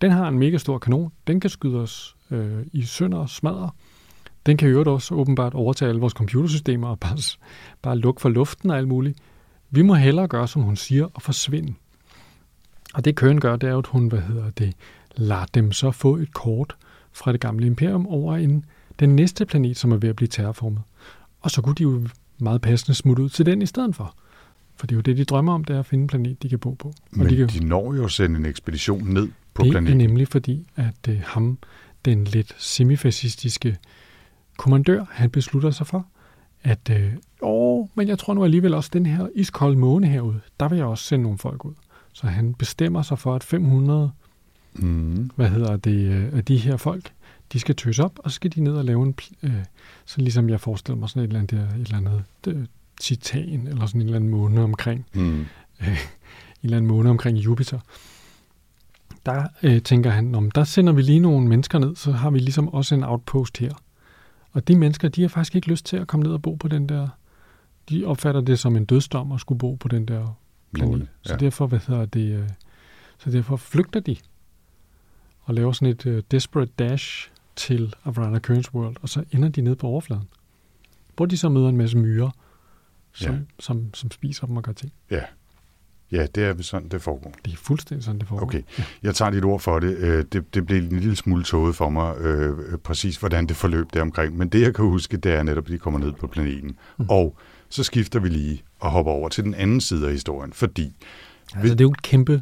den 0.02 0.12
har 0.12 0.28
en 0.28 0.40
mega 0.40 0.58
stor 0.58 0.78
kanon. 0.78 1.12
Den 1.28 1.40
kan 1.40 1.50
skyde 1.50 1.76
os 1.76 2.16
øh, 2.32 2.66
i 2.74 2.84
sønder 2.84 3.18
og 3.18 3.30
smadre. 3.30 3.70
Den 4.46 4.58
kan 4.58 4.68
øvrigt 4.68 4.90
også 4.90 5.16
åbenbart 5.16 5.54
overtage 5.54 5.90
alle 5.90 6.02
vores 6.02 6.14
computersystemer 6.14 6.88
og 6.88 7.00
bare, 7.00 7.18
bare 7.82 7.98
lukke 7.98 8.22
for 8.22 8.30
luften 8.30 8.70
og 8.70 8.78
alt 8.78 8.88
muligt. 8.88 9.20
Vi 9.72 9.82
må 9.82 9.94
hellere 9.94 10.28
gøre, 10.28 10.48
som 10.48 10.62
hun 10.62 10.76
siger, 10.76 11.08
og 11.14 11.22
forsvinde. 11.22 11.74
Og 12.94 13.06
det 13.06 13.16
Kern 13.16 13.40
gør, 13.40 13.56
det 13.56 13.68
er 13.68 13.72
jo, 13.72 13.80
at 13.80 13.88
hun, 13.88 14.08
hvad 14.08 14.22
hedder 14.22 14.50
det, 14.50 14.74
lader 15.16 15.46
dem 15.46 15.72
så 15.72 15.92
få 15.92 16.16
et 16.16 16.34
kort 16.34 16.76
fra 17.12 17.32
det 17.32 17.40
gamle 17.40 17.66
imperium 17.66 18.08
over 18.08 18.36
en, 18.38 18.66
den 19.00 19.16
næste 19.16 19.46
planet, 19.46 19.78
som 19.78 19.92
er 19.92 19.98
ved 19.98 20.10
at 20.10 20.16
blive 20.16 20.28
terraformet. 20.28 20.82
Og 21.42 21.52
så 21.52 21.62
kunne 21.62 21.76
de 21.76 21.84
jo 21.84 22.08
meget 22.40 22.62
passende 22.62 22.96
smutte 22.96 23.24
ud 23.24 23.30
til 23.30 23.46
den 23.46 23.62
i 23.62 23.66
stedet 23.66 23.96
for. 23.96 24.16
For 24.76 24.88
det 24.88 24.94
er 24.94 24.98
jo 24.98 25.02
det, 25.02 25.18
de 25.18 25.26
drømmer 25.26 25.54
om, 25.54 25.64
det 25.64 25.76
er 25.76 25.80
at 25.80 25.86
finde 25.86 26.02
en 26.02 26.08
planet, 26.08 26.44
de 26.44 26.50
kan 26.50 26.60
bo 26.60 26.72
på. 26.72 26.88
Og 26.88 26.94
Men 27.12 27.30
de 27.30 27.36
kan, 27.36 27.48
de 27.48 27.66
når 27.66 27.94
jo 27.94 28.04
at 28.04 28.12
sende 28.12 28.40
en 28.40 28.46
ekspedition 28.46 29.04
ned 29.04 29.30
på 29.54 29.64
det 29.64 29.72
planeten. 29.72 30.02
er 30.02 30.08
nemlig 30.08 30.28
fordi, 30.28 30.68
at 30.76 31.08
øh, 31.10 31.22
ham, 31.24 31.58
den 32.06 32.24
lidt 32.24 32.56
semifascistiske 32.58 33.78
kommandør, 34.58 35.06
han 35.12 35.30
beslutter 35.30 35.72
sig 35.72 35.88
for, 35.88 36.06
at 36.64 36.90
øh, 36.92 37.14
åh, 37.42 37.88
men 37.96 38.08
jeg 38.08 38.20
tror 38.20 38.34
nu 38.34 38.44
alligevel 38.44 38.74
også, 38.74 38.90
den 38.94 39.06
her 39.06 39.28
iskolde 39.36 39.78
måne 39.78 40.08
herude, 40.08 40.40
der 40.60 40.70
vil 40.70 40.78
jeg 40.78 40.86
også 40.88 41.04
sende 41.04 41.24
nogle 41.24 41.38
folk 41.38 41.66
ud. 41.66 41.74
Så 42.14 42.28
han 42.28 42.54
bestemmer 42.54 43.02
sig 43.02 43.20
for, 43.20 43.36
at 43.36 43.44
500 43.44 44.12
Mm. 44.78 45.32
hvad 45.36 45.50
hedder 45.50 45.78
det, 45.78 45.92
øh, 46.12 46.30
af 46.34 46.46
de 46.46 46.58
her 46.58 46.78
folk, 46.78 47.12
de 47.54 47.60
skal 47.60 47.76
tøse 47.76 48.04
op, 48.04 48.20
og 48.24 48.32
så 48.32 48.36
skal 48.36 48.52
de 48.52 48.62
ned 48.62 48.74
og 48.74 48.86
lave 48.86 49.04
en, 49.04 49.16
øh, 49.44 49.52
så 50.06 50.22
ligesom 50.22 50.50
jeg 50.50 50.60
forestiller 50.62 51.00
mig 51.00 51.10
sådan 51.10 51.24
et 51.24 51.28
eller 51.28 51.40
andet, 51.40 51.52
der, 51.52 51.76
et 51.76 51.82
eller 51.82 51.98
andet 51.98 52.24
øh, 52.48 52.66
titan, 53.02 53.68
eller 53.68 53.86
sådan 53.86 54.02
en 54.02 54.06
eller 54.08 54.16
anden 54.16 54.30
måne 54.30 54.62
omkring, 54.64 55.06
Mm. 55.14 55.22
en 55.22 55.46
eller 56.64 56.78
anden 56.78 56.88
måne 56.88 57.10
omkring 57.10 57.38
Jupiter. 57.38 57.80
Der 59.26 59.48
øh, 59.64 59.82
tænker 59.82 60.10
han, 60.10 60.36
om 60.36 60.52
der 60.52 60.64
sender 60.64 60.94
vi 60.94 61.02
lige 61.02 61.20
nogle 61.20 61.48
mennesker 61.48 61.80
ned, 61.80 61.96
så 61.96 62.12
har 62.12 62.30
vi 62.30 62.40
ligesom 62.40 62.68
også 62.74 62.96
en 62.96 63.04
outpost 63.04 63.58
her. 63.58 63.74
Og 64.56 64.68
de 64.68 64.76
mennesker, 64.76 65.08
de 65.10 65.22
har 65.22 65.28
faktisk 65.28 65.56
ikke 65.56 65.68
lyst 65.68 65.86
til 65.86 65.98
at 65.98 66.08
komme 66.08 66.24
ned 66.24 66.34
og 66.34 66.42
bo 66.42 66.56
på 66.56 66.68
den 66.68 66.90
der, 66.90 67.08
de 67.90 68.06
opfatter 68.06 68.42
det 68.42 68.60
som 68.60 68.76
en 68.76 68.86
dødsdom 68.86 69.32
at 69.32 69.40
skulle 69.40 69.60
bo 69.60 69.76
på 69.76 69.88
den 69.88 70.06
der 70.08 70.40
planet. 70.74 71.08
Så 71.22 71.34
ja. 71.34 71.38
derfor, 71.38 71.68
hvad 71.68 71.80
hedder 71.88 72.06
det, 72.06 72.40
øh, 72.40 72.50
så 73.18 73.32
derfor 73.32 73.56
flygter 73.56 74.00
de 74.00 74.16
og 75.42 75.54
laver 75.54 75.72
sådan 75.72 75.88
et 75.88 76.06
uh, 76.06 76.20
desperate 76.32 76.72
dash 76.80 77.30
til 77.56 77.94
Avrana 78.06 78.40
Kearns 78.40 78.74
World, 78.74 78.96
og 79.02 79.10
så 79.10 79.24
ender 79.32 79.50
de 79.50 79.62
nede 79.62 79.76
på 79.76 79.88
overfladen. 79.88 80.28
Hvor 81.16 81.26
de 81.26 81.38
så 81.38 81.50
møder 81.50 81.70
en 81.70 81.78
masse 81.78 81.98
myrer, 81.98 82.30
som, 83.14 83.36
Ja. 83.36 83.40
som, 83.60 83.94
som 83.94 84.12
spiser 84.12 84.48
dem 84.48 84.58
og 84.58 84.64
gør 84.64 84.72
ting. 84.72 84.94
Ja. 85.12 85.22
Ja, 86.12 86.28
det 86.36 86.44
er 86.44 86.62
sådan, 86.62 86.88
det 86.88 87.02
foregår. 87.02 87.34
Det 87.46 87.54
er 87.54 87.58
fuldstændig 87.58 88.04
sådan, 88.04 88.20
det 88.20 88.28
foregår. 88.28 88.46
Okay, 88.46 88.62
jeg 89.04 89.16
tager 89.16 89.32
dit 89.32 89.46
ord 89.46 89.60
for 89.60 89.80
det. 89.80 89.98
Øh, 89.98 90.26
det, 90.32 90.54
det 90.54 90.66
blev 90.66 90.78
en 90.78 91.00
lille 91.00 91.16
smule 91.16 91.44
tåget 91.44 91.76
for 91.76 91.90
mig, 91.90 92.18
øh, 92.18 92.78
præcis 92.78 93.18
hvordan 93.18 93.48
det 93.48 93.56
forløb 93.56 93.94
der 93.94 94.02
omkring. 94.02 94.38
Men 94.38 94.50
det, 94.50 94.62
jeg 94.62 94.76
kan 94.76 94.86
huske, 94.86 95.18
det 95.18 95.32
er 95.32 95.44
netop, 95.44 95.66
at 95.66 95.72
de 95.72 95.78
kommer 95.78 96.00
ned 96.00 96.12
på 96.12 96.28
planeten. 96.28 96.78
Mm. 96.98 97.06
Og 97.10 97.38
så 97.70 97.84
skifter 97.84 98.20
vi 98.20 98.30
lige 98.30 98.64
og 98.80 98.92
hopper 98.92 99.12
over 99.12 99.30
til 99.30 99.44
den 99.44 99.54
anden 99.54 99.82
side 99.82 100.06
af 100.06 100.12
historien, 100.12 100.54
fordi... 100.54 100.94
Altså, 101.56 101.74
det 101.76 101.82
er 101.82 101.86
jo 101.86 101.92
et 101.92 102.02
kæmpe 102.02 102.42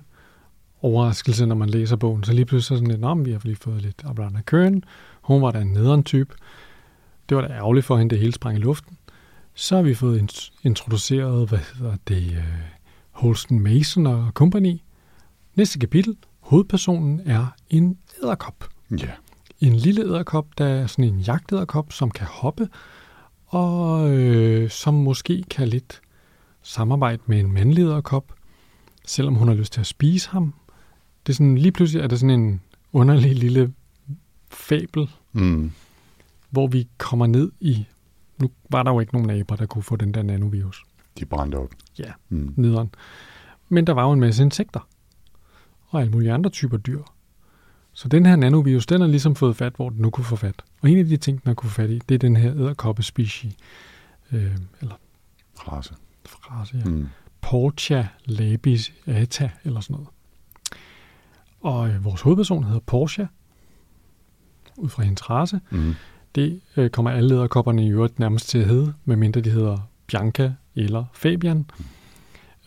overraskelse, 0.82 1.46
når 1.46 1.56
man 1.56 1.70
læser 1.70 1.96
bogen. 1.96 2.24
Så 2.24 2.34
lige 2.34 2.46
pludselig 2.46 2.78
så 2.78 2.86
sådan 2.86 3.18
lidt, 3.18 3.26
vi 3.26 3.32
har 3.32 3.42
lige 3.44 3.56
fået 3.56 3.82
lidt 3.82 4.02
Abraham 4.06 4.38
Kern. 4.48 4.84
Hun 5.22 5.42
var 5.42 5.52
da 5.52 5.60
en 5.62 5.68
nederen 5.68 6.04
type. 6.04 6.36
Det 7.30 7.38
var 7.38 7.48
da 7.48 7.54
ærgerligt 7.54 7.86
for 7.86 7.98
hende, 7.98 8.10
det 8.10 8.20
hele 8.20 8.34
sprang 8.34 8.58
i 8.58 8.62
luften. 8.62 8.98
Så 9.54 9.76
har 9.76 9.84
vi 9.84 9.94
fået 9.94 10.52
introduceret, 10.64 11.50
hvad 11.50 11.60
hedder 11.60 11.96
det, 12.08 12.28
uh, 12.28 12.44
Holsten 13.14 13.60
Mason 13.60 14.08
og 14.08 14.32
Company. 14.34 14.78
Næste 15.56 15.80
kapitel, 15.80 16.18
hovedpersonen 16.40 17.22
er 17.26 17.48
en 17.70 17.98
æderkop. 18.24 18.70
Ja. 18.92 19.10
En 19.62 19.76
lille 19.76 20.02
æderkop, 20.02 20.48
der 20.58 20.66
er 20.66 20.88
sådan 20.88 21.06
en 21.06 21.20
jagtæderkop, 21.20 21.94
som 21.94 22.12
kan 22.12 22.28
hoppe, 22.28 22.70
og 23.48 24.10
øh, 24.12 24.70
som 24.70 24.94
måske 24.94 25.44
kan 25.50 25.68
lidt 25.68 26.02
samarbejde 26.62 27.22
med 27.26 27.40
en 27.40 27.52
mandlig 27.52 27.82
æderkop, 27.84 28.34
selvom 29.06 29.36
hun 29.36 29.48
har 29.48 29.56
lyst 29.56 29.74
til 29.74 29.80
at 29.80 29.88
spise 29.88 30.30
ham. 30.30 30.54
Det 31.26 31.34
er 31.34 31.36
sådan, 31.36 31.58
lige 31.58 31.72
pludselig 31.72 32.04
er 32.04 32.08
det 32.08 32.20
sådan 32.20 32.40
en 32.40 32.62
underlig 32.94 33.36
lille 33.36 33.74
fabel, 34.50 35.10
Mm. 35.36 35.72
hvor 36.50 36.68
vi 36.68 36.88
kommer 36.98 37.28
ned 37.28 37.52
i... 37.60 37.86
Nu 38.38 38.50
var 38.70 38.84
der 38.84 38.92
jo 38.92 39.00
ikke 39.00 39.14
nogen 39.14 39.28
naboer, 39.28 39.58
der 39.58 39.66
kunne 39.66 39.84
få 39.84 39.96
den 39.96 40.14
der 40.14 40.24
nanovirus. 40.24 40.84
De 41.20 41.26
brændte 41.26 41.56
op. 41.56 41.70
Ja, 42.00 42.12
Mm. 42.30 42.54
nederen. 42.58 42.94
Men 43.70 43.88
der 43.88 43.94
var 43.94 44.04
jo 44.04 44.12
en 44.12 44.20
masse 44.20 44.44
insekter. 44.44 44.88
Og 45.90 46.02
alle 46.02 46.12
mulige 46.12 46.32
andre 46.34 46.50
typer 46.50 46.78
dyr. 46.78 47.02
Så 47.94 48.08
den 48.08 48.26
her 48.26 48.36
nanovirus, 48.36 48.86
den 48.86 49.02
har 49.02 49.08
ligesom 49.08 49.36
fået 49.36 49.56
fat, 49.56 49.74
hvor 49.76 49.90
den 49.90 50.02
nu 50.02 50.10
kunne 50.10 50.26
få 50.26 50.36
fat. 50.36 50.56
Og 50.82 50.90
en 50.90 50.98
af 50.98 51.06
de 51.06 51.18
ting, 51.18 51.44
den 51.44 51.50
har 51.50 51.54
kunne 51.54 51.70
få 51.70 51.76
fat 51.76 51.90
i, 51.90 52.00
det 52.10 52.16
er 52.16 52.20
den 52.20 52.36
her 52.36 52.52
æderkoppespecies. 52.56 53.54
Øh, 54.32 54.58
eller 54.82 54.96
Race. 55.58 55.94
frase, 56.26 56.78
ja. 56.78 56.90
Mm. 56.90 57.08
Portia 57.42 58.08
labis 58.26 58.94
ata, 59.06 59.50
eller 59.64 59.80
sådan 59.80 59.94
noget. 59.94 60.08
Og 61.62 61.90
øh, 61.90 62.06
vores 62.06 62.22
hovedperson 62.22 62.64
hedder 62.64 62.80
Portia, 62.80 63.28
ud 64.78 64.90
fra 64.90 65.04
hendes 65.04 65.30
race. 65.30 65.60
Mm. 65.72 65.94
Det 66.36 66.62
øh, 66.78 66.90
kommer 66.90 67.12
alle 67.12 67.30
lederkopperne 67.30 67.86
i 67.86 67.90
øvrigt 67.90 68.20
nærmest 68.20 68.50
til 68.50 68.58
at 68.58 68.66
hedde, 68.68 68.94
medmindre 69.06 69.42
de 69.42 69.50
hedder 69.50 69.78
Bianca 70.08 70.54
eller 70.76 71.06
Fabian. 71.14 71.66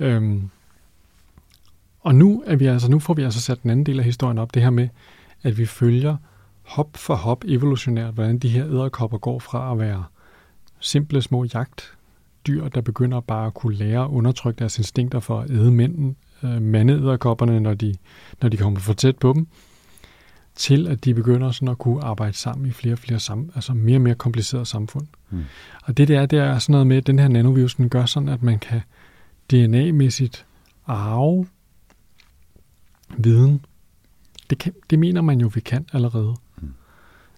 Øhm, 0.00 0.50
og 2.00 2.14
nu, 2.14 2.42
er 2.46 2.56
vi 2.56 2.66
altså, 2.66 2.90
nu 2.90 2.98
får 2.98 3.14
vi 3.14 3.22
altså 3.22 3.40
sat 3.40 3.62
den 3.62 3.70
anden 3.70 3.86
del 3.86 3.98
af 3.98 4.04
historien 4.04 4.38
op, 4.38 4.54
det 4.54 4.62
her 4.62 4.70
med, 4.70 4.88
at 5.42 5.58
vi 5.58 5.66
følger 5.66 6.16
hop 6.62 6.96
for 6.96 7.14
hop 7.14 7.44
evolutionært, 7.44 8.14
hvordan 8.14 8.38
de 8.38 8.48
her 8.48 8.66
æderkopper 8.66 9.18
går 9.18 9.38
fra 9.38 9.72
at 9.72 9.78
være 9.78 10.04
simple 10.80 11.22
små 11.22 11.44
jagtdyr, 11.44 12.68
der 12.68 12.80
begynder 12.80 13.20
bare 13.20 13.46
at 13.46 13.54
kunne 13.54 13.76
lære 13.76 14.04
at 14.04 14.08
undertrykke 14.08 14.58
deres 14.58 14.78
instinkter 14.78 15.20
for 15.20 15.40
at 15.40 15.50
æde 15.50 15.72
mænden, 15.72 16.16
øh, 16.42 16.62
mandeæderkopperne, 16.62 17.60
når 17.60 17.74
de, 17.74 17.94
når 18.42 18.48
de 18.48 18.56
kommer 18.56 18.80
for 18.80 18.92
tæt 18.92 19.18
på 19.18 19.32
dem, 19.32 19.46
til 20.54 20.86
at 20.88 21.04
de 21.04 21.14
begynder 21.14 21.50
sådan 21.50 21.68
at 21.68 21.78
kunne 21.78 22.04
arbejde 22.04 22.36
sammen 22.36 22.66
i 22.66 22.70
flere 22.70 22.94
og 22.94 22.98
flere 22.98 23.20
sam, 23.20 23.50
altså 23.54 23.74
mere 23.74 23.96
og 23.96 24.00
mere 24.00 24.14
komplicerede 24.14 24.66
samfund. 24.66 25.06
Mm. 25.30 25.44
Og 25.82 25.96
det 25.96 26.08
der, 26.08 26.26
det 26.26 26.38
er 26.38 26.58
sådan 26.58 26.72
noget 26.72 26.86
med, 26.86 26.96
at 26.96 27.06
den 27.06 27.18
her 27.18 27.28
nanovirus, 27.28 27.74
den 27.74 27.88
gør 27.88 28.06
sådan, 28.06 28.28
at 28.28 28.42
man 28.42 28.58
kan 28.58 28.80
DNA-mæssigt 29.52 30.44
arve 30.86 31.46
viden. 33.18 33.64
Det, 34.50 34.58
kan, 34.58 34.72
det 34.90 34.98
mener 34.98 35.20
man 35.20 35.40
jo, 35.40 35.50
vi 35.54 35.60
kan 35.60 35.86
allerede. 35.92 36.34
Mm. 36.56 36.74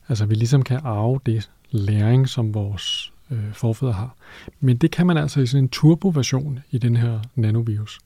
Altså, 0.08 0.26
vi 0.26 0.34
ligesom 0.34 0.62
kan 0.62 0.80
arve 0.84 1.20
det 1.26 1.50
læring, 1.70 2.28
som 2.28 2.54
vores 2.54 3.12
øh, 3.30 3.52
forfædre 3.52 3.92
har. 3.92 4.16
Men 4.60 4.76
det 4.76 4.90
kan 4.90 5.06
man 5.06 5.16
altså 5.16 5.40
i 5.40 5.46
sådan 5.46 5.64
en 5.64 5.68
turboversion 5.68 6.60
i 6.70 6.78
den 6.78 6.96
her 6.96 7.20
nanovirus. 7.34 7.98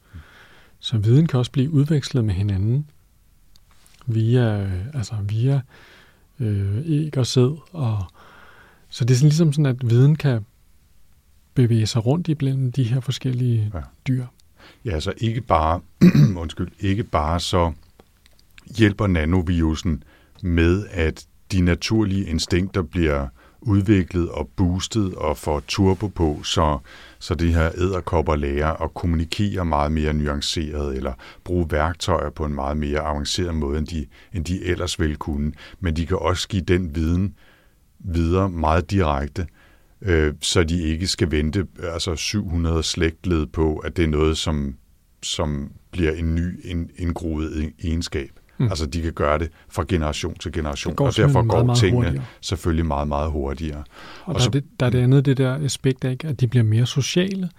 Så 0.79 0.99
viden 0.99 1.27
kan 1.27 1.39
også 1.39 1.51
blive 1.51 1.71
udvekslet 1.71 2.25
med 2.25 2.35
hinanden 2.35 2.87
via, 4.07 4.63
øh, 4.63 4.87
altså 4.95 5.15
via 5.29 5.61
øh, 6.41 6.79
æg 6.87 7.19
og 7.19 7.27
sæd. 7.27 7.59
Og, 7.73 8.05
så 8.93 9.05
det 9.05 9.15
er 9.15 9.19
sådan 9.19 9.29
ligesom 9.29 9.53
sådan, 9.53 9.67
at 9.67 9.91
viden 9.91 10.17
kan 10.17 10.47
bevæge 11.55 11.87
sig 11.87 12.07
rundt 12.07 12.29
iblandt 12.29 12.77
de 12.77 12.85
her 12.85 13.01
forskellige 13.01 13.71
Ja. 13.75 13.81
dyr. 14.09 14.27
Ja, 14.85 15.01
så 15.01 15.13
ikke 15.19 15.41
bare, 15.41 15.81
undskyld, 16.43 16.69
ikke 16.81 17.03
bare 17.03 17.41
så 17.41 17.73
hjælper 18.77 19.07
nanovirusen 19.07 20.03
med, 20.43 20.87
at 20.91 21.27
de 21.53 21.61
naturlige 21.61 22.27
instinkter 22.27 22.83
bliver 22.83 23.29
udviklet 23.61 24.29
og 24.29 24.51
boostet 24.57 25.15
og 25.15 25.37
får 25.37 25.61
turbo 25.69 26.07
på, 26.09 26.43
så, 26.43 26.79
så 27.19 27.35
de 27.35 27.53
her 27.55 27.71
æderkopper 27.79 28.37
lærer 28.37 28.83
at 28.83 28.95
kommunikere 28.95 29.65
meget 29.65 29.93
mere 29.93 30.13
nuanceret 30.13 30.97
eller 30.97 31.13
bruge 31.45 31.67
værktøjer 31.71 32.31
på 32.31 32.45
en 32.45 32.55
meget 32.55 32.77
mere 32.77 33.01
avanceret 33.01 33.55
måde, 33.55 33.79
end 33.79 33.87
de, 33.87 34.07
end 34.33 34.45
de 34.45 34.65
ellers 34.65 35.01
ville 35.01 35.17
kunne. 35.17 35.53
Men 35.81 35.97
de 35.97 36.07
kan 36.07 36.19
også 36.19 36.49
give 36.49 36.63
den 36.63 36.95
viden 36.95 37.35
videre 38.05 38.51
meget 38.51 38.91
direkte, 38.91 39.47
øh, 40.03 40.35
så 40.41 40.63
de 40.65 40.83
ikke 40.83 41.07
skal 41.07 41.31
vente 41.31 41.67
altså 41.93 42.17
700 42.17 42.83
slægtled 42.83 43.47
på, 43.47 43.77
at 43.77 43.97
det 43.97 44.03
er 44.05 44.09
noget, 44.09 44.39
som, 44.39 44.77
som 45.23 45.71
bliver 45.91 46.13
en 46.13 46.35
ny 46.35 46.65
ind, 46.67 46.89
indgroet 46.97 47.73
egenskab. 47.85 48.31
Mm. 48.59 48.65
Altså, 48.69 48.87
de 48.87 49.03
kan 49.03 49.13
gøre 49.13 49.39
det 49.39 49.51
fra 49.69 49.85
generation 49.89 50.35
til 50.35 50.53
generation, 50.53 50.95
og 50.99 51.17
derfor 51.17 51.33
går 51.33 51.43
meget, 51.43 51.67
meget 51.67 51.79
tingene 51.79 52.05
hurtigere. 52.07 52.25
selvfølgelig 52.41 52.87
meget, 52.87 53.09
meget 53.09 53.31
hurtigere. 53.31 53.79
Og, 53.79 53.85
Og 54.29 54.35
der, 54.35 54.41
så- 54.41 54.49
er 54.49 54.51
det, 54.51 54.65
der 54.81 54.87
er 54.87 54.91
det 54.91 54.99
andet, 54.99 55.27
det 55.27 55.37
der 55.37 55.55
aspekt 55.65 56.05
af, 56.05 56.11
ikke, 56.11 56.29
at 56.29 56.41
de 56.41 56.47
bliver 56.47 56.63
mere 56.65 56.87
sociale. 56.87 57.51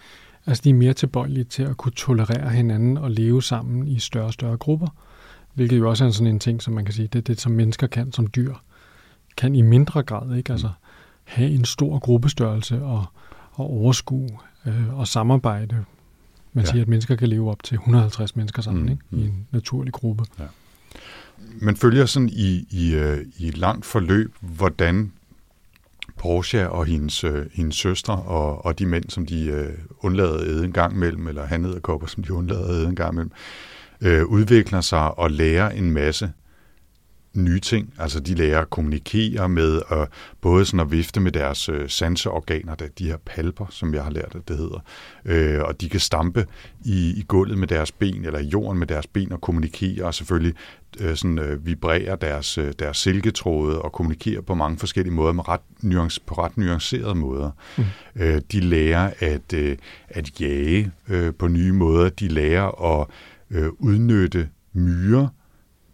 Altså, 0.45 0.61
de 0.63 0.69
er 0.69 0.73
mere 0.73 0.93
tilbøjelige 0.93 1.43
til 1.43 1.63
at 1.63 1.77
kunne 1.77 1.91
tolerere 1.91 2.49
hinanden 2.49 2.97
og 2.97 3.11
leve 3.11 3.43
sammen 3.43 3.87
i 3.87 3.99
større 3.99 4.25
og 4.25 4.33
større 4.33 4.57
grupper. 4.57 4.87
Hvilket 5.53 5.77
jo 5.77 5.89
også 5.89 6.05
er 6.05 6.09
sådan 6.09 6.27
en 6.27 6.39
ting, 6.39 6.61
som 6.61 6.73
man 6.73 6.85
kan 6.85 6.93
sige, 6.93 7.07
det 7.07 7.19
er 7.19 7.23
det, 7.23 7.41
som 7.41 7.51
mennesker 7.51 7.87
kan 7.87 8.11
som 8.11 8.27
dyr. 8.35 8.53
Kan 9.37 9.55
i 9.55 9.61
mindre 9.61 10.03
grad, 10.03 10.35
ikke? 10.37 10.51
Altså, 10.51 10.69
have 11.23 11.49
en 11.51 11.65
stor 11.65 11.99
gruppestørrelse 11.99 12.81
og, 12.83 13.05
og 13.51 13.65
overskue 13.69 14.29
øh, 14.65 14.97
og 14.99 15.07
samarbejde. 15.07 15.75
Man 15.75 15.85
Ja. 16.55 16.59
ja. 16.61 16.65
siger, 16.71 16.81
at 16.81 16.87
mennesker 16.87 17.15
kan 17.15 17.27
leve 17.29 17.51
op 17.51 17.63
til 17.63 17.75
150 17.75 18.35
mennesker 18.35 18.61
sammen, 18.61 18.83
Mm, 18.83 18.89
mm, 19.09 19.17
ikke? 19.19 19.25
I 19.25 19.29
en 19.29 19.47
naturlig 19.51 19.93
gruppe. 19.93 20.23
Man 21.61 21.75
følger 21.75 22.05
sådan 22.05 22.29
i, 22.29 22.67
i, 22.71 22.93
øh, 22.95 23.25
i 23.37 23.51
langt 23.51 23.85
forløb, 23.85 24.35
hvordan 24.41 25.11
Portia 26.17 26.65
og 26.65 26.85
hendes, 26.85 27.23
øh, 27.23 27.45
hendes 27.53 27.75
søstre 27.75 28.15
og, 28.15 28.65
og 28.65 28.79
de 28.79 28.85
mænd, 28.85 29.09
som 29.09 29.25
de 29.25 29.45
øh, 29.45 29.69
undlader 29.99 30.37
at 30.39 30.47
æde 30.47 30.65
en 30.65 30.71
gang 30.71 30.93
imellem, 30.93 31.27
eller 31.27 31.45
hanederkopper, 31.45 32.07
som 32.07 32.23
de 32.23 32.33
undlader 32.33 32.65
at 32.65 32.71
æde 32.75 32.87
en 32.87 32.95
gang 32.95 33.13
imellem, 33.13 33.31
øh, 34.01 34.25
udvikler 34.25 34.81
sig 34.81 35.17
og 35.19 35.31
lærer 35.31 35.69
en 35.69 35.91
masse 35.91 36.31
nye 37.33 37.59
ting. 37.59 37.93
Altså 37.99 38.19
de 38.19 38.35
lærer 38.35 38.61
at 38.61 38.69
kommunikere 38.69 39.49
med, 39.49 39.81
øh, 39.91 40.07
både 40.41 40.65
sådan 40.65 40.79
at 40.79 40.91
vifte 40.91 41.19
med 41.19 41.31
deres 41.31 41.69
øh, 41.69 41.89
sanseorganer, 41.89 42.75
der, 42.75 42.87
de 42.99 43.07
her 43.07 43.17
palper, 43.25 43.65
som 43.69 43.93
jeg 43.93 44.03
har 44.03 44.11
lært, 44.11 44.35
at 44.35 44.47
det 44.47 44.57
hedder. 44.57 44.79
Øh, 45.25 45.61
og 45.61 45.81
de 45.81 45.89
kan 45.89 45.99
stampe 45.99 46.45
i, 46.85 47.13
i 47.17 47.25
gulvet 47.27 47.57
med 47.57 47.67
deres 47.67 47.91
ben, 47.91 48.25
eller 48.25 48.39
i 48.39 48.45
jorden 48.45 48.79
med 48.79 48.87
deres 48.87 49.07
ben 49.07 49.31
og 49.31 49.41
kommunikere, 49.41 50.05
og 50.05 50.13
selvfølgelig 50.13 50.53
øh, 50.99 51.15
sådan, 51.15 51.39
øh, 51.39 51.65
vibrere 51.65 52.17
deres, 52.21 52.57
øh, 52.57 52.73
deres 52.79 52.97
silketråde 52.97 53.81
og 53.81 53.91
kommunikere 53.91 54.41
på 54.41 54.55
mange 54.55 54.77
forskellige 54.77 55.13
måder, 55.13 55.33
med 55.33 55.47
ret 55.47 55.61
nuance, 55.81 56.21
på 56.25 56.33
ret 56.33 56.57
nuancerede 56.57 57.15
måder. 57.15 57.51
Mm. 57.77 57.83
Øh, 58.15 58.41
de 58.51 58.59
lærer 58.59 59.11
at, 59.19 59.53
øh, 59.53 59.77
at 60.09 60.41
jage 60.41 60.91
øh, 61.09 61.33
på 61.33 61.47
nye 61.47 61.71
måder. 61.71 62.09
De 62.09 62.27
lærer 62.27 62.99
at 62.99 63.07
øh, 63.51 63.69
udnytte 63.79 64.49
myrer 64.73 65.27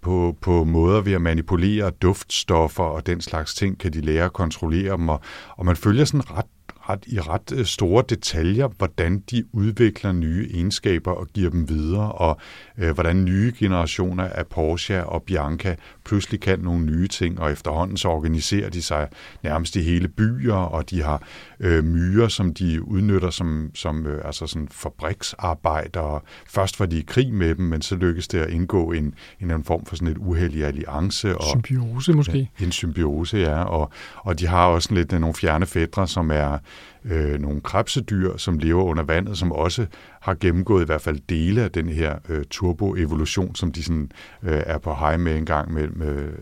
på, 0.01 0.37
på 0.41 0.63
måder 0.63 1.01
ved 1.01 1.13
at 1.13 1.21
manipulere 1.21 1.89
duftstoffer 1.89 2.83
og 2.83 3.07
den 3.07 3.21
slags 3.21 3.55
ting, 3.55 3.79
kan 3.79 3.93
de 3.93 4.01
lære 4.01 4.25
at 4.25 4.33
kontrollere 4.33 4.97
dem, 4.97 5.09
og, 5.09 5.21
og 5.57 5.65
man 5.65 5.75
følger 5.75 6.05
sådan 6.05 6.31
ret, 6.31 6.45
ret, 6.89 7.03
i 7.07 7.19
ret 7.19 7.51
øh, 7.55 7.65
store 7.65 8.03
detaljer, 8.09 8.67
hvordan 8.67 9.19
de 9.31 9.43
udvikler 9.51 10.11
nye 10.11 10.49
egenskaber 10.53 11.11
og 11.11 11.27
giver 11.27 11.49
dem 11.49 11.69
videre, 11.69 12.11
og 12.11 12.39
øh, 12.77 12.91
hvordan 12.91 13.25
nye 13.25 13.53
generationer 13.59 14.23
af 14.23 14.47
Porsche 14.47 15.05
og 15.05 15.23
Bianca 15.23 15.75
pludselig 16.05 16.39
kan 16.39 16.59
nogle 16.59 16.85
nye 16.85 17.07
ting, 17.07 17.39
og 17.39 17.51
efterhånden 17.51 17.97
så 17.97 18.07
organiserer 18.07 18.69
de 18.69 18.81
sig 18.81 19.07
nærmest 19.43 19.75
i 19.75 19.81
hele 19.81 20.07
byer, 20.07 20.53
og 20.53 20.89
de 20.89 21.01
har 21.01 21.23
øh, 21.59 21.83
myrer, 21.83 22.27
som 22.27 22.53
de 22.53 22.87
udnytter 22.87 23.29
som, 23.29 23.71
som 23.73 24.05
øh, 24.05 24.21
altså 24.25 24.47
sådan 24.47 24.67
fabriksarbejdere. 24.71 26.19
Først 26.47 26.79
var 26.79 26.85
de 26.85 26.99
i 26.99 27.03
krig 27.07 27.33
med 27.33 27.55
dem, 27.55 27.65
men 27.65 27.81
så 27.81 27.95
lykkedes 27.95 28.27
det 28.27 28.39
at 28.39 28.49
indgå 28.49 28.91
en, 28.91 29.13
en 29.41 29.51
anden 29.51 29.63
form 29.63 29.85
for 29.85 29.95
sådan 29.95 30.07
et 30.07 30.17
uheldig 30.17 30.65
alliance. 30.65 31.37
Og, 31.37 31.43
Symbiose 31.43 32.13
måske. 32.13 32.49
Ja, 32.59 32.65
en 32.65 32.71
symbiose, 32.71 33.37
ja. 33.37 33.63
Og, 33.63 33.91
og 34.15 34.39
de 34.39 34.47
har 34.47 34.65
også 34.65 34.93
lidt 34.93 35.13
øh, 35.13 35.19
nogle 35.19 35.35
fjerne 35.35 35.65
fædre, 35.65 36.07
som 36.07 36.31
er, 36.31 36.57
øh, 37.05 37.39
nogle 37.39 37.61
krebsedyr, 37.61 38.37
som 38.37 38.59
lever 38.59 38.83
under 38.83 39.03
vandet, 39.03 39.37
som 39.37 39.51
også 39.51 39.85
har 40.21 40.33
gennemgået 40.33 40.81
i 40.81 40.85
hvert 40.85 41.01
fald 41.01 41.19
dele 41.29 41.61
af 41.61 41.71
den 41.71 41.89
her 41.89 42.15
øh, 42.29 42.45
turboevolution, 42.49 43.55
som 43.55 43.71
de 43.71 43.83
sådan, 43.83 44.11
øh, 44.43 44.63
er 44.65 44.77
på 44.77 44.93
hej 44.93 45.17
med 45.17 45.35
en 45.35 45.45
gang, 45.45 45.73
med, 45.73 45.87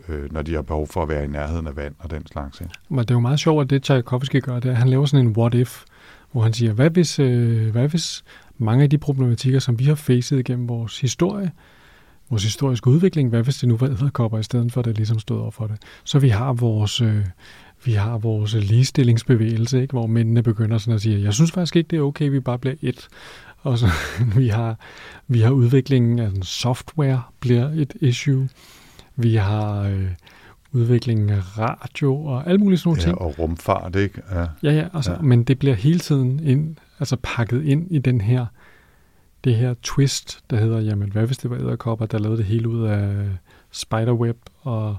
øh, 0.09 0.33
når 0.33 0.41
de 0.41 0.53
har 0.53 0.61
behov 0.61 0.87
for 0.87 1.03
at 1.03 1.09
være 1.09 1.23
i 1.23 1.27
nærheden 1.27 1.67
af 1.67 1.75
vand 1.75 1.95
og 1.99 2.11
den 2.11 2.27
slags. 2.27 2.61
Ikke? 2.61 2.73
Men 2.89 2.99
det 2.99 3.11
er 3.11 3.15
jo 3.15 3.19
meget 3.19 3.39
sjovt, 3.39 3.63
at 3.63 3.69
det 3.69 3.83
Tchaikovsky 3.83 4.41
gør, 4.41 4.59
det 4.59 4.65
er, 4.65 4.71
at 4.71 4.77
han 4.77 4.89
laver 4.89 5.05
sådan 5.05 5.27
en 5.27 5.35
what-if, 5.37 5.83
hvor 6.31 6.41
han 6.41 6.53
siger, 6.53 6.73
hvad 6.73 6.89
hvis, 6.89 7.19
øh, 7.19 7.71
hvad 7.71 7.87
hvis 7.87 8.23
mange 8.57 8.83
af 8.83 8.89
de 8.89 8.97
problematikker, 8.97 9.59
som 9.59 9.79
vi 9.79 9.83
har 9.83 9.95
facet 9.95 10.39
igennem 10.39 10.69
vores 10.69 10.99
historie, 10.99 11.51
vores 12.29 12.43
historiske 12.43 12.87
udvikling, 12.87 13.29
hvad 13.29 13.43
hvis 13.43 13.55
det 13.55 13.69
nu 13.69 13.77
var 13.77 13.87
æderkopper, 13.87 14.39
i 14.39 14.43
stedet 14.43 14.71
for 14.71 14.81
at 14.81 14.85
det 14.85 14.97
ligesom 14.97 15.19
stod 15.19 15.39
over 15.39 15.51
for 15.51 15.67
det. 15.67 15.77
Så 16.03 16.19
vi 16.19 16.29
har 16.29 16.53
vores, 16.53 17.01
øh, 17.01 17.25
vi 17.85 17.91
har 17.93 18.17
vores 18.17 18.53
ligestillingsbevægelse, 18.53 19.81
ikke? 19.81 19.91
hvor 19.91 20.07
mændene 20.07 20.43
begynder 20.43 20.77
sådan 20.77 20.95
at 20.95 21.01
sige, 21.01 21.21
jeg 21.23 21.33
synes 21.33 21.51
faktisk 21.51 21.75
ikke, 21.75 21.87
det 21.87 21.97
er 21.97 22.01
okay, 22.01 22.29
vi 22.29 22.39
bare 22.39 22.59
bliver 22.59 22.75
et. 22.81 23.07
Og 23.57 23.77
så 23.77 23.87
vi 24.37 24.47
har, 24.47 24.79
vi 25.27 25.39
har 25.41 25.51
udviklingen 25.51 26.19
af 26.19 26.31
software 26.41 27.21
bliver 27.39 27.69
et 27.69 27.93
issue. 28.01 28.49
Vi 29.15 29.35
har 29.35 29.81
øh, 29.81 30.07
udviklingen 30.71 31.29
af 31.29 31.57
radio 31.59 32.25
og 32.25 32.47
alle 32.47 32.57
mulige 32.57 32.77
sådan 32.77 32.89
nogle 32.89 33.01
Ja, 33.01 33.05
ting. 33.05 33.17
og 33.17 33.39
rumfart, 33.39 33.95
ikke? 33.95 34.21
Ja. 34.31 34.45
Ja, 34.63 34.71
ja, 34.71 34.87
altså, 34.93 35.11
Ja. 35.11 35.21
men 35.21 35.43
det 35.43 35.59
bliver 35.59 35.75
hele 35.75 35.99
tiden 35.99 36.39
ind, 36.43 36.75
altså 36.99 37.17
pakket 37.23 37.63
ind 37.63 37.87
i 37.91 37.99
den 37.99 38.21
her, 38.21 38.45
det 39.43 39.55
her 39.55 39.73
twist, 39.83 40.39
der 40.49 40.57
hedder, 40.57 40.79
jamen 40.79 41.11
hvad 41.11 41.25
hvis 41.25 41.37
det 41.37 41.49
var 41.49 41.57
æderkopper, 41.57 42.05
der 42.05 42.17
lavede 42.17 42.37
det 42.37 42.45
hele 42.45 42.69
ud 42.69 42.83
af 42.87 43.25
spiderweb 43.71 44.37
og, 44.61 44.97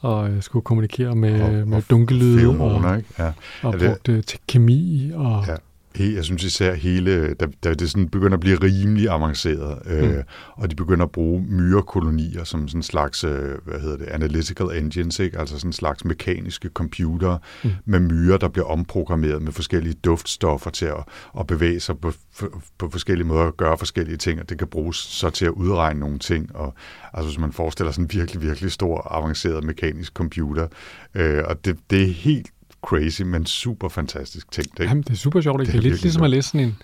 og 0.00 0.30
øh, 0.30 0.42
skulle 0.42 0.62
kommunikere 0.64 1.14
med, 1.14 1.40
Og- 1.42 1.46
og, 1.60 1.68
med 1.68 1.76
og 1.76 1.82
dunkellyde 1.90 2.40
Feromoner, 2.40 2.88
og, 2.88 2.96
ikke? 2.96 3.08
Ja. 3.18 3.32
og 3.62 3.74
Er 3.74 3.78
det- 3.78 3.88
brugte 3.88 4.22
til 4.22 4.38
kemi 4.48 5.10
og 5.14 5.44
Ja. 5.48 5.54
Jeg 5.98 6.24
synes 6.24 6.44
især 6.44 6.74
hele, 6.74 7.34
da, 7.34 7.46
da 7.64 7.74
det 7.74 7.90
sådan 7.90 8.08
begynder 8.08 8.34
at 8.34 8.40
blive 8.40 8.56
rimelig 8.62 9.08
avanceret, 9.08 9.78
øh, 9.86 10.10
Mm. 10.10 10.22
og 10.56 10.70
de 10.70 10.74
begynder 10.76 11.04
at 11.04 11.10
bruge 11.12 11.42
myrekolonier 11.48 12.44
som 12.44 12.68
sådan 12.68 12.78
en 12.78 12.82
slags, 12.82 13.24
øh, 13.24 13.58
hvad 13.64 13.80
hedder 13.80 13.96
det, 13.96 14.06
analytical 14.06 14.66
engines, 14.66 15.18
ikke? 15.18 15.38
altså 15.38 15.56
sådan 15.58 15.68
en 15.68 15.72
slags 15.72 16.04
mekaniske 16.04 16.68
computer 16.74 17.38
Mm. 17.64 17.70
med 17.84 18.00
myrer, 18.00 18.36
der 18.36 18.48
bliver 18.48 18.66
omprogrammeret 18.66 19.42
med 19.42 19.52
forskellige 19.52 19.94
duftstoffer 19.94 20.70
til 20.70 20.86
at, 20.86 21.04
at 21.38 21.46
bevæge 21.46 21.80
sig 21.80 21.98
på, 21.98 22.12
på, 22.38 22.60
på 22.78 22.88
forskellige 22.90 23.26
måder 23.26 23.44
og 23.44 23.56
gøre 23.56 23.78
forskellige 23.78 24.16
ting, 24.16 24.40
og 24.40 24.48
det 24.48 24.58
kan 24.58 24.68
bruges 24.68 24.96
så 24.96 25.30
til 25.30 25.44
at 25.44 25.50
udregne 25.52 26.00
nogle 26.00 26.18
ting. 26.18 26.56
Og, 26.56 26.74
altså 27.14 27.28
hvis 27.30 27.38
man 27.38 27.52
forestiller 27.52 27.92
sådan 27.92 28.04
en 28.04 28.10
virkelig, 28.12 28.42
virkelig 28.42 28.72
stor, 28.72 29.08
avanceret 29.16 29.64
mekanisk 29.64 30.12
computer, 30.12 30.66
øh, 31.14 31.42
og 31.46 31.64
det, 31.64 31.78
det 31.90 32.02
er 32.02 32.06
helt 32.12 32.46
crazy, 32.82 33.22
men 33.22 33.46
super 33.46 33.88
fantastisk 33.88 34.50
ting. 34.50 34.66
Ikke? 34.80 34.88
Jamen, 34.88 35.02
det 35.02 35.10
er 35.10 35.16
super 35.16 35.40
sjovt. 35.40 35.58
Det 35.60 35.66
Det 35.66 35.74
er 35.74 35.78
er 35.78 35.82
lidt 35.82 36.02
ligesom 36.02 36.22
at 36.22 36.30
læse 36.30 36.48
sådan 36.48 36.66
en, 36.66 36.76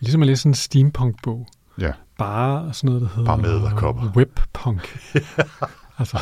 ligesom 0.00 0.22
at 0.22 0.26
læse 0.26 0.42
sådan 0.42 0.50
en 0.50 0.54
steampunk-bog. 0.54 1.46
Ja. 1.80 1.90
Bare 2.18 2.72
sådan 2.74 2.88
noget, 2.88 3.02
der 3.02 3.08
hedder 3.08 3.24
Bare 3.24 3.38
med 3.38 3.50
edderkopper. 3.50 4.12
webpunk. 4.16 4.98
altså 5.98 6.18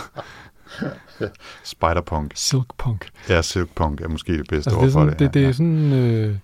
Spiderpunk. 1.64 2.32
silkpunk. 2.34 3.08
Ja, 3.28 3.42
silkpunk 3.42 4.00
er 4.00 4.08
måske 4.08 4.32
det 4.38 4.46
bedste 4.48 4.70
Altså, 4.70 4.78
ord 4.78 4.84
det 4.84 4.88
er 4.88 4.92
for 4.92 5.04
det. 5.04 5.18
det, 5.18 5.34
det 5.34 5.44
er 5.46 5.52
sådan, 5.52 5.92
øh, 5.92 6.36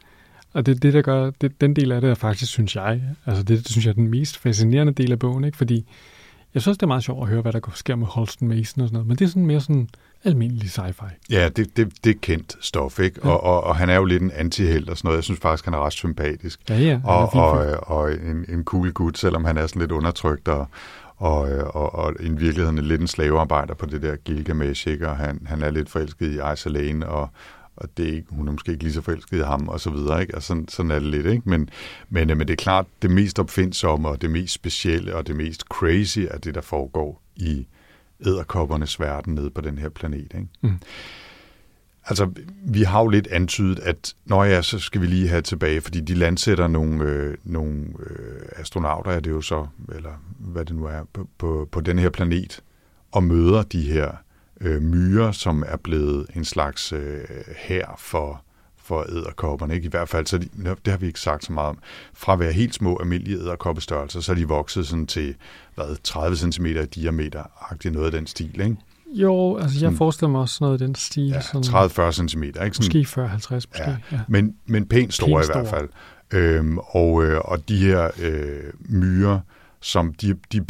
og 0.53 0.67
det, 0.67 0.83
det 0.83 0.93
der 0.95 1.03
gør, 1.03 1.31
det, 1.41 1.61
den 1.61 1.77
del 1.77 1.93
af 1.93 2.01
det 2.01 2.11
er 2.11 2.15
faktisk, 2.15 2.53
synes 2.53 2.77
jeg, 2.77 3.03
altså 3.27 3.43
det, 3.43 3.59
det 3.59 3.69
synes 3.69 3.85
jeg 3.87 3.91
er 3.91 3.95
den 3.95 4.09
mest 4.09 4.39
fascinerende 4.39 4.93
del 4.93 5.13
af 5.13 5.19
bogen, 5.19 5.45
ikke? 5.45 5.57
fordi 5.57 5.87
jeg 6.55 6.63
synes, 6.63 6.79
det 6.79 6.83
er 6.83 6.87
meget 6.87 7.05
sjovt 7.05 7.23
at 7.23 7.29
høre, 7.29 7.43
hvad 7.43 7.53
der 7.53 7.61
sker 7.75 7.97
med 7.97 8.07
Holsten 8.07 8.49
Mason 8.49 8.83
og 8.83 8.89
sådan 8.89 8.93
noget, 8.93 9.07
men 9.07 9.17
det 9.17 9.25
er 9.25 9.29
sådan 9.29 9.47
mere 9.47 9.61
sådan 9.61 9.89
almindelig 10.27 10.69
sci-fi. 10.69 11.27
Ja, 11.31 11.49
det, 11.49 11.77
det, 11.77 12.05
det 12.05 12.11
er 12.11 12.19
kendt 12.23 12.57
stof, 12.61 12.99
ikke? 12.99 13.21
Ja. 13.25 13.31
Og, 13.31 13.43
og, 13.43 13.65
og 13.65 13.77
han 13.77 13.91
er 13.91 13.97
jo 13.97 14.05
lidt 14.05 14.23
en 14.23 14.31
antihelt 14.31 14.91
og 14.91 14.97
sådan 14.97 15.09
noget. 15.09 15.17
Jeg 15.17 15.25
synes 15.25 15.41
faktisk, 15.41 15.65
han 15.65 15.75
er 15.75 15.87
ret 15.87 15.93
sympatisk. 15.93 16.61
Ja, 16.69 16.79
ja, 16.79 17.01
Og, 17.05 17.33
fin 17.33 17.41
og, 17.41 17.89
og 17.91 18.13
en, 18.13 18.45
en 18.49 18.65
cool 18.65 18.93
gut, 18.93 19.19
selvom 19.19 19.45
han 19.45 19.57
er 19.57 19.67
sådan 19.67 19.81
lidt 19.81 19.93
undertrykt 19.93 20.49
og, 20.49 20.67
og, 21.17 21.41
og, 21.75 21.95
og 21.95 22.15
i 22.21 22.29
virkeligheden 22.29 22.79
lidt 22.79 23.01
en 23.01 23.07
slavearbejder 23.07 23.75
på 23.75 23.87
det 23.87 24.03
der 24.03 24.17
Gilgamesh, 24.17 24.89
ikke? 24.89 25.09
Og 25.09 25.17
han, 25.17 25.47
han 25.47 25.63
er 25.63 25.71
lidt 25.71 25.91
forelsket 25.91 26.33
i 26.33 26.53
Isolane, 26.53 27.09
og, 27.09 27.29
og 27.77 27.89
det 27.97 28.09
er 28.09 28.13
ikke, 28.13 28.29
hun 28.31 28.49
er 28.49 28.53
måske 28.53 28.73
ikke 28.73 28.85
lige 28.85 28.95
så 28.95 29.03
forelsket 29.03 29.39
i 29.39 29.43
ham, 29.43 29.69
og 29.69 29.81
så 29.81 29.91
videre, 29.91 30.21
ikke? 30.21 30.35
Og 30.35 30.43
sådan, 30.43 30.69
sådan 30.69 30.91
er 30.91 30.99
det 30.99 31.09
lidt, 31.09 31.27
ikke? 31.27 31.49
Men, 31.49 31.71
men, 32.11 32.31
øh, 32.31 32.37
men 32.37 32.49
det 32.49 32.53
er 32.53 32.63
klart, 32.63 32.87
det 33.03 33.11
mest 33.11 33.39
opfindsomme, 33.39 34.09
og 34.09 34.23
det 34.23 34.31
mest 34.31 34.55
specielle, 34.55 35.17
og 35.17 35.27
det 35.27 35.37
mest 35.37 35.61
crazy 35.61 36.19
er 36.31 36.39
det, 36.39 36.55
der 36.55 36.61
foregår 36.61 37.23
i 37.37 37.67
æderkoppernes 38.27 39.01
verden 39.01 39.35
nede 39.35 39.51
på 39.51 39.61
den 39.61 39.79
her 39.79 39.89
planet, 39.89 40.33
ikke? 40.35 40.49
Mm. 40.61 40.79
Altså, 42.09 42.31
vi 42.65 42.83
har 42.83 43.01
jo 43.01 43.09
lidt 43.09 43.27
antydet, 43.27 43.79
at 43.79 44.15
når 44.25 44.45
ja, 44.45 44.63
så 44.63 44.79
skal 44.79 45.01
vi 45.01 45.07
lige 45.07 45.29
have 45.29 45.43
tilbage, 45.43 45.81
fordi 45.81 46.01
de 46.01 46.15
landsætter 46.15 46.69
nogle, 46.69 47.05
øh, 47.05 47.37
nogle 47.45 47.85
øh, 47.99 48.41
astronauter, 48.57 49.11
er 49.11 49.21
det 49.21 49.31
jo 49.31 49.41
så, 49.41 49.67
eller 49.95 50.23
hvad 50.39 50.65
det 50.65 50.77
nu 50.77 50.85
er, 50.85 51.05
på, 51.13 51.29
på, 51.39 51.69
på 51.73 51.81
den 51.81 51.99
her 51.99 52.11
planet, 52.11 52.61
og 53.13 53.23
møder 53.23 53.63
de 53.63 53.81
her 53.81 54.13
øh, 54.61 54.83
myrer, 54.83 55.33
som 55.33 55.65
er 55.67 55.77
blevet 55.77 56.27
en 56.35 56.45
slags 56.45 56.93
øh, 56.93 57.25
her 57.57 57.95
for, 57.99 58.43
for 58.87 59.05
æderkopperne. 59.09 59.75
Ikke? 59.75 59.87
I 59.87 59.91
hvert 59.91 60.09
fald, 60.09 60.27
så 60.27 60.39
de, 60.39 60.49
det 60.65 60.91
har 60.91 60.97
vi 60.97 61.07
ikke 61.07 61.21
sagt 61.21 61.45
så 61.45 61.53
meget 61.53 61.69
om. 61.69 61.79
Fra 62.15 62.33
at 62.33 62.39
være 62.41 62.53
helt 62.53 62.75
små 62.75 62.97
almindelige 63.01 63.39
æderkoppestørrelser, 63.39 64.21
så 64.21 64.33
er 64.33 64.37
de 64.37 64.49
vokset 64.49 64.87
sådan 64.87 65.07
til 65.07 65.35
hvad, 65.75 65.97
30 66.03 66.37
cm 66.37 66.67
i 66.67 66.87
diameter, 66.87 67.43
agtigt 67.71 67.95
noget 67.95 68.07
af 68.07 68.13
den 68.13 68.27
stil. 68.27 68.61
Ikke? 68.61 68.77
Jo, 69.09 69.59
altså 69.59 69.87
jeg 69.87 69.93
forestiller 69.93 70.31
mig 70.31 70.41
også 70.41 70.57
noget 70.61 70.73
af 70.73 70.79
den 70.87 70.95
stil. 70.95 71.29
Ja, 71.29 71.41
sådan, 71.41 72.09
30-40 72.09 72.13
cm. 72.13 72.43
Ikke? 72.43 72.55
Sådan, 72.59 73.03
Måske 73.05 73.21
40-50 73.21 73.55
måske. 73.55 73.69
Ja, 73.79 73.97
Ja. 74.13 74.21
men, 74.29 74.55
men 74.67 74.87
pænt 74.87 75.15
store 75.15 75.41
Pænt 75.43 75.51
i 75.51 75.53
hvert 75.53 75.69
fald. 75.69 75.89
Øhm, 76.33 76.79
og, 76.79 77.25
øh, 77.25 77.41
og 77.45 77.69
de 77.69 77.77
her 77.77 78.11
øh, 78.23 78.73
myrer, 78.89 79.41
som 79.87 80.15
de, 80.15 80.35
de 80.53 80.65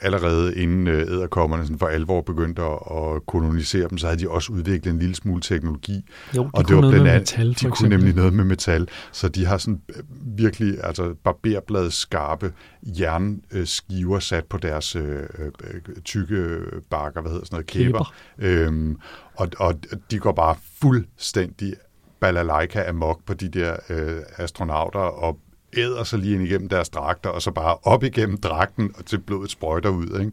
allerede 0.00 0.56
inden 0.56 0.86
øh, 0.86 1.00
æderkommerne 1.00 1.62
sådan 1.64 1.78
for 1.78 1.86
alvor 1.86 2.20
begyndte 2.20 2.62
at, 2.62 2.78
at 2.96 3.26
kolonisere 3.26 3.88
dem, 3.88 3.98
så 3.98 4.06
havde 4.06 4.20
de 4.20 4.30
også 4.30 4.52
udviklet 4.52 4.92
en 4.92 4.98
lille 4.98 5.14
smule 5.14 5.40
teknologi. 5.42 6.04
Jo, 6.36 6.42
de 6.44 6.50
og 6.52 6.64
kunne 6.64 6.80
noget 6.80 7.02
med 7.02 7.10
andet- 7.10 7.20
metal, 7.20 7.48
de 7.48 7.54
kunne 7.54 7.68
eksempel. 7.68 7.98
nemlig 7.98 8.14
noget 8.14 8.32
med 8.32 8.44
metal, 8.44 8.88
så 9.12 9.28
de 9.28 9.46
har 9.46 9.58
sådan 9.58 9.80
øh, 9.96 10.02
virkelig 10.38 10.84
altså 10.84 11.14
barberblad 11.24 11.90
skarpe 11.90 12.52
jernskiver 12.82 14.18
sat 14.18 14.44
på 14.44 14.56
deres 14.58 14.96
øh, 14.96 15.22
øh, 15.38 15.80
tykke 16.04 16.58
bakker, 16.90 17.20
hvad 17.20 17.30
hedder 17.30 17.44
sådan 17.44 17.54
noget, 17.56 17.66
kæber. 17.66 18.14
Øhm, 18.38 18.96
og, 19.36 19.48
og 19.58 19.74
de 20.10 20.18
går 20.18 20.32
bare 20.32 20.56
fuldstændig 20.82 21.74
balalaika 22.20 22.88
amok 22.88 23.24
på 23.26 23.34
de 23.34 23.48
der 23.48 23.76
øh, 23.90 24.16
astronauter 24.36 25.00
og 25.00 25.38
æder 25.76 26.04
sig 26.04 26.18
lige 26.18 26.34
ind 26.34 26.42
igennem 26.42 26.68
deres 26.68 26.88
dragter, 26.88 27.30
og 27.30 27.42
så 27.42 27.50
bare 27.50 27.76
op 27.82 28.04
igennem 28.04 28.36
dragten, 28.36 28.92
og 28.98 29.06
til 29.06 29.18
blodet 29.18 29.50
sprøjter 29.50 29.90
ud. 29.90 30.20
Ikke? 30.20 30.32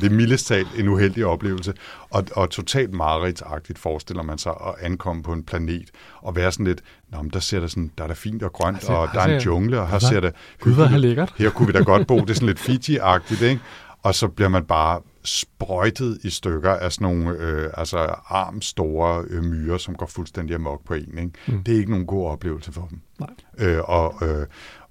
Det 0.00 0.06
er 0.06 0.14
mildest 0.14 0.46
talt 0.46 0.68
en 0.78 0.88
uheldig 0.88 1.26
oplevelse, 1.26 1.74
og, 2.10 2.24
og 2.36 2.50
totalt 2.50 2.92
mareridtsagtigt 2.92 3.78
forestiller 3.78 4.22
man 4.22 4.38
sig 4.38 4.52
at 4.52 4.74
ankomme 4.80 5.22
på 5.22 5.32
en 5.32 5.42
planet, 5.42 5.90
og 6.22 6.36
være 6.36 6.52
sådan 6.52 6.66
lidt, 6.66 6.80
Nå, 7.12 7.22
men 7.22 7.30
der 7.30 7.40
ser 7.40 7.60
der 7.60 7.66
sådan, 7.66 7.90
der 7.98 8.04
er 8.04 8.08
der 8.08 8.14
fint 8.14 8.42
og 8.42 8.52
grønt, 8.52 8.76
Altså, 8.76 8.92
og 8.92 9.08
der 9.12 9.20
er 9.20 9.24
en 9.24 9.30
altså, 9.30 9.48
jungle, 9.48 9.80
og 9.80 9.86
her 9.86 9.94
altså, 9.94 10.08
ser 10.08 10.20
det 10.20 10.32
Gud, 10.60 10.74
hvor 10.74 10.84
hyggeligt 10.84 11.00
lækkert. 11.08 11.34
her 11.38 11.50
kunne 11.50 11.66
vi 11.66 11.72
da 11.72 11.82
godt 11.82 12.06
bo. 12.06 12.20
Det 12.20 12.30
er 12.30 12.34
sådan 12.34 12.46
lidt 12.46 12.58
Fiji-agtigt, 12.58 13.44
ikke? 13.44 13.60
Og 14.02 14.14
så 14.14 14.28
bliver 14.28 14.48
man 14.48 14.64
bare 14.64 15.00
sprøjtet 15.24 16.18
i 16.22 16.30
stykker 16.30 16.70
af 16.70 16.92
sådan 16.92 17.04
nogle 17.04 17.30
øh, 17.38 17.70
altså 17.74 17.98
armstore 18.28 19.24
øh, 19.30 19.44
myrer, 19.44 19.78
som 19.78 19.94
går 19.94 20.06
fuldstændig 20.06 20.54
amok 20.54 20.84
på 20.84 20.94
en. 20.94 21.18
Ikke? 21.18 21.30
Mm. 21.46 21.64
Det 21.64 21.74
er 21.74 21.78
ikke 21.78 21.90
nogen 21.90 22.06
god 22.06 22.26
oplevelse 22.28 22.72
for 22.72 22.86
dem. 22.90 23.00
Nej. 23.20 23.30
Øh, 23.58 23.80
og 23.84 24.14
øh, 24.22 24.46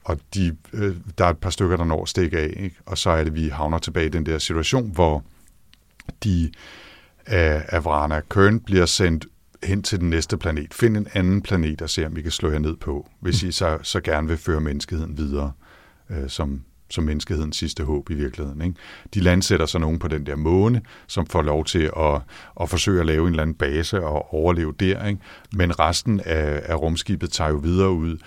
og 0.05 0.19
de, 0.33 0.55
øh, 0.73 0.95
der 1.17 1.25
er 1.25 1.29
et 1.29 1.37
par 1.37 1.49
stykker, 1.49 1.77
der 1.77 1.83
når 1.83 2.01
at 2.01 2.09
stikke 2.09 2.39
af. 2.39 2.53
Ikke? 2.57 2.75
Og 2.85 2.97
så 2.97 3.09
er 3.09 3.23
det, 3.23 3.35
vi 3.35 3.47
havner 3.47 3.77
tilbage 3.77 4.05
i 4.05 4.09
den 4.09 4.25
der 4.25 4.37
situation, 4.37 4.91
hvor 4.91 5.23
de 6.23 6.51
af, 7.25 7.65
af 7.67 7.85
Vrana 7.85 8.21
Kern 8.29 8.59
bliver 8.59 8.85
sendt 8.85 9.27
hen 9.63 9.83
til 9.83 9.99
den 9.99 10.09
næste 10.09 10.37
planet. 10.37 10.73
Find 10.73 10.97
en 10.97 11.07
anden 11.13 11.41
planet 11.41 11.81
og 11.81 11.89
se, 11.89 12.05
om 12.05 12.15
vi 12.15 12.21
kan 12.21 12.31
slå 12.31 12.51
jer 12.51 12.59
ned 12.59 12.75
på, 12.75 13.09
hvis 13.19 13.43
I 13.43 13.51
så, 13.51 13.77
så 13.81 14.01
gerne 14.01 14.27
vil 14.27 14.37
føre 14.37 14.61
menneskeheden 14.61 15.17
videre 15.17 15.51
øh, 16.09 16.29
som, 16.29 16.61
som 16.89 17.03
menneskehedens 17.03 17.57
sidste 17.57 17.83
håb 17.83 18.09
i 18.09 18.13
virkeligheden. 18.13 18.61
Ikke? 18.61 18.75
De 19.13 19.19
landsætter 19.19 19.65
så 19.65 19.79
nogen 19.79 19.99
på 19.99 20.07
den 20.07 20.25
der 20.25 20.35
måne, 20.35 20.81
som 21.07 21.27
får 21.27 21.41
lov 21.41 21.65
til 21.65 21.91
at, 21.97 22.21
at 22.61 22.69
forsøge 22.69 22.99
at 22.99 23.05
lave 23.05 23.21
en 23.21 23.29
eller 23.29 23.41
anden 23.41 23.55
base 23.55 24.03
og 24.03 24.33
overleve 24.33 24.73
der. 24.79 25.05
Ikke? 25.07 25.21
Men 25.53 25.79
resten 25.79 26.19
af, 26.19 26.61
af 26.65 26.75
rumskibet 26.75 27.31
tager 27.31 27.49
jo 27.49 27.57
videre 27.57 27.91
ud. 27.91 28.17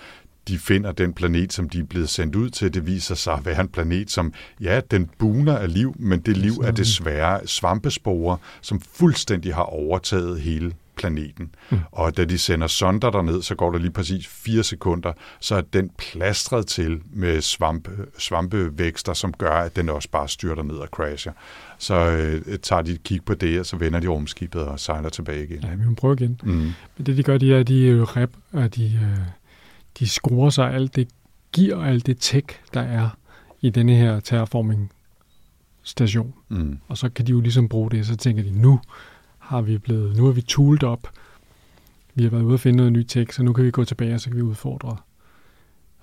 De 0.47 0.59
finder 0.59 0.91
den 0.91 1.13
planet, 1.13 1.53
som 1.53 1.69
de 1.69 1.79
er 1.79 1.83
blevet 1.83 2.09
sendt 2.09 2.35
ud 2.35 2.49
til. 2.49 2.73
Det 2.73 2.87
viser 2.87 3.15
sig 3.15 3.33
at 3.33 3.45
være 3.45 3.61
en 3.61 3.67
planet, 3.67 4.11
som, 4.11 4.33
ja, 4.61 4.81
den 4.91 5.09
buner 5.17 5.57
af 5.57 5.73
liv, 5.73 5.95
men 5.99 6.19
det 6.19 6.37
liv 6.37 6.53
er 6.63 6.71
desværre 6.71 7.47
svampesporer, 7.47 8.37
som 8.61 8.81
fuldstændig 8.81 9.55
har 9.55 9.63
overtaget 9.63 10.41
hele 10.41 10.73
planeten. 10.97 11.49
Mm. 11.69 11.79
Og 11.91 12.17
da 12.17 12.25
de 12.25 12.37
sender 12.37 12.67
sonder 12.67 13.09
derned, 13.09 13.41
så 13.41 13.55
går 13.55 13.71
der 13.71 13.79
lige 13.79 13.91
præcis 13.91 14.27
fire 14.27 14.63
sekunder, 14.63 15.13
så 15.39 15.55
er 15.55 15.61
den 15.61 15.91
plastret 15.97 16.67
til 16.67 17.01
med 17.13 17.41
svampe, 17.41 17.91
svampevækster, 18.17 19.13
som 19.13 19.33
gør, 19.33 19.51
at 19.51 19.75
den 19.75 19.89
også 19.89 20.09
bare 20.09 20.27
styrter 20.27 20.63
ned 20.63 20.75
og 20.75 20.87
crasher. 20.87 21.31
Så 21.77 21.95
øh, 21.95 22.59
tager 22.59 22.81
de 22.81 22.91
et 22.91 23.03
kig 23.03 23.23
på 23.25 23.33
det, 23.33 23.59
og 23.59 23.65
så 23.65 23.77
vender 23.77 23.99
de 23.99 24.07
rumskibet 24.07 24.61
og 24.61 24.79
sejler 24.79 25.09
tilbage 25.09 25.43
igen. 25.43 25.59
Ja, 25.63 25.75
vi 25.75 25.85
må 25.85 25.93
prøve 25.93 26.13
igen. 26.13 26.41
Mm. 26.43 26.51
Men 26.97 27.05
det, 27.05 27.17
de 27.17 27.23
gør, 27.23 27.37
de 27.37 27.53
er, 27.53 27.63
de 27.63 27.85
øh, 27.85 28.01
rep, 28.01 28.31
og 28.51 28.75
de, 28.75 28.85
øh, 28.85 29.27
de 29.99 30.07
skruer 30.07 30.49
sig 30.49 30.73
alt 30.73 30.95
det 30.95 31.07
og 31.73 31.87
alt 31.87 32.05
det 32.05 32.17
tech, 32.19 32.47
der 32.73 32.81
er 32.81 33.09
i 33.61 33.69
denne 33.69 33.95
her 33.95 34.19
terraforming 34.19 34.91
station. 35.83 36.33
Mm. 36.49 36.79
Og 36.87 36.97
så 36.97 37.09
kan 37.09 37.27
de 37.27 37.31
jo 37.31 37.41
ligesom 37.41 37.69
bruge 37.69 37.91
det, 37.91 38.07
så 38.07 38.15
tænker 38.15 38.43
de, 38.43 38.61
nu 38.61 38.79
har 39.37 39.61
vi 39.61 39.77
blevet, 39.77 40.17
nu 40.17 40.27
er 40.27 40.31
vi 40.31 40.41
tooled 40.41 40.83
op. 40.83 41.07
Vi 42.15 42.23
har 42.23 42.29
været 42.29 42.43
ude 42.43 42.53
og 42.53 42.59
finde 42.59 42.77
noget 42.77 42.91
nyt 42.91 43.05
tech, 43.09 43.33
så 43.33 43.43
nu 43.43 43.53
kan 43.53 43.65
vi 43.65 43.71
gå 43.71 43.83
tilbage, 43.83 44.13
og 44.13 44.19
så 44.21 44.29
kan 44.29 44.37
vi 44.37 44.41
udfordre 44.41 44.97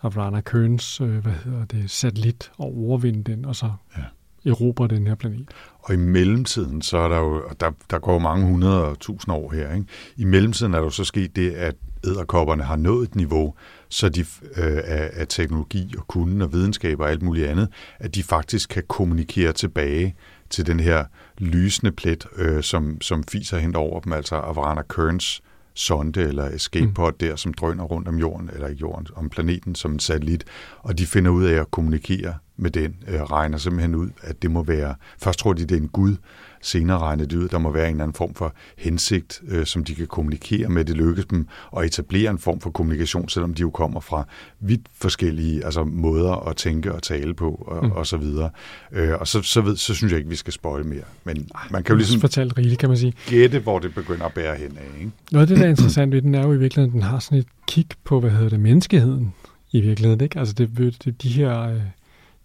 Avrana 0.03 0.40
Kearns, 0.40 1.01
øh, 1.01 1.16
hvad 1.16 1.32
hedder 1.45 1.64
det, 1.64 1.90
satellit, 1.90 2.51
og 2.59 2.66
overvinde 2.78 3.24
den, 3.32 3.45
og 3.45 3.57
så 3.57 3.70
Ja. 3.97 4.51
erobre 4.51 4.88
den 4.88 5.07
her 5.07 5.14
planet. 5.14 5.49
Og 5.78 5.95
i 5.95 5.97
mellemtiden, 5.97 6.82
så 6.82 6.99
er 6.99 7.09
der 7.09 7.18
jo, 7.18 7.42
og 7.51 7.61
der, 7.61 7.70
der 7.90 7.99
går 7.99 8.12
jo 8.12 8.18
mange 8.18 8.47
hundrede 8.47 8.84
og 8.84 8.99
tusind 8.99 9.34
år 9.34 9.53
her, 9.53 9.74
ikke? 9.74 9.86
i 10.16 10.24
mellemtiden 10.24 10.74
er 10.74 10.78
der 10.78 10.84
jo 10.84 10.90
så 10.90 11.05
sket 11.05 11.36
det, 11.36 11.51
at 11.51 11.74
æderkopperne 12.07 12.62
har 12.62 12.76
nået 12.76 13.09
et 13.09 13.14
niveau, 13.14 13.55
så 13.88 14.09
de 14.09 14.20
øh, 14.57 14.80
af, 14.84 15.11
af 15.12 15.26
teknologi 15.28 15.94
og 15.98 16.07
kunden 16.07 16.42
og 16.42 16.52
videnskab 16.52 17.00
og 17.00 17.11
alt 17.11 17.22
muligt 17.22 17.46
andet, 17.46 17.68
at 17.98 18.14
de 18.14 18.22
faktisk 18.22 18.68
kan 18.68 18.82
kommunikere 18.88 19.52
tilbage 19.52 20.14
til 20.50 20.66
den 20.66 20.80
her 20.80 21.05
lysende 21.38 21.92
plet, 21.92 22.26
øh, 22.36 22.62
som, 22.62 23.00
som 23.00 23.24
fiser 23.24 23.59
hen 23.59 23.76
over 23.76 24.00
dem, 24.00 24.12
altså 24.12 24.34
Avrana 24.34 24.82
Kearns 24.82 25.42
sonde 25.74 26.22
eller 26.22 26.44
escape 26.44 26.92
pod 26.94 27.12
mm. 27.12 27.18
der, 27.18 27.36
som 27.36 27.55
drøner 27.55 27.84
rundt 27.84 28.09
om 28.09 28.18
jorden, 28.18 28.50
eller 28.52 28.70
jorden, 28.70 29.07
om 29.14 29.30
planeten 29.30 29.74
som 29.74 29.92
en 29.92 29.98
satellit, 29.98 30.44
og 30.78 30.98
de 30.98 31.07
finder 31.07 31.30
ud 31.30 31.44
af 31.44 31.61
at 31.61 31.70
kommunikere 31.70 32.34
med 32.57 32.70
den, 32.70 32.94
øh, 33.09 33.22
regner 33.22 33.59
simpelthen 33.59 33.94
ud, 33.94 34.09
at 34.22 34.42
det 34.42 34.50
må 34.50 34.62
være, 34.62 34.94
først 35.18 35.38
tror 35.38 35.52
de, 35.52 35.62
det 35.62 35.72
er 35.72 35.80
en 35.80 35.88
gud, 35.88 36.16
senere 36.64 36.98
regner 36.98 37.26
det 37.26 37.36
ud, 37.36 37.48
der 37.48 37.59
må 37.59 37.70
være 37.70 37.84
en 37.84 37.90
eller 37.90 38.05
anden 38.05 38.14
form 38.14 38.34
for 38.34 38.55
hensigt, 38.78 39.42
øh, 39.48 39.66
som 39.66 39.84
de 39.84 39.94
kan 39.94 40.07
kommunikere 40.07 40.68
med. 40.68 40.84
Det 40.84 40.96
lykkes 40.96 41.24
dem 41.24 41.46
at 41.76 41.84
etablere 41.84 42.30
en 42.30 42.38
form 42.38 42.61
for 42.61 42.70
kommunikation, 42.70 43.28
selvom 43.28 43.55
de 43.55 43.61
jo 43.61 43.70
kommer 43.70 44.00
fra 44.00 44.26
vidt 44.61 44.80
forskellige 44.94 45.64
altså 45.64 45.84
måder 45.84 46.48
at 46.48 46.57
tænke 46.57 46.92
og 46.92 47.02
tale 47.02 47.34
på, 47.34 47.50
og, 47.50 47.84
mm. 47.84 47.92
og 47.92 48.07
så 48.07 48.16
videre. 48.16 48.50
Øh, 48.92 49.12
og 49.20 49.28
så, 49.28 49.42
så, 49.42 49.61
ved, 49.61 49.76
så 49.76 49.94
synes 49.94 50.11
jeg 50.11 50.18
ikke, 50.18 50.30
vi 50.30 50.36
skal 50.36 50.52
spøjle 50.52 50.84
mere. 50.84 51.05
Men 51.24 51.48
man 51.70 51.82
kan 51.82 51.92
jo 51.92 51.96
ligesom 51.96 52.20
fortalt 52.20 52.59
rigeligt, 52.59 52.80
kan 52.80 52.88
man 52.88 52.98
sige. 52.98 53.12
gætte, 53.26 53.59
hvor 53.59 53.78
det 53.78 53.94
begynder 53.94 54.24
at 54.24 54.32
bære 54.32 54.57
hen 54.57 54.78
af. 54.78 54.98
Ikke? 54.98 55.11
Noget 55.32 55.42
af 55.42 55.48
det, 55.48 55.59
der 55.59 55.64
er 55.64 55.70
interessant 55.70 56.12
ved 56.12 56.22
den, 56.22 56.34
er 56.34 56.46
jo 56.46 56.52
i 56.52 56.59
virkeligheden, 56.59 56.90
at 56.90 57.02
den 57.02 57.11
har 57.11 57.18
sådan 57.18 57.38
et 57.38 57.46
kig 57.68 57.86
på, 58.05 58.20
hvad 58.20 58.30
hedder 58.30 58.48
det, 58.48 58.61
menneskeheden 58.61 59.34
i 59.72 59.80
virkeligheden. 59.80 60.20
Ikke? 60.20 60.38
Altså 60.38 60.55
det, 60.55 60.94
det, 61.05 61.22
de 61.22 61.28
her, 61.28 61.61
øh, 61.61 61.80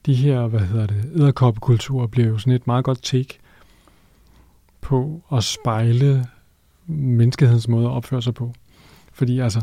de 0.06 0.14
her, 0.14 0.47
hvad 0.47 0.60
hedder 0.60 0.88
det, 0.88 1.12
æderkoppekulturer 1.16 2.08
bliver 2.08 2.28
jo 2.28 2.38
sådan 2.38 2.54
et 2.54 2.68
meget 2.68 2.86
godt 2.86 3.04
take 3.04 3.39
på 4.82 5.22
at 5.32 5.43
spejle 5.43 6.26
menneskehedens 6.86 7.68
måde 7.68 7.86
at 7.86 7.91
opføre 7.91 8.22
sig 8.22 8.34
på. 8.34 8.54
Fordi 9.14 9.39
altså, 9.39 9.62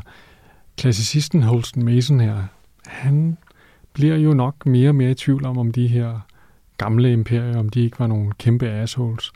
klassicisten 0.77 1.43
Holsten 1.43 1.85
Mason 1.85 2.21
her, 2.21 2.45
han 2.87 3.39
bliver 3.93 4.17
jo 4.17 4.35
nok 4.35 4.67
mere 4.67 4.89
og 4.89 4.95
mere 4.95 5.11
i 5.11 5.15
tvivl 5.15 5.47
om, 5.47 5.59
om 5.59 5.73
de 5.73 5.89
her 5.89 6.21
gamle 6.79 7.13
imperier, 7.13 7.59
om 7.59 7.69
de 7.69 7.81
ikke 7.81 7.99
var 7.99 8.07
nogle 8.07 8.33
kæmpe 8.39 8.69
assholes. 8.69 9.33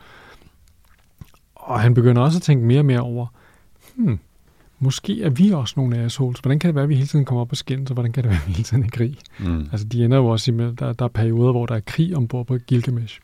Og 1.54 1.80
han 1.80 1.94
begynder 1.94 2.22
også 2.22 2.38
at 2.38 2.42
tænke 2.42 2.66
mere 2.66 2.80
og 2.80 2.84
mere 2.84 3.00
over, 3.00 3.26
hmm, 3.94 4.18
måske 4.80 5.22
er 5.22 5.30
vi 5.30 5.50
også 5.50 5.74
nogle 5.76 5.98
assholes. 5.98 6.40
Hvordan 6.40 6.58
kan 6.58 6.68
det 6.68 6.74
være, 6.74 6.82
at 6.82 6.88
vi 6.88 6.94
hele 6.94 7.06
tiden 7.06 7.24
kommer 7.24 7.40
op 7.40 7.50
og 7.50 7.56
skændes, 7.56 7.90
og 7.90 7.94
hvordan 7.94 8.12
kan 8.12 8.22
det 8.22 8.30
være, 8.30 8.40
at 8.40 8.48
vi 8.48 8.52
hele 8.52 8.64
tiden 8.64 8.82
er 8.82 8.86
i 8.86 8.90
krig? 8.90 9.16
Mm. 9.40 9.68
Altså, 9.72 9.86
de 9.86 10.04
ender 10.04 10.16
jo 10.16 10.26
også 10.26 10.52
i, 10.52 10.56
der, 10.56 10.92
der 10.92 11.04
er 11.04 11.08
perioder, 11.08 11.52
hvor 11.52 11.66
der 11.66 11.74
er 11.74 11.80
krig 11.80 12.16
ombord 12.16 12.46
på 12.46 12.58
Gilgamesh. 12.66 13.20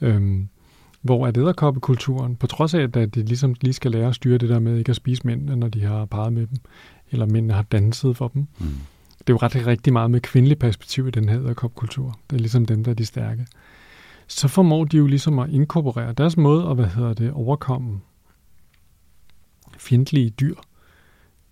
Øhm, 0.00 0.48
hvor 1.02 1.26
at 1.26 1.36
æderkoppekulturen, 1.36 2.36
på 2.36 2.46
trods 2.46 2.74
af, 2.74 2.80
at 2.80 2.94
de 2.94 3.22
ligesom 3.22 3.54
lige 3.60 3.72
skal 3.72 3.90
lære 3.90 4.08
at 4.08 4.14
styre 4.14 4.38
det 4.38 4.48
der 4.48 4.58
med 4.58 4.78
ikke 4.78 4.90
at 4.90 4.96
spise 4.96 5.22
mændene, 5.26 5.56
når 5.56 5.68
de 5.68 5.84
har 5.84 6.04
parret 6.04 6.32
med 6.32 6.46
dem, 6.46 6.58
eller 7.10 7.26
mændene 7.26 7.54
har 7.54 7.62
danset 7.62 8.16
for 8.16 8.28
dem. 8.28 8.46
Mm. 8.58 8.66
Det 9.18 9.30
er 9.30 9.32
jo 9.34 9.36
ret 9.36 9.66
rigtig 9.66 9.92
meget 9.92 10.10
med 10.10 10.20
kvindelig 10.20 10.58
perspektiv 10.58 11.08
i 11.08 11.10
den 11.10 11.28
her 11.28 11.40
æderkopkultur. 11.40 12.18
Det 12.30 12.36
er 12.36 12.40
ligesom 12.40 12.66
dem, 12.66 12.84
der 12.84 12.90
er 12.90 12.94
de 12.94 13.06
stærke. 13.06 13.46
Så 14.26 14.48
formår 14.48 14.84
de 14.84 14.96
jo 14.96 15.06
ligesom 15.06 15.38
at 15.38 15.50
inkorporere 15.50 16.12
deres 16.12 16.36
måde 16.36 16.66
at, 16.66 16.74
hvad 16.74 16.86
hedder 16.86 17.14
det, 17.14 17.32
overkomme 17.32 18.00
fjendtlige 19.80 20.30
dyr. 20.30 20.54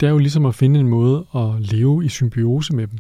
Det 0.01 0.07
er 0.07 0.11
jo 0.11 0.19
ligesom 0.19 0.47
at 0.47 0.55
finde 0.55 0.81
en 0.81 0.89
måde 0.89 1.27
at 1.35 1.61
leve 1.61 2.05
i 2.05 2.09
symbiose 2.09 2.77
med 2.77 2.87
dem, 2.87 2.99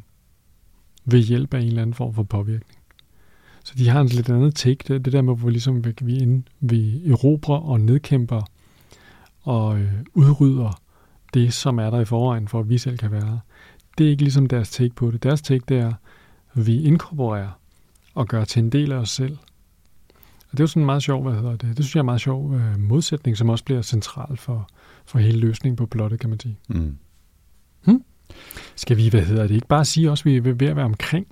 ved 1.05 1.21
hjælp 1.21 1.55
af 1.55 1.61
en 1.61 1.67
eller 1.67 1.83
anden 1.83 1.95
form 1.95 2.15
for 2.15 2.23
påvirkning. 2.23 2.79
Så 3.65 3.75
de 3.79 3.89
har 3.89 4.01
en 4.01 4.07
lidt 4.07 4.31
andet 4.31 4.55
take, 4.55 4.85
det, 4.89 5.05
det 5.05 5.13
der 5.13 5.23
med, 5.23 5.37
hvor 5.37 5.51
ligesom 5.51 5.85
vi, 5.85 5.95
vi, 6.01 6.19
ind, 6.19 6.43
vi 6.61 7.11
erobrer 7.11 7.57
og 7.59 7.81
nedkæmper 7.81 8.43
og 9.43 9.79
øh, 9.79 9.93
udrydder 10.15 10.81
det, 11.35 11.53
som 11.53 11.79
er 11.79 11.91
der 11.91 12.01
i 12.01 12.05
forvejen, 12.05 12.49
for 12.49 12.61
at 12.61 12.69
vi 12.69 12.79
selv 12.79 12.99
kan 12.99 13.11
være. 13.11 13.41
Det 13.99 14.07
er 14.07 14.11
ikke 14.11 14.23
ligesom 14.23 14.47
deres 14.47 14.71
take 14.71 14.95
på 14.95 15.11
det. 15.11 15.23
Deres 15.23 15.43
take, 15.43 15.65
det 15.69 15.79
er, 15.79 15.93
at 16.53 16.67
vi 16.67 16.83
inkorporerer 16.83 17.51
og 18.15 18.27
gør 18.27 18.45
til 18.45 18.63
en 18.63 18.71
del 18.71 18.93
af 18.93 18.97
os 18.97 19.11
selv. 19.11 19.39
Og 20.51 20.53
det 20.53 20.61
er 20.61 20.65
jo 20.65 20.67
sådan 20.67 20.83
en 20.83 20.87
meget 20.87 21.03
sjov, 21.03 21.23
hvad 21.23 21.35
hedder 21.35 21.57
det? 21.57 21.77
Det 21.77 21.85
synes 21.85 21.95
jeg 21.95 22.01
er 22.01 22.03
en 22.03 22.07
meget 22.07 22.21
sjov 22.21 22.55
øh, 22.55 22.79
modsætning, 22.79 23.37
som 23.37 23.49
også 23.49 23.65
bliver 23.65 23.83
central 23.83 24.37
for, 24.37 24.69
for 25.09 25.19
hele 25.19 25.39
løsningen 25.39 25.77
på 25.77 25.87
plottet, 25.87 26.21
kan 26.21 26.31
man 26.31 26.41
sige. 26.41 26.59
Mm. 26.69 26.97
Skal 28.77 28.97
vi, 28.97 29.09
hvad 29.09 29.23
hedder 29.23 29.47
det, 29.47 29.55
ikke 29.55 29.67
bare 29.67 29.85
sige 29.85 30.11
også, 30.11 30.23
at 30.23 30.27
vi 30.27 30.37
er 30.37 30.55
ved 30.55 30.67
at 30.69 30.77
være 30.77 30.85
omkring, 30.85 31.27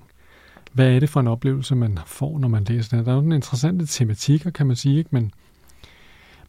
hvad 0.73 0.95
er 0.95 0.99
det 0.99 1.09
for 1.09 1.19
en 1.19 1.27
oplevelse, 1.27 1.75
man 1.75 1.99
får, 2.05 2.39
når 2.39 2.47
man 2.47 2.63
læser 2.63 2.97
den? 2.97 3.05
Der 3.05 3.11
er 3.11 3.15
jo 3.15 3.21
nogle 3.21 3.35
interessante 3.35 3.85
tematikker, 3.85 4.49
kan 4.49 4.67
man 4.67 4.75
sige, 4.75 4.97
ikke? 4.97 5.09
Men, 5.13 5.31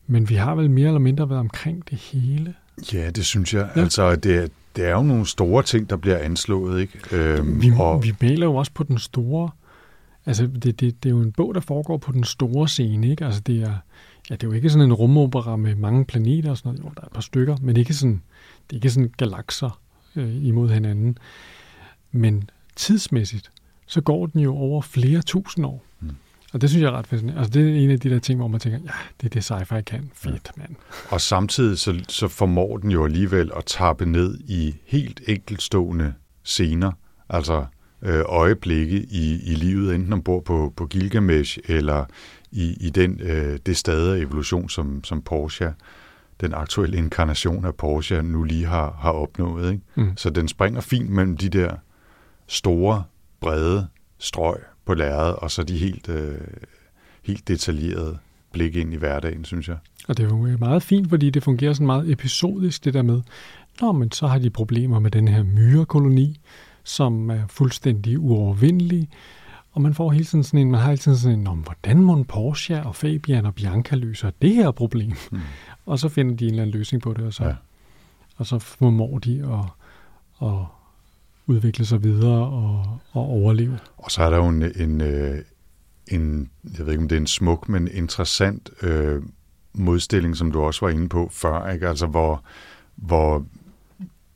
men 0.06 0.28
vi 0.28 0.34
har 0.34 0.54
vel 0.54 0.70
mere 0.70 0.86
eller 0.86 1.00
mindre 1.00 1.28
været 1.28 1.40
omkring 1.40 1.90
det 1.90 1.98
hele. 1.98 2.54
Ja, 2.92 3.10
det 3.10 3.26
synes 3.26 3.54
jeg. 3.54 3.70
Ja. 3.76 3.80
Altså, 3.80 4.16
det 4.16 4.36
er, 4.36 4.48
det 4.76 4.84
er 4.84 4.90
jo 4.90 5.02
nogle 5.02 5.26
store 5.26 5.62
ting, 5.62 5.90
der 5.90 5.96
bliver 5.96 6.18
anslået, 6.18 6.80
ikke? 6.80 6.98
Øhm, 7.12 7.62
Vi, 7.62 7.72
og, 7.78 8.04
vi 8.04 8.14
maler 8.20 8.46
jo 8.46 8.54
også 8.54 8.72
på 8.72 8.82
den 8.82 8.98
store... 8.98 9.50
Altså, 10.26 10.46
det, 10.46 10.64
det, 10.64 10.80
det 10.80 11.06
er 11.06 11.10
jo 11.10 11.20
en 11.20 11.32
bog, 11.32 11.54
der 11.54 11.60
foregår 11.60 11.96
på 11.96 12.12
den 12.12 12.24
store 12.24 12.68
scene, 12.68 13.10
ikke? 13.10 13.24
Altså, 13.24 13.40
det 13.40 13.62
er, 13.62 13.74
ja, 14.30 14.34
det 14.34 14.42
er 14.42 14.48
jo 14.48 14.52
ikke 14.52 14.70
sådan 14.70 14.86
en 14.86 14.92
rumopera 14.92 15.56
med 15.56 15.74
mange 15.74 16.04
planeter 16.04 16.50
og 16.50 16.56
sådan 16.56 16.68
noget. 16.72 16.84
Jo, 16.84 16.92
der 16.94 17.00
er 17.02 17.06
et 17.06 17.12
par 17.12 17.20
stykker, 17.20 17.56
men 17.62 17.76
ikke 17.76 17.94
sådan, 17.94 18.22
det 18.66 18.72
er 18.72 18.76
ikke 18.76 18.90
sådan 18.90 19.12
galakser 19.16 19.80
øh, 20.16 20.44
imod 20.44 20.70
hinanden. 20.70 21.18
Men 22.12 22.50
tidsmæssigt, 22.76 23.50
så 23.86 24.00
går 24.00 24.26
den 24.26 24.40
jo 24.40 24.56
over 24.56 24.82
flere 24.82 25.22
tusind 25.22 25.66
år. 25.66 25.84
Mm. 26.00 26.10
Og 26.52 26.60
det 26.60 26.70
synes 26.70 26.82
jeg 26.82 26.88
er 26.88 26.92
ret 26.92 27.06
fascinerende. 27.06 27.40
Altså, 27.40 27.60
det 27.60 27.70
er 27.70 27.84
en 27.84 27.90
af 27.90 28.00
de 28.00 28.10
der 28.10 28.18
ting, 28.18 28.38
hvor 28.38 28.48
man 28.48 28.60
tænker, 28.60 28.78
ja, 28.78 28.90
det 29.20 29.26
er 29.26 29.40
det 29.40 29.50
sci-fi 29.50 29.80
kan. 29.80 30.10
Fedt, 30.14 30.50
mand. 30.56 30.76
og 31.10 31.20
samtidig 31.20 31.78
så, 31.78 32.04
så 32.08 32.28
formår 32.28 32.76
den 32.76 32.90
jo 32.90 33.04
alligevel 33.04 33.50
at 33.56 33.64
tappe 33.66 34.06
ned 34.06 34.38
i 34.48 34.74
helt 34.86 35.20
enkeltstående 35.28 36.14
scener, 36.44 36.92
altså 37.28 37.66
øjeblikke 38.26 38.96
i, 39.10 39.52
i 39.52 39.54
livet, 39.54 39.94
enten 39.94 40.12
ombord 40.12 40.44
på, 40.44 40.72
på 40.76 40.86
Gilgamesh 40.86 41.58
eller 41.64 42.04
i, 42.52 42.76
i 42.80 42.90
den, 42.90 43.20
øh, 43.20 43.58
det 43.66 43.76
stade 43.76 44.16
af 44.16 44.20
evolution, 44.20 44.68
som, 44.68 45.04
som 45.04 45.22
Porsche, 45.22 45.72
den 46.40 46.54
aktuelle 46.54 46.96
inkarnation 46.96 47.64
af 47.64 47.74
Porsche, 47.74 48.22
nu 48.22 48.42
lige 48.42 48.66
har, 48.66 48.96
har 49.00 49.10
opnået. 49.10 49.72
Ikke? 49.72 49.84
Mm. 49.94 50.16
Så 50.16 50.30
den 50.30 50.48
springer 50.48 50.80
fint 50.80 51.10
mellem 51.10 51.36
de 51.36 51.48
der 51.48 51.74
store, 52.46 53.04
brede 53.40 53.88
strøg 54.18 54.56
på 54.84 54.94
lærredet, 54.94 55.36
og 55.36 55.50
så 55.50 55.62
de 55.62 55.78
helt, 55.78 56.08
øh, 56.08 56.38
helt 57.22 57.48
detaljerede 57.48 58.18
blik 58.52 58.76
ind 58.76 58.94
i 58.94 58.96
hverdagen, 58.96 59.44
synes 59.44 59.68
jeg. 59.68 59.76
Og 60.08 60.16
det 60.16 60.24
er 60.24 60.28
jo 60.28 60.46
øh, 60.46 60.60
meget 60.60 60.82
fint, 60.82 61.08
fordi 61.08 61.30
det 61.30 61.42
fungerer 61.42 61.72
sådan 61.72 61.86
meget 61.86 62.12
episodisk, 62.12 62.84
det 62.84 62.94
der 62.94 63.02
med, 63.02 63.20
Nå, 63.80 63.92
men 63.92 64.12
så 64.12 64.26
har 64.26 64.38
de 64.38 64.50
problemer 64.50 64.98
med 64.98 65.10
den 65.10 65.28
her 65.28 65.42
myrekoloni, 65.42 66.40
som 66.88 67.30
er 67.30 67.46
fuldstændig 67.48 68.18
uovervindelig, 68.18 69.08
og 69.72 69.82
man 69.82 69.94
får 69.94 70.10
hele 70.10 70.24
tiden 70.24 70.44
sådan 70.44 70.60
en, 70.60 70.70
man 70.70 70.80
har 70.80 70.88
hele 70.88 70.98
tiden 70.98 71.18
sådan 71.18 71.38
en, 71.38 71.46
om 71.46 71.58
hvordan 71.58 72.02
må 72.02 72.22
Porsche 72.22 72.82
og 72.82 72.96
Fabian 72.96 73.46
og 73.46 73.54
Bianca 73.54 73.96
løser 73.96 74.30
det 74.42 74.54
her 74.54 74.70
problem? 74.70 75.12
Mm. 75.32 75.40
Og 75.86 75.98
så 75.98 76.08
finder 76.08 76.36
de 76.36 76.44
en 76.44 76.50
eller 76.50 76.62
anden 76.62 76.76
løsning 76.76 77.02
på 77.02 77.12
det, 77.12 77.24
og 77.24 77.32
så, 77.32 77.42
ja. 77.44 77.48
Ja. 77.48 77.54
og 78.36 78.46
så 78.46 78.58
formår 78.58 79.18
de 79.18 79.64
at, 80.40 80.48
at 80.48 80.64
udvikle 81.46 81.86
sig 81.86 82.04
videre 82.04 82.46
og, 82.46 83.00
og 83.12 83.22
overleve. 83.22 83.78
Og 83.96 84.10
så 84.10 84.22
er 84.22 84.30
der 84.30 84.36
jo 84.36 84.48
en, 84.48 84.62
en, 84.62 85.00
øh, 85.00 85.38
en, 86.06 86.50
jeg 86.78 86.86
ved 86.86 86.92
ikke 86.92 87.02
om 87.02 87.08
det 87.08 87.16
er 87.16 87.20
en 87.20 87.26
smuk, 87.26 87.68
men 87.68 87.88
interessant 87.92 88.70
øh, 88.82 89.22
modstilling, 89.72 90.36
som 90.36 90.52
du 90.52 90.60
også 90.60 90.86
var 90.86 90.92
inde 90.92 91.08
på 91.08 91.28
før, 91.32 91.70
ikke? 91.70 91.88
Altså 91.88 92.06
hvor, 92.06 92.42
hvor 92.96 93.44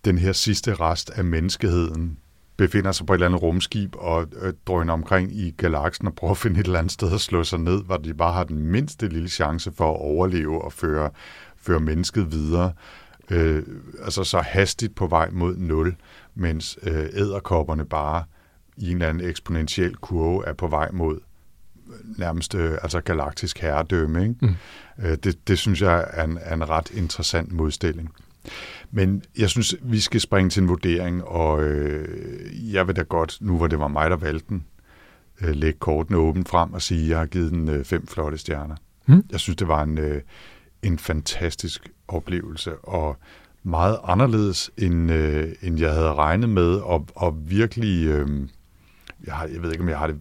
den 0.05 0.18
her 0.18 0.32
sidste 0.32 0.74
rest 0.74 1.11
af 1.11 1.24
menneskeheden 1.24 2.18
befinder 2.57 2.92
sig 2.92 3.07
på 3.07 3.12
et 3.12 3.16
eller 3.16 3.26
andet 3.26 3.42
rumskib 3.42 3.96
og 3.98 4.26
øh, 4.42 4.53
drøner 4.66 4.92
omkring 4.92 5.36
i 5.36 5.50
galaksen 5.50 6.07
og 6.07 6.14
prøver 6.14 6.30
at 6.30 6.38
finde 6.38 6.61
et 6.61 6.66
eller 6.66 6.78
andet 6.78 6.92
sted 6.92 7.12
at 7.12 7.20
slå 7.20 7.44
sig 7.44 7.59
ned, 7.59 7.84
hvor 7.84 7.96
de 7.96 8.14
bare 8.14 8.32
har 8.32 8.44
den 8.44 8.59
mindste 8.59 9.09
lille 9.09 9.28
chance 9.28 9.72
for 9.72 9.90
at 9.90 10.00
overleve 10.00 10.64
og 10.64 10.72
føre, 10.72 11.11
fører 11.57 11.80
mennesket 11.80 12.32
videre, 12.32 12.72
øh, 13.30 13.62
altså 14.05 14.24
så 14.24 14.40
hastigt 14.40 14.94
på 14.94 15.07
vej 15.07 15.30
mod 15.32 15.57
nul, 15.57 15.96
mens 16.34 16.78
øh, 16.82 17.07
æderkopperne 17.12 17.84
bare 17.84 18.24
i 18.76 18.90
en 18.90 18.96
eller 18.96 19.09
anden 19.09 19.28
eksponentiel 19.28 19.96
kurve 19.96 20.46
er 20.46 20.53
på 20.53 20.66
vej 20.66 20.90
mod 20.92 21.20
nærmest 22.18 22.55
øh, 22.55 22.78
altså 22.82 23.00
galaktisk 23.00 23.59
herredømme. 23.59 24.22
Ikke? 24.22 24.34
Mm. 24.40 24.55
Øh, 25.05 25.16
det, 25.24 25.48
det 25.48 25.59
synes 25.59 25.82
jeg 25.82 26.11
er 26.11 26.24
en, 26.24 26.38
er 26.40 26.55
en 26.55 26.68
ret 26.68 26.90
interessant 26.90 27.53
modstilling. 27.53 28.12
Men 28.95 29.22
jeg 29.38 29.49
synes, 29.49 29.74
vi 29.82 30.01
skal 30.01 30.20
springe 30.20 30.51
til 30.51 30.62
en 30.62 30.68
vurdering, 30.68 31.24
og 31.24 31.64
øh, 31.64 32.72
jeg 32.72 32.86
vil 32.86 32.97
da 32.97 33.03
godt, 33.03 33.38
nu 33.40 33.57
hvor 33.57 33.66
det 33.66 33.78
var 33.78 33.88
mig, 33.88 34.11
der 34.11 34.16
valgte 34.16 34.47
den, 34.49 34.64
øh, 35.40 35.55
lægge 35.55 35.78
kortene 35.78 36.18
åbent 36.18 36.49
frem 36.49 36.72
og 36.72 36.82
sige, 36.82 37.03
at 37.03 37.09
jeg 37.09 37.18
har 37.18 37.26
givet 37.26 37.53
den 37.53 37.68
øh, 37.68 37.84
fem 37.84 38.07
flotte 38.07 38.38
stjerner. 38.38 38.76
Mm. 39.07 39.24
Jeg 39.30 39.40
synes, 39.40 39.57
det 39.57 39.68
var 39.68 39.82
en, 39.82 39.99
øh, 39.99 40.22
en 40.82 40.99
fantastisk 40.99 41.88
oplevelse, 42.09 42.76
og 42.76 43.16
meget 43.62 43.99
anderledes, 44.05 44.70
end, 44.76 45.12
øh, 45.12 45.53
end 45.62 45.80
jeg 45.80 45.93
havde 45.93 46.14
regnet 46.14 46.49
med, 46.49 46.74
og, 46.74 47.07
og 47.14 47.51
virkelig, 47.51 48.07
øh, 48.07 48.28
jeg, 49.26 49.34
har, 49.34 49.47
jeg 49.47 49.62
ved 49.62 49.72
ikke, 49.72 49.82
om 49.82 49.88
jeg 49.88 49.99
har 49.99 50.07
det 50.07 50.20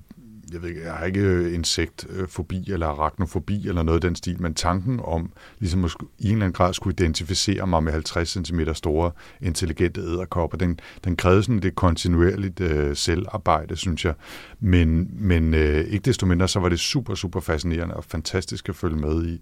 jeg 0.54 0.62
ved 0.62 0.82
jeg 0.84 0.94
har 0.94 1.06
ikke 1.06 1.20
øh, 1.20 1.54
insektfobi 1.54 2.72
eller 2.72 2.88
arachnofobi 2.88 3.68
eller 3.68 3.84
noget 3.84 3.98
af 3.98 4.02
den 4.02 4.16
stil, 4.16 4.42
men 4.42 4.54
tanken 4.54 5.00
om 5.04 5.32
ligesom 5.60 5.86
at 5.86 5.96
i 6.20 6.26
en 6.26 6.32
eller 6.32 6.46
anden 6.46 6.54
grad 6.54 6.74
skulle 6.74 6.94
identificere 6.94 7.68
mig 7.68 7.84
med 7.84 7.92
50 7.92 8.30
cm 8.30 8.60
store 8.74 9.12
intelligente 9.42 10.02
æderkopper, 10.02 10.58
den, 10.58 10.80
den 11.04 11.16
krævede 11.16 11.44
sådan 11.44 11.60
det 11.60 11.76
kontinuerligt 11.76 12.62
øh, 12.62 12.96
selvarbejde, 12.96 13.76
synes 13.76 14.06
jeg. 14.06 14.14
Men, 14.60 15.10
men 15.14 15.54
øh, 15.54 15.86
ikke 15.86 16.06
desto 16.06 16.26
mindre, 16.26 16.48
så 16.48 16.60
var 16.60 16.70
det 16.70 16.80
super, 16.80 17.16
super 17.16 17.40
fascinerende 17.40 17.96
og 17.96 18.04
fantastisk 18.04 18.70
at 18.70 18.76
følge 18.76 18.98
med 18.98 19.26
i. 19.26 19.42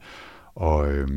Og 0.55 0.91
øh, 0.91 1.07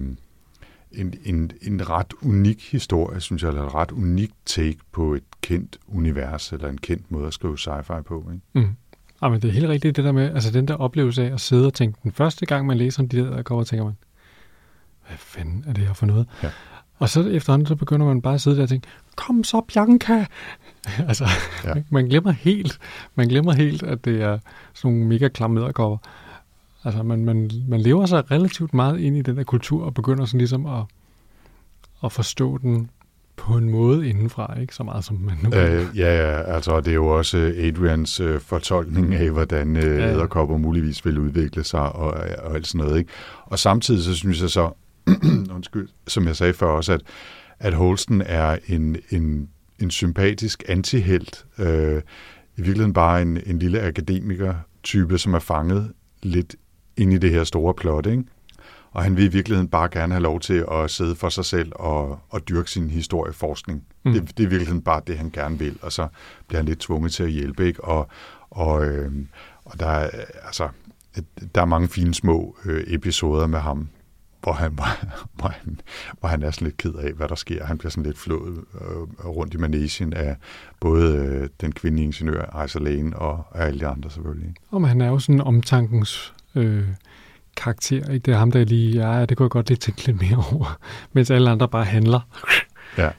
en, 0.93 1.15
en, 1.25 1.51
en 1.63 1.91
ret 1.91 2.15
unik 2.23 2.71
historie, 2.71 3.21
synes 3.21 3.43
jeg, 3.43 3.49
eller 3.49 3.67
et 3.67 3.75
ret 3.75 3.93
unik 3.93 4.31
take 4.47 4.79
på 4.93 5.15
et 5.15 5.25
kendt 5.43 5.79
univers, 5.87 6.53
eller 6.53 6.69
en 6.69 6.79
kendt 6.79 7.11
måde 7.11 7.27
at 7.27 7.35
skrive 7.35 7.59
sci-fi 7.59 8.03
på. 8.03 8.31
Ikke? 8.33 8.67
Mm. 8.67 8.77
Ja, 9.23 9.29
men 9.29 9.43
det 9.43 9.49
er 9.49 9.53
helt 9.53 9.69
rigtigt 9.69 9.97
det 9.97 10.05
der 10.05 10.13
med, 10.13 10.35
altså 10.35 10.51
den 10.51 10.69
der 10.69 10.75
oplevelse 10.75 11.25
af 11.25 11.33
at 11.33 11.41
sidde 11.41 11.67
og 11.67 11.75
tænke, 11.75 11.99
den 12.03 12.13
første 12.13 12.47
gang 12.47 12.67
man 12.67 12.77
læser 12.77 13.03
om 13.03 13.09
de 13.09 13.17
der 13.17 13.43
kommer, 13.43 13.65
tænker 13.65 13.85
man, 13.85 13.97
hvad 15.07 15.17
fanden 15.19 15.65
er 15.69 15.73
det 15.73 15.87
her 15.87 15.95
for 15.95 16.07
noget? 16.07 16.27
Ja. 16.43 16.51
Og 16.99 17.09
så 17.09 17.29
efterhånden, 17.29 17.67
så 17.67 17.77
begynder 17.77 18.07
man 18.07 18.23
bare 18.23 18.35
at 18.35 18.41
sidde 18.41 18.57
der 18.57 18.63
og 18.63 18.69
tænke, 18.69 18.89
kom 19.17 19.45
så 19.45 19.61
Bianca! 19.61 20.27
altså, 21.09 21.25
ja. 21.65 21.75
man 21.91 22.09
glemmer 22.09 22.31
helt, 22.31 22.79
man 23.15 23.29
glemmer 23.29 23.53
helt, 23.53 23.83
at 23.83 24.05
det 24.05 24.23
er 24.23 24.39
sådan 24.75 24.97
nogle 24.97 25.09
mega 25.09 25.29
klamme 25.29 25.55
medderkopper. 25.55 25.99
Altså, 26.85 27.03
man, 27.03 27.25
man, 27.25 27.51
man 27.69 27.81
lever 27.81 28.07
sig 28.07 28.31
relativt 28.31 28.75
meget 28.75 29.01
ind 29.01 29.17
i 29.17 29.23
den 29.23 29.37
der 29.37 29.45
kultur, 29.45 29.85
og 29.85 29.95
begynder 29.95 30.25
sådan 30.25 30.39
ligesom 30.39 30.67
at, 30.67 30.83
at 32.05 32.13
forstå 32.13 32.59
den 32.59 32.91
på 33.37 33.57
en 33.57 33.71
måde 33.71 34.09
indenfra, 34.09 34.61
ikke 34.61 34.75
så 34.75 34.83
meget 34.83 35.05
som 35.05 35.17
man 35.17 35.39
nu. 35.43 35.57
Øh, 35.59 35.99
ja, 35.99 36.17
ja, 36.17 36.43
altså 36.43 36.81
det 36.81 36.89
er 36.89 36.95
jo 36.95 37.07
også 37.07 37.55
Adrians 37.57 38.21
øh, 38.21 38.41
fortolkning 38.41 39.15
af, 39.15 39.31
hvordan 39.31 39.77
øh, 39.77 39.99
ja, 39.99 40.13
æderkopper 40.13 40.57
muligvis 40.57 41.05
vil 41.05 41.19
udvikle 41.19 41.65
sig 41.65 41.93
og, 41.93 42.11
og 42.39 42.55
alt 42.55 42.67
sådan 42.67 42.87
noget. 42.87 42.99
Ikke? 42.99 43.11
Og 43.45 43.59
samtidig 43.59 44.03
så 44.03 44.15
synes 44.15 44.43
jeg 44.43 44.51
så, 44.51 44.71
undskyld, 45.57 45.89
som 46.07 46.27
jeg 46.27 46.37
sagde 46.37 46.53
før 46.53 46.67
også, 46.67 46.93
at, 46.93 47.01
at 47.59 47.75
Holsten 47.75 48.23
er 48.27 48.59
en, 48.67 48.97
en, 49.11 49.49
en 49.79 49.91
sympatisk 49.91 50.63
antihelt. 50.69 51.45
Øh, 51.59 52.03
I 52.57 52.63
virkeligheden 52.63 52.93
bare 52.93 53.23
en, 53.23 53.39
en 53.47 53.59
lille 53.59 53.81
akademiker-type, 53.81 55.19
som 55.19 55.35
er 55.35 55.39
fanget 55.39 55.93
lidt 56.23 56.57
ind 56.97 57.13
i 57.13 57.19
det 57.19 57.31
her 57.31 57.45
store 57.45 57.75
plot, 57.75 58.07
ikke? 58.07 58.25
Og 58.93 59.03
han 59.03 59.17
vil 59.17 59.25
i 59.25 59.29
virkeligheden 59.29 59.69
bare 59.69 59.89
gerne 59.89 60.15
have 60.15 60.23
lov 60.23 60.41
til 60.41 60.65
at 60.73 60.91
sidde 60.91 61.17
for 61.17 61.29
sig 61.29 61.45
selv 61.45 61.73
og, 61.75 62.19
og 62.29 62.49
dyrke 62.49 62.71
sin 62.71 62.91
historieforskning. 62.91 63.85
Mm. 64.05 64.13
Det, 64.13 64.23
det 64.23 64.43
er 64.43 64.47
i 64.47 64.51
virkeligheden 64.51 64.83
bare 64.83 65.03
det, 65.07 65.19
han 65.19 65.31
gerne 65.31 65.59
vil, 65.59 65.79
og 65.83 65.93
så 65.93 66.09
bliver 66.49 66.59
han 66.59 66.67
lidt 66.67 66.79
tvunget 66.79 67.13
til 67.13 67.23
at 67.23 67.31
hjælpe. 67.31 67.67
Ikke? 67.67 67.85
Og, 67.85 68.09
og, 68.51 68.85
øh, 68.85 69.13
og 69.65 69.81
der, 69.81 69.87
er, 69.87 70.11
altså, 70.47 70.69
der 71.55 71.61
er 71.61 71.65
mange 71.65 71.89
fine 71.89 72.15
små 72.15 72.57
øh, 72.65 72.85
episoder 72.87 73.47
med 73.47 73.59
ham, 73.59 73.89
hvor 74.43 74.53
han, 74.53 74.73
hvor, 75.37 75.49
han, 75.49 75.81
hvor 76.21 76.29
han 76.29 76.43
er 76.43 76.51
sådan 76.51 76.67
lidt 76.67 76.77
ked 76.77 76.95
af, 76.95 77.13
hvad 77.13 77.29
der 77.29 77.35
sker. 77.35 77.65
Han 77.65 77.79
bliver 77.79 77.91
sådan 77.91 78.03
lidt 78.03 78.19
flået 78.19 78.65
øh, 78.81 79.27
rundt 79.27 79.55
i 79.55 79.57
manesien 79.57 80.13
af 80.13 80.37
både 80.81 81.17
øh, 81.17 81.49
den 81.61 81.73
kvindelige 81.73 82.07
ingeniør, 82.07 82.65
Isa 82.65 82.79
Lane, 82.79 83.17
og, 83.17 83.45
og 83.51 83.67
alle 83.67 83.81
de 83.81 83.87
andre 83.87 84.11
selvfølgelig. 84.11 84.55
Og 84.71 84.89
han 84.89 85.01
er 85.01 85.09
jo 85.09 85.19
sådan 85.19 85.41
omtankens... 85.41 86.35
Øh 86.55 86.89
karakter. 87.57 88.11
Ikke? 88.11 88.25
Det 88.25 88.35
er 88.35 88.39
ham, 88.39 88.53
der 88.53 88.65
lige, 88.65 89.09
ja, 89.09 89.27
det 89.27 89.37
kunne 89.37 89.45
jeg 89.45 89.51
godt 89.51 89.69
lige 89.69 89.79
tænke 89.79 90.07
lidt 90.07 90.21
mere 90.21 90.45
over, 90.53 90.79
mens 91.13 91.31
alle 91.31 91.51
andre 91.51 91.69
bare 91.69 91.85
handler. 91.85 92.21
Ja. 92.99 93.11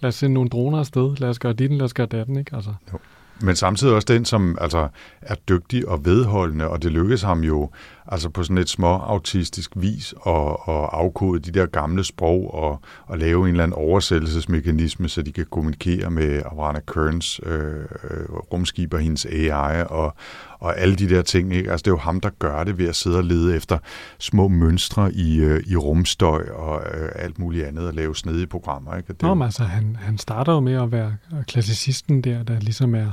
Lad 0.00 0.08
os 0.08 0.14
sende 0.14 0.34
nogle 0.34 0.50
droner 0.50 0.78
afsted, 0.78 1.16
lad 1.16 1.28
os 1.28 1.38
gøre 1.38 1.52
dit, 1.52 1.70
lad 1.72 1.84
os 1.84 1.94
gøre 1.94 2.06
datten, 2.06 2.36
ikke? 2.36 2.56
Altså. 2.56 2.74
Jo. 2.92 2.98
Men 3.42 3.56
samtidig 3.56 3.94
også 3.94 4.06
den, 4.06 4.24
som 4.24 4.58
altså, 4.60 4.88
er 5.22 5.34
dygtig 5.34 5.88
og 5.88 6.04
vedholdende, 6.04 6.68
og 6.68 6.82
det 6.82 6.92
lykkes 6.92 7.22
ham 7.22 7.40
jo 7.40 7.70
altså 8.06 8.28
på 8.28 8.42
sådan 8.42 8.58
et 8.58 8.68
små 8.68 8.86
autistisk 8.86 9.72
vis 9.76 10.14
at, 10.26 10.32
at 10.68 10.88
afkode 10.92 11.40
de 11.40 11.50
der 11.50 11.66
gamle 11.66 12.04
sprog 12.04 12.54
og, 12.54 12.80
og 13.06 13.18
lave 13.18 13.42
en 13.42 13.50
eller 13.50 13.64
anden 13.64 13.78
oversættelsesmekanisme, 13.78 15.08
så 15.08 15.22
de 15.22 15.32
kan 15.32 15.46
kommunikere 15.50 16.10
med 16.10 16.42
Avrana 16.44 16.80
Kearns 16.80 17.40
øh, 17.46 17.80
øh 18.10 18.32
rumskib 18.52 18.94
og 18.94 19.00
hendes 19.00 19.26
AI 19.26 19.84
og, 19.88 20.14
og 20.58 20.78
alle 20.78 20.96
de 20.96 21.08
der 21.08 21.22
ting. 21.22 21.54
Ikke? 21.54 21.70
Altså, 21.70 21.82
det 21.82 21.90
er 21.90 21.92
jo 21.94 21.98
ham, 21.98 22.20
der 22.20 22.30
gør 22.38 22.64
det 22.64 22.78
ved 22.78 22.88
at 22.88 22.96
sidde 22.96 23.16
og 23.16 23.24
lede 23.24 23.56
efter 23.56 23.78
små 24.18 24.48
mønstre 24.48 25.12
i, 25.12 25.40
øh, 25.40 25.62
i 25.66 25.76
rumstøj 25.76 26.48
og 26.54 26.82
øh, 26.94 27.08
alt 27.14 27.38
muligt 27.38 27.66
andet 27.66 27.86
og 27.86 27.94
lave 27.94 28.16
snedige 28.16 28.46
programmer. 28.46 28.96
Ikke? 28.96 29.12
det 29.12 29.22
Nå, 29.22 29.34
men 29.34 29.42
altså, 29.42 29.62
han, 29.62 29.96
han 30.00 30.18
starter 30.18 30.52
jo 30.52 30.60
med 30.60 30.74
at 30.74 30.92
være 30.92 31.16
klassicisten 31.48 32.22
der, 32.22 32.42
der 32.42 32.60
ligesom 32.60 32.94
er 32.94 33.12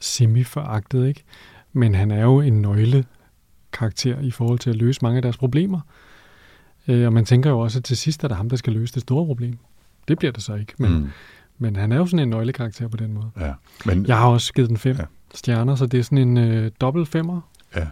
semi-foragtet, 0.00 1.06
ikke? 1.06 1.24
Men 1.72 1.94
han 1.94 2.10
er 2.10 2.22
jo 2.22 2.40
en 2.40 2.62
nøgle 2.62 3.04
karakter 3.72 4.20
i 4.20 4.30
forhold 4.30 4.58
til 4.58 4.70
at 4.70 4.76
løse 4.76 4.98
mange 5.02 5.16
af 5.16 5.22
deres 5.22 5.36
problemer. 5.36 5.80
Øh, 6.88 7.06
og 7.06 7.12
man 7.12 7.24
tænker 7.24 7.50
jo 7.50 7.58
også, 7.58 7.78
at 7.78 7.84
til 7.84 7.96
sidst 7.96 8.24
er 8.24 8.28
det 8.28 8.36
ham, 8.36 8.48
der 8.48 8.56
skal 8.56 8.72
løse 8.72 8.94
det 8.94 9.02
store 9.02 9.26
problem. 9.26 9.58
Det 10.08 10.18
bliver 10.18 10.32
det 10.32 10.42
så 10.42 10.54
ikke, 10.54 10.72
men, 10.78 10.92
mm. 10.92 11.08
men 11.58 11.76
han 11.76 11.92
er 11.92 11.96
jo 11.96 12.06
sådan 12.06 12.18
en 12.18 12.28
nøglekarakter 12.28 12.88
på 12.88 12.96
den 12.96 13.12
måde. 13.12 13.30
Ja, 13.40 13.52
men, 13.86 14.06
Jeg 14.06 14.18
har 14.18 14.28
også 14.28 14.52
givet 14.52 14.68
den 14.68 14.78
fem 14.78 14.96
ja. 14.96 15.04
stjerner, 15.34 15.74
så 15.74 15.86
det 15.86 16.00
er 16.00 16.04
sådan 16.04 16.18
en 16.18 16.36
øh, 16.36 16.70
dobbelt 16.80 17.08
femmer. 17.08 17.40
Ja. 17.76 17.86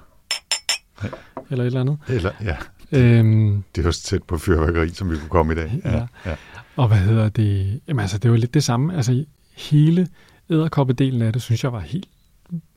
ja. 1.02 1.09
Eller 1.50 1.64
et 1.64 1.66
eller 1.66 1.80
andet. 1.80 1.98
Eller, 2.09 2.30
ja. 2.42 2.57
Øhm, 2.92 3.64
det 3.76 3.82
er 3.82 3.88
også 3.88 4.02
tæt 4.02 4.22
på 4.22 4.38
fyrværkeri, 4.38 4.88
som 4.88 5.11
vi 5.11 5.16
kunne 5.16 5.28
komme 5.28 5.52
i 5.52 5.57
dag. 5.57 5.80
Ja. 5.84 5.96
ja. 5.96 6.07
ja. 6.26 6.36
Og 6.76 6.88
hvad 6.88 6.98
hedder 6.98 7.28
det? 7.28 7.80
Jamen 7.88 8.00
altså, 8.00 8.18
det 8.18 8.30
var 8.30 8.36
lidt 8.36 8.54
det 8.54 8.64
samme. 8.64 8.96
Altså, 8.96 9.24
hele 9.57 10.09
æderkoppedelen 10.51 11.22
af 11.22 11.32
det, 11.32 11.42
synes 11.42 11.64
jeg 11.64 11.72
var 11.72 11.80
helt, 11.80 12.09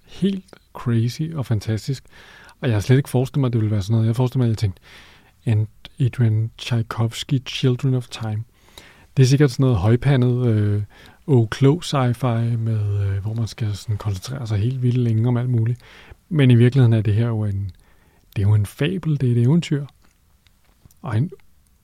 helt 0.05 0.45
crazy 0.73 1.21
og 1.33 1.45
fantastisk. 1.45 2.03
Og 2.61 2.67
jeg 2.67 2.75
har 2.75 2.81
slet 2.81 2.97
ikke 2.97 3.09
forestillet 3.09 3.41
mig, 3.41 3.47
at 3.47 3.53
det 3.53 3.61
ville 3.61 3.71
være 3.71 3.81
sådan 3.81 3.93
noget. 3.93 4.07
Jeg 4.07 4.15
forestillede 4.15 4.45
mig, 4.45 4.45
at 4.45 4.49
jeg 4.49 4.57
tænkte, 4.57 4.81
and 5.45 5.67
Adrian 5.99 6.51
Tchaikovsky, 6.57 7.47
Children 7.47 7.93
of 7.93 8.07
Time. 8.07 8.43
Det 9.17 9.23
er 9.23 9.27
sikkert 9.27 9.51
sådan 9.51 9.63
noget 9.63 9.77
højpandet, 9.77 10.47
øh, 10.47 10.83
klog 11.49 11.83
sci-fi, 11.83 12.57
med, 12.57 13.07
øh, 13.07 13.21
hvor 13.21 13.33
man 13.33 13.47
skal 13.47 13.75
sådan 13.75 13.97
koncentrere 13.97 14.47
sig 14.47 14.57
helt 14.57 14.83
vildt 14.83 14.97
længe 14.97 15.27
om 15.27 15.37
alt 15.37 15.49
muligt. 15.49 15.79
Men 16.29 16.51
i 16.51 16.55
virkeligheden 16.55 16.93
er 16.93 17.01
det 17.01 17.13
her 17.13 17.27
jo 17.27 17.43
en, 17.43 17.71
det 18.35 18.43
er 18.43 18.47
jo 18.47 18.53
en 18.53 18.65
fabel, 18.65 19.21
det 19.21 19.27
er 19.27 19.31
et 19.31 19.41
eventyr. 19.41 19.85
Og 21.01 21.17
en 21.17 21.31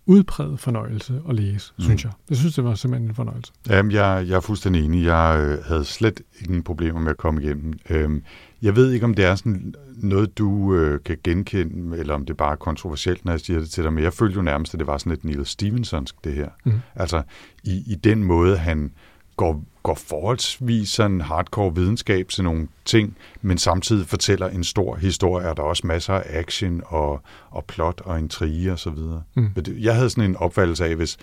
udpræget 0.06 0.60
fornøjelse 0.60 1.22
at 1.30 1.36
læse, 1.36 1.74
mm. 1.78 1.84
synes 1.84 2.03
jeg. 2.03 2.12
Jeg 2.30 2.38
synes, 2.38 2.56
det 2.56 2.64
var 2.64 2.76
simpelthen 2.76 3.10
en 3.10 3.16
fornøjelse. 3.16 3.51
Jamen, 3.70 3.91
jeg, 3.91 4.26
jeg 4.28 4.36
er 4.36 4.39
fuldstændig 4.39 4.86
enig. 4.86 5.06
Jeg 5.06 5.39
øh, 5.39 5.64
havde 5.66 5.86
slet 5.86 6.22
ingen 6.41 6.64
problemer 6.64 6.99
med 6.99 7.12
at 7.12 7.18
komme 7.18 7.43
igennem. 7.43 7.74
Øhm, 7.89 8.24
jeg 8.62 8.76
ved 8.76 8.91
ikke, 8.91 9.06
om 9.06 9.14
det 9.14 9.26
er 9.26 9.36
sådan 9.36 9.76
noget, 9.97 10.38
du 10.38 10.76
øh, 10.76 10.99
kan 11.06 11.18
genkende, 11.24 11.97
eller 11.97 12.14
om 12.14 12.26
det 12.26 12.38
bare 12.38 12.51
er 12.51 12.56
kontroversielt, 12.56 13.26
når 13.26 13.32
jeg 13.34 13.39
siger 13.39 13.60
det 13.60 13.70
til 13.70 13.84
dig, 13.84 13.93
men 13.93 14.03
jeg 14.03 14.14
følte 14.14 14.36
jo 14.36 14.41
nærmest, 14.41 14.74
at 14.74 14.80
det 14.80 14.88
var 14.88 14.97
sådan 14.97 15.10
lidt 15.10 15.26
Neil 15.26 15.45
Stevensonsk, 15.45 16.16
det 16.24 16.34
her. 16.34 16.49
Mm. 16.66 16.74
Altså, 16.95 17.24
i, 17.64 17.84
i 17.88 17.95
den 17.95 18.24
måde, 18.24 18.58
han 18.58 18.91
går, 19.36 19.64
går 19.86 19.94
forholdsvis 19.94 20.90
sådan 20.90 21.22
hardcore 21.22 21.76
videnskab 21.76 22.30
til 22.30 22.44
nogle 22.44 22.68
ting, 22.86 23.18
men 23.42 23.58
samtidig 23.58 24.08
fortæller 24.08 24.50
en 24.50 24.64
stor 24.64 24.96
historie, 24.96 25.50
og 25.50 25.58
der 25.58 25.64
er 25.64 25.68
også 25.68 25.88
masser 25.88 26.14
af 26.14 26.40
action 26.40 26.82
og, 26.86 27.22
og 27.50 27.66
plot 27.66 28.02
og 28.06 28.20
intrige 28.20 28.72
og 28.72 28.80
så 28.80 28.90
videre. 28.90 29.24
Mm. 29.36 29.54
Jeg 29.68 29.96
havde 29.96 30.10
sådan 30.10 30.30
en 30.30 30.36
opfattelse 30.36 30.86
af, 30.86 30.96
hvis, 30.96 31.18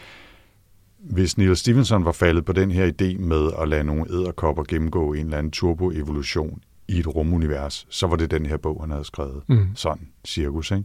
hvis 0.98 1.38
Neil 1.38 1.56
Stevenson 1.56 2.04
var 2.04 2.12
faldet 2.12 2.44
på 2.44 2.52
den 2.52 2.70
her 2.70 2.90
idé 2.90 3.18
med 3.18 3.50
at 3.58 3.68
lade 3.68 3.84
nogle 3.84 4.04
æderkopper 4.10 4.64
gennemgå 4.68 5.12
en 5.12 5.24
eller 5.24 5.38
anden 5.38 5.50
turboevolution 5.50 6.62
i 6.88 6.98
et 6.98 7.14
rumunivers, 7.14 7.86
så 7.88 8.06
var 8.06 8.16
det 8.16 8.30
den 8.30 8.46
her 8.46 8.56
bog, 8.56 8.80
han 8.80 8.90
havde 8.90 9.04
skrevet. 9.04 9.42
Mm. 9.46 9.68
Sådan, 9.74 10.08
cirkus, 10.26 10.70
ikke? 10.70 10.84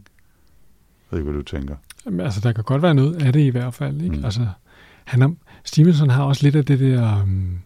ved 1.10 1.18
ikke, 1.18 1.30
hvad 1.30 1.42
du 1.42 1.44
tænker. 1.44 1.76
Jamen, 2.06 2.20
altså, 2.20 2.40
der 2.40 2.52
kan 2.52 2.64
godt 2.64 2.82
være 2.82 2.94
noget 2.94 3.22
af 3.22 3.32
det 3.32 3.40
i 3.40 3.48
hvert 3.48 3.74
fald, 3.74 4.02
ikke? 4.02 4.16
Mm. 4.16 4.24
Altså, 4.24 4.46
han 5.04 5.22
er, 5.22 5.28
Stevenson 5.64 6.10
har 6.10 6.24
også 6.24 6.42
lidt 6.42 6.56
af 6.56 6.64
det 6.64 6.80
der 6.80 7.22
um, 7.22 7.58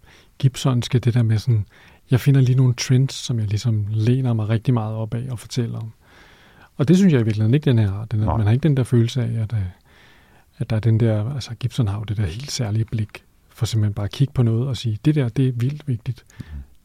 Gibsonske, 0.43 0.99
det 0.99 1.15
der 1.15 1.23
med 1.23 1.39
sådan, 1.39 1.67
jeg 2.11 2.21
finder 2.21 2.41
lige 2.41 2.57
nogle 2.57 2.75
trends, 2.75 3.15
som 3.15 3.39
jeg 3.39 3.47
ligesom 3.47 3.87
læner 3.91 4.33
mig 4.33 4.49
rigtig 4.49 4.75
meget 4.75 4.95
op 4.95 5.15
af 5.15 5.27
og 5.31 5.39
fortæller 5.39 5.79
om. 5.79 5.93
Og 6.77 6.89
det 6.89 6.97
synes 6.97 7.13
jeg 7.13 7.21
i 7.21 7.25
virkeligheden 7.25 7.55
ikke, 7.55 7.65
den 7.65 7.79
her. 7.79 8.05
Den, 8.05 8.21
man 8.21 8.41
har 8.41 8.51
ikke 8.51 8.63
den 8.63 8.77
der 8.77 8.85
følelse 8.85 9.23
af, 9.23 9.43
at, 9.43 9.53
øh, 9.53 9.59
at 10.59 10.71
der 10.71 10.77
er 10.77 10.81
den 10.81 11.01
der, 11.01 11.35
altså 11.35 11.55
Gibson 11.55 11.89
har 11.89 11.99
jo 11.99 12.05
det 12.05 12.17
der 12.17 12.27
helt 12.27 12.51
særlige 12.51 12.85
blik, 12.85 13.25
for 13.49 13.67
simpelthen 13.67 13.95
bare 13.95 14.05
at 14.05 14.13
kigge 14.13 14.33
på 14.33 14.43
noget 14.43 14.69
og 14.69 14.77
sige, 14.77 14.99
det 15.05 15.15
der, 15.15 15.29
det 15.29 15.49
er 15.49 15.53
vildt 15.53 15.89
vigtigt. 15.89 16.25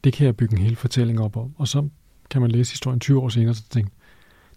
Det 0.04 0.14
kan 0.14 0.26
jeg 0.26 0.38
bygge 0.38 0.58
en 0.58 0.64
hel 0.64 0.76
fortælling 0.76 1.22
op 1.22 1.38
om. 1.38 1.54
Og 1.58 1.68
så 1.68 1.90
kan 2.30 2.42
man 2.42 2.52
læse 2.52 2.72
historien 2.72 3.00
20 3.00 3.22
år 3.22 3.30
senere, 3.30 3.50
og 3.50 3.56
tænke, 3.70 3.92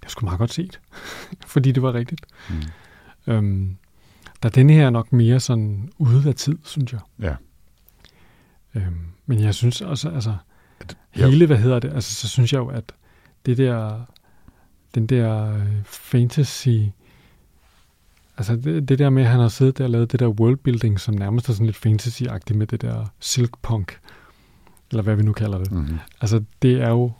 det 0.00 0.06
er 0.06 0.10
sgu 0.10 0.24
meget 0.24 0.38
godt 0.38 0.52
set, 0.52 0.80
fordi 1.54 1.72
det 1.72 1.82
var 1.82 1.94
rigtigt. 1.94 2.20
Mm. 2.50 3.32
Øhm, 3.32 3.76
der 4.42 4.48
er 4.48 4.52
denne 4.52 4.72
her 4.72 4.90
nok 4.90 5.12
mere 5.12 5.40
sådan 5.40 5.92
ude 5.98 6.28
af 6.28 6.34
tid, 6.34 6.58
synes 6.64 6.92
jeg. 6.92 7.00
Ja. 7.22 7.34
Øhm, 8.74 9.06
men 9.26 9.40
jeg 9.40 9.54
synes 9.54 9.80
også, 9.80 10.08
altså, 10.08 10.36
hele, 11.10 11.46
hvad 11.46 11.56
hedder 11.56 11.78
det, 11.78 11.92
altså, 11.92 12.14
så 12.14 12.28
synes 12.28 12.52
jeg 12.52 12.58
jo, 12.58 12.68
at 12.68 12.92
det 13.46 13.58
der, 13.58 14.00
den 14.94 15.06
der 15.06 15.54
øh, 15.54 15.84
fantasy, 15.84 16.78
altså 18.36 18.56
det, 18.56 18.88
det 18.88 18.98
der 18.98 19.10
med, 19.10 19.22
at 19.22 19.28
han 19.28 19.40
har 19.40 19.48
siddet 19.48 19.78
der 19.78 19.84
og 19.84 19.90
lavet 19.90 20.12
det 20.12 20.20
der 20.20 20.28
worldbuilding, 20.28 21.00
som 21.00 21.14
nærmest 21.14 21.48
er 21.48 21.52
sådan 21.52 21.66
lidt 21.66 21.86
fantasy-agtigt 21.86 22.56
med 22.56 22.66
det 22.66 22.82
der 22.82 23.06
silkpunk, 23.20 23.98
eller 24.90 25.02
hvad 25.02 25.16
vi 25.16 25.22
nu 25.22 25.32
kalder 25.32 25.58
det. 25.58 25.72
Mm-hmm. 25.72 25.98
Altså 26.20 26.44
det 26.62 26.80
er 26.82 26.88
jo, 26.88 27.12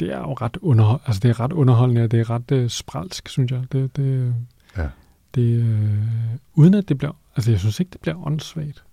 det 0.00 0.12
er 0.12 0.18
jo 0.18 0.32
ret, 0.32 0.56
underhold, 0.62 1.00
altså, 1.06 1.20
det 1.20 1.28
er 1.28 1.40
ret 1.40 1.52
underholdende, 1.52 2.02
og 2.04 2.10
det 2.10 2.20
er 2.20 2.30
ret 2.30 2.52
uh, 2.52 2.68
spralsk, 2.68 3.28
synes 3.28 3.52
jeg. 3.52 3.62
Det, 3.72 3.96
det, 3.96 4.34
ja. 4.76 4.88
det, 5.34 5.62
uh, 5.62 6.38
uden 6.54 6.74
at 6.74 6.88
det 6.88 6.98
bliver, 6.98 7.12
altså 7.36 7.50
jeg 7.50 7.60
synes 7.60 7.80
ikke, 7.80 7.90
det 7.90 8.00
bliver 8.00 8.26
åndssvagt. 8.26 8.84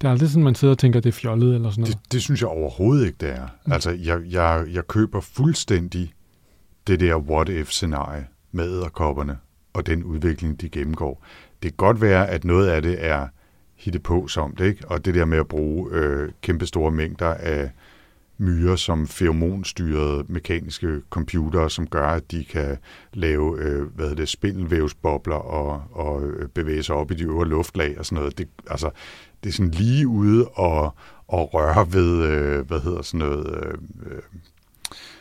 Det 0.00 0.06
er 0.06 0.10
aldrig 0.10 0.28
sådan, 0.28 0.44
man 0.44 0.54
sidder 0.54 0.74
og 0.74 0.78
tænker, 0.78 1.00
det 1.00 1.08
er 1.08 1.12
fjollet 1.12 1.54
eller 1.54 1.70
sådan 1.70 1.82
noget. 1.82 1.98
Det, 2.04 2.12
det 2.12 2.22
synes 2.22 2.40
jeg 2.40 2.48
overhovedet 2.48 3.06
ikke, 3.06 3.16
det 3.20 3.30
er. 3.30 3.46
Mm. 3.66 3.72
Altså, 3.72 3.90
jeg, 3.90 4.20
jeg, 4.30 4.66
jeg 4.72 4.86
køber 4.86 5.20
fuldstændig 5.20 6.12
det 6.86 7.00
der 7.00 7.16
what-if-scenarie 7.16 8.26
med 8.52 8.64
æderkopperne 8.64 9.38
og 9.72 9.86
den 9.86 10.04
udvikling, 10.04 10.60
de 10.60 10.68
gennemgår. 10.68 11.24
Det 11.62 11.70
kan 11.70 11.76
godt 11.76 12.00
være, 12.00 12.28
at 12.28 12.44
noget 12.44 12.68
af 12.68 12.82
det 12.82 13.06
er 13.06 13.28
hittet 13.76 14.02
på 14.02 14.28
som 14.28 14.56
det, 14.56 14.64
ikke? 14.64 14.88
Og 14.88 15.04
det 15.04 15.14
der 15.14 15.24
med 15.24 15.38
at 15.38 15.48
bruge 15.48 15.90
øh, 15.92 16.32
kæmpe 16.42 16.66
store 16.66 16.90
mængder 16.90 17.34
af 17.34 17.70
myrer 18.40 18.76
som 18.76 19.06
feromonstyrede 19.06 20.24
mekaniske 20.28 21.00
computere, 21.10 21.70
som 21.70 21.86
gør, 21.86 22.06
at 22.06 22.30
de 22.30 22.44
kan 22.44 22.78
lave 23.12 23.58
øh, 23.58 23.82
hvad 23.82 24.16
det, 24.16 24.28
spindelvævsbobler 24.28 25.34
og, 25.36 25.82
og 25.92 26.22
øh, 26.22 26.48
bevæge 26.48 26.82
sig 26.82 26.94
op 26.94 27.10
i 27.10 27.14
de 27.14 27.24
øvre 27.24 27.48
luftlag 27.48 27.98
og 27.98 28.06
sådan 28.06 28.18
noget. 28.18 28.38
Det, 28.38 28.48
altså, 28.70 28.90
det 29.44 29.48
er 29.48 29.52
sådan 29.52 29.70
lige 29.70 30.08
ude 30.08 30.48
og, 30.48 30.94
og 31.28 31.54
røre 31.54 31.92
ved, 31.92 32.24
øh, 32.24 32.66
hvad 32.66 32.80
hedder 32.80 33.02
sådan 33.02 33.18
noget, 33.18 33.64
øh, 33.64 33.74
øh, 34.06 34.22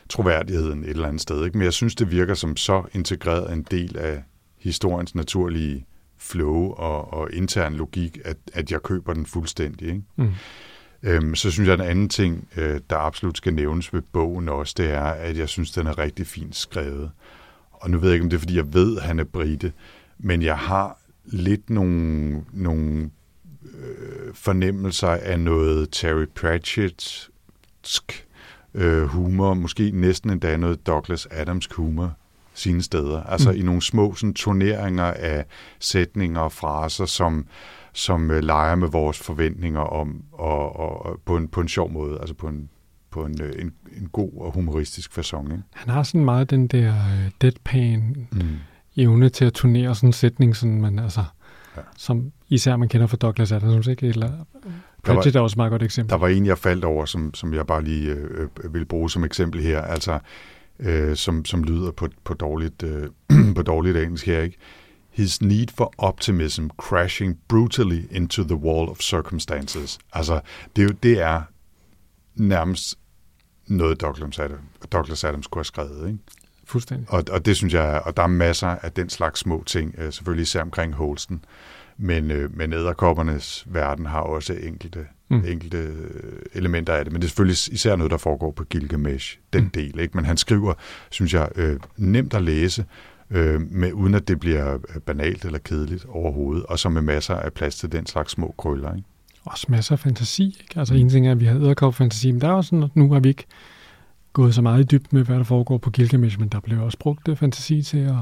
troværdigheden 0.10 0.84
et 0.84 0.90
eller 0.90 1.08
andet 1.08 1.22
sted. 1.22 1.46
Ikke? 1.46 1.58
Men 1.58 1.66
jeg 1.66 1.74
synes, 1.74 1.96
det 1.96 2.12
virker 2.12 2.34
som 2.34 2.58
så 2.58 2.84
integreret 2.94 3.54
en 3.54 3.66
del 3.72 3.98
af 3.98 4.24
historiens 4.58 5.16
naturlige 5.16 5.86
flow 6.18 6.72
og, 6.72 7.14
og 7.14 7.34
intern 7.34 7.74
logik, 7.74 8.18
at, 8.26 8.38
at 8.54 8.72
jeg 8.72 8.84
køber 8.84 9.14
den 9.14 9.26
fuldstændig. 9.26 9.88
Ikke? 9.88 10.02
Mm. 10.16 10.34
Øhm, 11.04 11.36
så 11.36 11.52
synes 11.52 11.68
jeg, 11.68 11.74
at 11.74 11.80
en 11.80 11.88
anden 11.88 12.10
ting, 12.10 12.48
øh, 12.58 12.80
der 12.90 12.98
absolut 12.98 13.38
skal 13.38 13.54
nævnes 13.54 13.94
ved 13.94 14.02
bogen 14.02 14.50
også, 14.50 14.74
det 14.78 14.92
er, 14.92 15.04
at 15.04 15.38
jeg 15.38 15.50
synes, 15.50 15.72
den 15.72 15.88
er 15.88 15.98
rigtig 15.98 16.28
fint 16.28 16.56
skrevet. 16.56 17.12
Og 17.72 17.90
nu 17.90 17.98
ved 17.98 18.10
jeg 18.10 18.14
ikke, 18.14 18.24
om 18.24 18.30
det 18.30 18.38
er, 18.38 18.40
fordi 18.40 18.56
jeg 18.56 18.74
ved, 18.74 18.98
at 18.98 19.04
han 19.04 19.20
er 19.20 19.24
brite, 19.24 19.74
men 20.18 20.42
jeg 20.42 20.58
har 20.58 21.00
lidt 21.26 21.70
nogle, 21.70 22.44
nogle 22.54 23.10
øh, 23.64 24.34
fornemmelser 24.34 25.08
af 25.10 25.40
noget 25.40 25.90
Terry 25.92 26.26
Pratchettsk 26.36 28.28
øh, 28.74 29.04
humor, 29.04 29.54
måske 29.54 29.92
næsten 29.92 30.30
endda 30.30 30.58
noget 30.58 30.88
Douglas 30.88 31.28
Adams 31.32 31.70
humor 31.72 32.14
sine 32.54 32.82
steder. 32.82 33.24
Altså 33.24 33.52
mm. 33.52 33.58
i 33.58 33.62
nogle 33.62 33.82
små 33.82 34.16
sådan, 34.16 34.34
turneringer 34.34 35.04
af 35.04 35.46
sætninger 35.80 36.42
og 36.42 36.52
fraser, 36.52 37.06
som, 37.06 37.46
som 37.94 38.32
øh, 38.32 38.44
leger 38.44 38.76
med 38.76 38.88
vores 38.88 39.20
forventninger 39.20 39.80
om, 39.80 40.24
og, 40.32 40.80
og, 40.80 41.06
og 41.06 41.20
på, 41.26 41.38
en, 41.38 41.48
på 41.48 41.62
en 41.62 41.68
sjov 41.68 41.92
måde, 41.92 42.20
altså 42.20 42.36
på 42.36 42.48
en, 42.48 42.70
på 43.12 43.26
en, 43.26 43.42
øh, 43.42 43.54
en, 43.60 43.74
en 44.02 44.10
god 44.12 44.32
og 44.38 44.52
humoristisk 44.52 45.20
façon. 45.20 45.44
Ikke? 45.44 45.64
Han 45.74 45.94
har 45.94 46.04
sådan 46.04 46.26
meget 46.26 46.50
den 46.50 46.68
der 46.68 46.90
uh, 46.90 47.32
deadpan 47.42 48.28
mm. 48.32 48.42
evne 48.98 49.30
til 49.30 49.46
at 49.46 49.54
turnere 49.54 49.96
sådan 49.96 50.10
en 50.10 50.14
sætning, 50.14 50.56
sådan 50.56 50.82
man 50.82 51.00
altså, 51.00 51.24
ja. 51.78 51.82
som 51.98 52.32
især 52.50 52.76
man 52.76 52.90
kender 52.90 53.08
fra 53.08 53.18
Douglas 53.18 53.52
Adams, 53.52 53.88
ikke? 53.88 54.08
Eller, 54.08 54.32
Pratchett 55.04 55.36
er 55.36 55.40
også 55.40 55.54
et 55.54 55.58
meget 55.58 55.70
godt 55.70 55.84
eksempel. 55.84 56.10
Der 56.10 56.18
var 56.18 56.28
en, 56.28 56.46
jeg 56.46 56.58
faldt 56.58 56.86
over, 56.86 57.06
som, 57.06 57.34
som 57.34 57.54
jeg 57.54 57.68
bare 57.68 57.84
lige 57.84 58.12
øh, 58.12 58.48
øh, 58.64 58.74
vil 58.74 58.86
bruge 58.86 59.10
som 59.10 59.24
eksempel 59.24 59.62
her, 59.62 59.82
altså 59.82 60.20
øh, 60.80 61.16
som, 61.16 61.46
som 61.46 61.64
lyder 61.64 61.92
på, 61.92 62.08
på, 62.24 62.34
dårligt, 62.34 62.84
øh, 62.84 63.08
på 63.56 63.62
dårligt 63.62 63.98
engelsk 63.98 64.26
her, 64.26 64.42
ikke? 64.42 64.58
His 65.20 65.42
need 65.42 65.68
for 65.68 65.94
optimism 65.98 66.68
crashing 66.78 67.38
brutally 67.48 68.02
into 68.12 68.44
the 68.44 68.56
wall 68.56 68.90
of 68.90 69.00
circumstances. 69.00 70.00
Altså, 70.14 70.42
det, 70.76 71.04
det 71.04 71.22
er 71.22 71.42
nærmest 72.36 73.00
noget, 73.68 74.02
Douglas 74.02 74.40
Adams, 74.40 74.62
Douglas 74.92 75.24
Adams 75.24 75.48
kunne 75.48 75.60
have 75.60 75.66
skrevet, 75.66 76.08
ikke? 76.08 76.20
Fuldstændig. 76.66 77.10
Og, 77.10 77.24
og 77.32 77.46
det 77.46 77.58
synes 77.58 77.74
jeg, 77.74 78.02
og 78.06 78.18
der 78.18 78.24
er 78.24 78.28
masser 78.28 78.68
af 78.68 78.92
den 78.92 79.10
slags 79.10 79.40
små 79.40 79.64
ting, 79.66 79.96
øh, 79.98 80.14
selvfølgelig 80.14 80.44
især 80.44 80.62
omkring 80.62 80.94
Holsten. 80.94 81.46
Men, 81.98 82.32
øh, 82.32 82.58
men 82.58 82.74
æderkoppernes 82.74 83.66
verden 83.68 84.06
har 84.06 84.20
også 84.20 84.54
enkelte, 84.54 85.06
mm. 85.30 85.44
enkelte 85.48 85.78
øh, 85.78 86.40
elementer 86.54 86.94
af 86.94 87.06
det. 87.06 87.14
Men 87.14 87.22
det 87.22 87.28
er 87.28 87.30
selvfølgelig 87.30 87.74
især 87.74 87.96
noget, 87.96 88.12
der 88.12 88.18
foregår 88.18 88.52
på 88.52 88.64
Gilgamesh, 88.64 89.38
den 89.54 89.64
mm. 89.64 89.70
del. 89.70 90.00
Ikke? 90.00 90.18
Men 90.18 90.26
han 90.26 90.38
skriver, 90.38 90.74
synes 91.10 91.34
jeg, 91.34 91.50
øh, 91.56 91.80
nemt 91.98 92.34
at 92.34 92.42
læse, 92.42 92.86
øh, 93.32 93.62
med, 93.72 93.94
uden 93.94 94.16
at 94.16 94.28
det 94.28 94.40
bliver 94.40 94.74
øh, 94.74 95.02
banalt 95.02 95.46
eller 95.46 95.60
kedeligt 95.60 96.06
overhovedet, 96.06 96.66
og 96.66 96.80
så 96.80 96.90
med 96.90 97.02
masser 97.02 97.36
af 97.36 97.54
plads 97.54 97.76
til 97.76 97.92
den 97.92 98.06
slags 98.06 98.32
små 98.32 98.56
krøller. 98.58 98.96
Ikke? 98.96 99.08
Også 99.46 99.66
masser 99.70 99.96
af 99.96 100.00
fantasi. 100.00 100.46
Ikke? 100.46 100.80
Altså 100.80 100.94
en 100.94 101.10
ting 101.10 101.28
er, 101.28 101.32
at 101.32 101.40
vi 101.40 101.46
har 101.46 101.56
æderkopfantasi, 101.56 102.32
men 102.32 102.42
der 102.42 102.48
er 102.48 102.52
også 102.52 102.70
sådan, 102.70 102.84
at 102.84 102.96
nu 102.96 103.14
har 103.14 103.20
vi 103.20 103.30
ikke 103.30 103.46
gået 104.34 104.56
så 104.56 104.62
meget 104.62 104.80
i 104.80 104.84
dyb 104.84 105.06
med, 105.12 105.24
hvad 105.24 105.38
der 105.38 105.44
foregår 105.44 105.78
på 105.78 105.90
Gilgamesh, 105.90 106.40
men 106.40 106.50
der 106.50 106.60
bliver 106.60 106.82
også 106.82 106.98
brugt 106.98 107.26
det 107.26 107.38
fantasi 107.38 107.82
til 107.82 107.98
at 107.98 108.16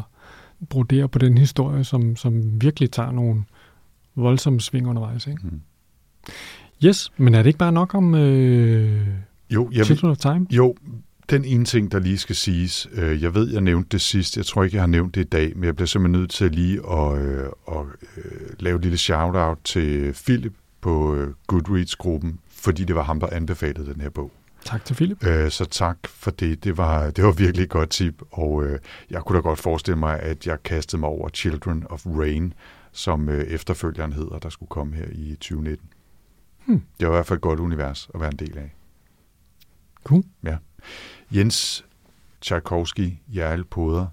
brodere 0.69 1.07
på 1.07 1.19
den 1.19 1.37
historie, 1.37 1.83
som, 1.83 2.15
som 2.15 2.61
virkelig 2.61 2.91
tager 2.91 3.11
nogle 3.11 3.43
voldsomme 4.15 4.61
sving 4.61 4.87
undervejs. 4.87 5.27
Ikke? 5.27 5.41
Mm. 5.43 5.61
Yes, 6.85 7.11
men 7.17 7.35
er 7.35 7.37
det 7.37 7.47
ikke 7.47 7.59
bare 7.59 7.71
nok 7.71 7.95
om 7.95 8.15
øh, 8.15 9.07
jo, 9.49 9.69
jeg 9.73 9.85
Children 9.85 10.11
of 10.11 10.17
Time? 10.17 10.47
Jo, 10.51 10.75
den 11.29 11.45
ene 11.45 11.65
ting, 11.65 11.91
der 11.91 11.99
lige 11.99 12.17
skal 12.17 12.35
siges, 12.35 12.87
øh, 12.93 13.23
jeg 13.23 13.35
ved, 13.35 13.51
jeg 13.51 13.61
nævnte 13.61 13.89
det 13.91 14.01
sidst, 14.01 14.37
jeg 14.37 14.45
tror 14.45 14.63
ikke, 14.63 14.75
jeg 14.75 14.81
har 14.81 14.87
nævnt 14.87 15.15
det 15.15 15.21
i 15.21 15.29
dag, 15.29 15.51
men 15.55 15.63
jeg 15.63 15.75
bliver 15.75 15.87
simpelthen 15.87 16.21
nødt 16.21 16.31
til 16.31 16.51
lige 16.51 16.91
at, 16.91 17.17
øh, 17.21 17.49
at 17.67 17.85
øh, 18.17 18.49
lave 18.59 18.75
et 18.75 18.81
lille 18.81 18.97
shout-out 18.97 19.57
til 19.63 20.13
Philip 20.13 20.53
på 20.81 21.15
øh, 21.15 21.33
Goodreads-gruppen, 21.47 22.39
fordi 22.49 22.83
det 22.83 22.95
var 22.95 23.03
ham, 23.03 23.19
der 23.19 23.27
anbefalede 23.31 23.93
den 23.93 24.01
her 24.01 24.09
bog. 24.09 24.31
Tak 24.65 24.85
til 24.85 24.93
Philip. 24.93 25.27
Øh, 25.27 25.51
så 25.51 25.65
tak 25.65 25.97
for 26.05 26.31
det. 26.31 26.63
Det 26.63 26.77
var, 26.77 27.09
det 27.09 27.23
var 27.23 27.31
virkelig 27.31 27.63
et 27.63 27.69
godt 27.69 27.89
tip, 27.89 28.21
og 28.31 28.65
øh, 28.65 28.79
jeg 29.09 29.21
kunne 29.21 29.35
da 29.35 29.41
godt 29.41 29.59
forestille 29.59 29.99
mig, 29.99 30.19
at 30.19 30.47
jeg 30.47 30.63
kastede 30.63 30.99
mig 30.99 31.09
over 31.09 31.29
Children 31.29 31.85
of 31.89 32.05
Rain, 32.05 32.53
som 32.91 33.29
øh, 33.29 33.43
efterfølgeren 33.43 34.13
hedder, 34.13 34.39
der 34.39 34.49
skulle 34.49 34.69
komme 34.69 34.95
her 34.95 35.05
i 35.11 35.35
2019. 35.35 35.89
Hmm. 36.65 36.81
Det 36.99 37.07
var 37.07 37.13
i 37.13 37.15
hvert 37.15 37.25
fald 37.25 37.37
et 37.37 37.41
godt 37.41 37.59
univers 37.59 38.09
at 38.13 38.19
være 38.19 38.31
en 38.31 38.39
del 38.39 38.57
af. 38.57 38.75
Cool. 40.03 40.23
Ja. 40.43 40.57
Jens 41.31 41.85
Tchaikovsky, 42.41 43.13
Jarl 43.27 43.63
Poder, 43.63 44.05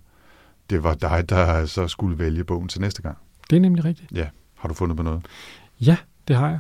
det 0.71 0.83
var 0.83 0.95
dig, 0.95 1.29
der 1.29 1.67
så 1.67 1.89
skulle 1.89 2.19
vælge 2.19 2.45
bogen 2.45 2.69
til 2.69 2.81
næste 2.81 3.03
gang. 3.03 3.19
Det 3.51 3.57
er 3.57 3.61
nemlig 3.61 3.85
rigtigt. 3.85 4.13
Ja. 4.13 4.29
Har 4.55 4.69
du 4.69 4.75
fundet 4.75 4.97
på 4.97 5.03
noget? 5.03 5.27
Ja, 5.81 5.97
det 6.29 6.37
har 6.37 6.49
jeg. 6.49 6.59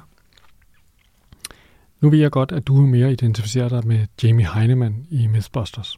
Nu 2.00 2.10
ved 2.10 2.18
jeg 2.18 2.30
godt, 2.30 2.52
at 2.52 2.66
du 2.66 2.82
er 2.82 2.86
mere 2.86 3.12
identificeret 3.12 3.70
dig 3.70 3.86
med 3.86 4.06
Jamie 4.22 4.48
Heinemann 4.54 5.06
i 5.10 5.26
Mythbusters. 5.26 5.96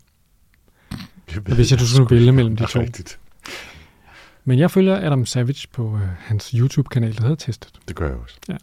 Jeg 1.34 1.46
ved, 1.46 1.54
hvis 1.54 1.70
jeg 1.70 1.80
du 1.80 1.86
skulle 1.86 2.16
vælge 2.16 2.32
mellem 2.32 2.56
de 2.56 2.66
to. 2.66 2.80
Rigtigt. 2.80 3.18
Men 4.44 4.58
jeg 4.58 4.70
følger 4.70 5.06
Adam 5.06 5.26
Savage 5.26 5.68
på 5.72 5.96
øh, 5.96 6.08
hans 6.18 6.50
YouTube-kanal, 6.50 7.16
der 7.16 7.22
hedder 7.22 7.36
Testet. 7.36 7.72
Det 7.88 7.96
gør 7.96 8.08
jeg 8.08 8.16
også. 8.16 8.36
Ja. 8.48 8.56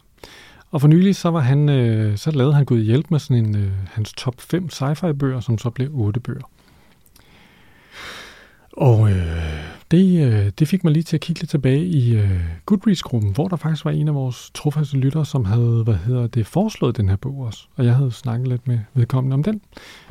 Og 0.74 0.80
for 0.80 0.88
nylig, 0.88 1.16
så, 1.16 1.30
var 1.30 1.40
han, 1.40 1.68
øh, 1.68 2.16
så 2.16 2.30
lavede 2.30 2.54
han 2.54 2.64
Gud 2.64 2.80
hjælp 2.80 3.10
med 3.10 3.18
sådan 3.18 3.44
en, 3.44 3.56
øh, 3.56 3.72
hans 3.86 4.12
top 4.12 4.40
5 4.40 4.68
sci-fi 4.72 5.12
bøger, 5.12 5.40
som 5.40 5.58
så 5.58 5.70
blev 5.70 5.88
8 5.92 6.20
bøger. 6.20 6.50
Og 8.72 9.10
øh, 9.10 9.26
det, 9.90 10.26
øh, 10.26 10.50
det 10.58 10.68
fik 10.68 10.84
mig 10.84 10.92
lige 10.92 11.02
til 11.02 11.16
at 11.16 11.20
kigge 11.20 11.40
lidt 11.40 11.50
tilbage 11.50 11.84
i 11.84 12.16
øh, 12.16 12.40
Goodreads-gruppen, 12.66 13.32
hvor 13.32 13.48
der 13.48 13.56
faktisk 13.56 13.84
var 13.84 13.90
en 13.90 14.08
af 14.08 14.14
vores 14.14 14.50
trofaste 14.54 14.96
lyttere, 14.96 15.26
som 15.26 15.44
havde 15.44 15.82
hvad 15.84 15.94
hedder 15.94 16.26
det, 16.26 16.46
foreslået 16.46 16.96
den 16.96 17.08
her 17.08 17.16
bog 17.16 17.38
også. 17.38 17.66
Og 17.76 17.84
jeg 17.84 17.94
havde 17.94 18.12
snakket 18.12 18.48
lidt 18.48 18.68
med 18.68 18.78
vedkommende 18.94 19.34
om 19.34 19.42
den. 19.42 19.54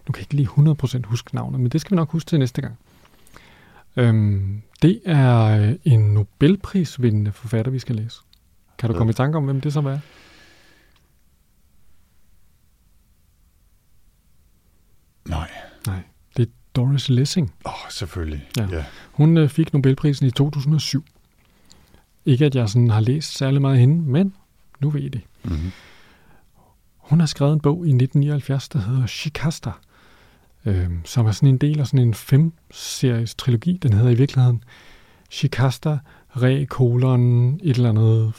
Nu 0.07 0.11
kan 0.11 0.21
jeg 0.21 0.33
ikke 0.33 0.35
lige 0.35 0.73
100% 0.97 1.01
huske 1.05 1.35
navnet, 1.35 1.59
men 1.59 1.69
det 1.69 1.81
skal 1.81 1.91
vi 1.91 1.95
nok 1.95 2.11
huske 2.11 2.29
til 2.29 2.39
næste 2.39 2.61
gang. 2.61 2.77
Øhm, 3.95 4.61
det 4.81 5.01
er 5.05 5.39
øh, 5.39 5.75
en 5.83 5.99
Nobelprisvindende 5.99 7.31
forfatter, 7.31 7.71
vi 7.71 7.79
skal 7.79 7.95
læse. 7.95 8.19
Kan 8.77 8.89
du 8.89 8.95
komme 8.95 9.11
i 9.11 9.13
tanke 9.13 9.37
om, 9.37 9.45
hvem 9.45 9.61
det 9.61 9.73
så 9.73 9.79
er? 9.79 9.99
Nej. 15.87 15.99
Det 16.37 16.47
er 16.47 16.51
Doris 16.75 17.09
Lessing. 17.09 17.53
Åh, 17.65 17.71
oh, 17.71 17.91
selvfølgelig. 17.91 18.49
Ja. 18.57 18.67
ja. 18.71 18.85
Hun 19.11 19.37
øh, 19.37 19.49
fik 19.49 19.73
Nobelprisen 19.73 20.27
i 20.27 20.31
2007. 20.31 21.05
Ikke 22.25 22.45
at 22.45 22.55
jeg 22.55 22.69
sådan 22.69 22.89
har 22.89 22.99
læst 22.99 23.37
særlig 23.37 23.61
meget 23.61 23.73
af 23.73 23.79
hende, 23.79 24.11
men 24.11 24.33
nu 24.79 24.89
ved 24.89 25.01
I 25.01 25.09
det. 25.09 25.21
Mm-hmm. 25.43 25.71
Hun 26.97 27.19
har 27.19 27.27
skrevet 27.27 27.53
en 27.53 27.59
bog 27.59 27.75
i 27.75 27.89
1979, 27.89 28.69
der 28.69 28.79
hedder 28.79 29.05
Shikasta, 29.05 29.71
øh, 30.65 30.89
som 31.05 31.25
er 31.25 31.31
sådan 31.31 31.49
en 31.49 31.57
del 31.57 31.79
af 31.79 31.87
sådan 31.87 32.07
en 32.07 32.13
fem-series 32.13 33.35
trilogi. 33.35 33.77
Den 33.77 33.93
hedder 33.93 34.09
i 34.09 34.15
virkeligheden 34.15 34.63
Shikasta, 35.29 35.97
Re, 36.37 36.65
kolon, 36.65 37.53
et 37.63 37.75
eller 37.75 37.89
andet, 37.89 38.33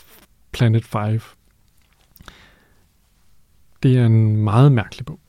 Planet 0.52 0.84
5. 0.84 1.20
Det 3.82 3.98
er 3.98 4.06
en 4.06 4.36
meget 4.36 4.72
mærkelig 4.72 5.06
bog, 5.06 5.20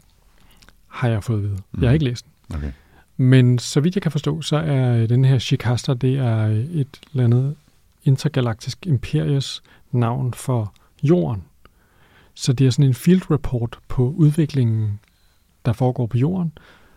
har 0.95 1.07
jeg 1.07 1.23
fået 1.23 1.37
at 1.37 1.43
vide. 1.43 1.57
Jeg 1.81 1.89
har 1.89 1.93
ikke 1.93 2.05
læst 2.05 2.25
den. 2.25 2.55
Okay. 2.55 2.71
Men 3.17 3.59
så 3.59 3.79
vidt 3.79 3.95
jeg 3.95 4.01
kan 4.01 4.11
forstå, 4.11 4.41
så 4.41 4.57
er 4.57 5.07
den 5.07 5.25
her 5.25 5.39
Shikasta, 5.39 5.93
det 5.93 6.17
er 6.17 6.45
et 6.71 6.99
eller 7.11 7.23
andet 7.23 7.55
intergalaktisk 8.03 8.85
imperies 8.85 9.63
navn 9.91 10.33
for 10.33 10.73
jorden. 11.03 11.43
Så 12.33 12.53
det 12.53 12.67
er 12.67 12.71
sådan 12.71 12.85
en 12.85 12.93
field 12.93 13.31
report 13.31 13.79
på 13.87 14.13
udviklingen, 14.17 14.99
der 15.65 15.73
foregår 15.73 16.05
på 16.05 16.17
jorden, 16.17 16.51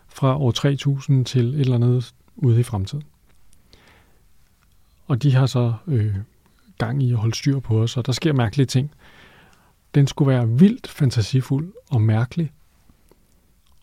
fra 0.07 0.37
år 0.37 0.51
3000 0.51 1.25
til 1.25 1.53
et 1.53 1.59
eller 1.59 1.75
andet 1.75 2.13
ude 2.35 2.59
i 2.59 2.63
fremtiden. 2.63 3.03
Og 5.07 5.23
de 5.23 5.35
har 5.35 5.45
så 5.45 5.73
øh, 5.87 6.15
gang 6.77 7.03
i 7.03 7.11
at 7.11 7.17
holde 7.17 7.35
styr 7.35 7.59
på 7.59 7.81
os, 7.81 7.97
og 7.97 8.05
der 8.05 8.11
sker 8.11 8.33
mærkelige 8.33 8.65
ting. 8.65 8.91
Den 9.95 10.07
skulle 10.07 10.31
være 10.31 10.49
vildt 10.49 10.87
fantasifuld 10.87 11.73
og 11.89 12.01
mærkelig, 12.01 12.51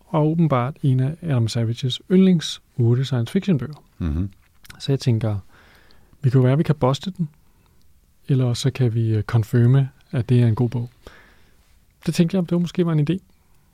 og 0.07 0.27
åbenbart 0.31 0.77
en 0.83 1.01
af 1.01 1.17
Adam 1.23 1.49
Savages 1.49 2.01
yndlings 2.11 2.63
8 2.77 3.05
science 3.05 3.33
fiction 3.33 3.59
bøger. 3.59 3.85
Mm-hmm. 3.99 4.31
Så 4.79 4.93
jeg 4.93 5.01
tænker, 5.01 5.39
vi 6.23 6.31
kan 6.31 6.39
jo 6.39 6.43
være, 6.43 6.53
at 6.53 6.59
vi 6.59 6.63
kan 6.63 6.75
boste 6.75 7.11
den, 7.11 7.29
eller 8.29 8.55
så 8.55 8.71
kan 8.71 8.95
vi 8.95 9.09
øh, 9.09 9.23
confirme, 9.23 9.91
at 10.11 10.29
det 10.29 10.43
er 10.43 10.47
en 10.47 10.55
god 10.55 10.69
bog. 10.69 10.91
Det 12.07 12.15
tænkte 12.15 12.37
jeg, 12.37 12.43
det 12.43 12.53
var 12.53 12.59
måske 12.59 12.87
var 12.87 12.93
en 12.93 13.01
idé. 13.11 13.19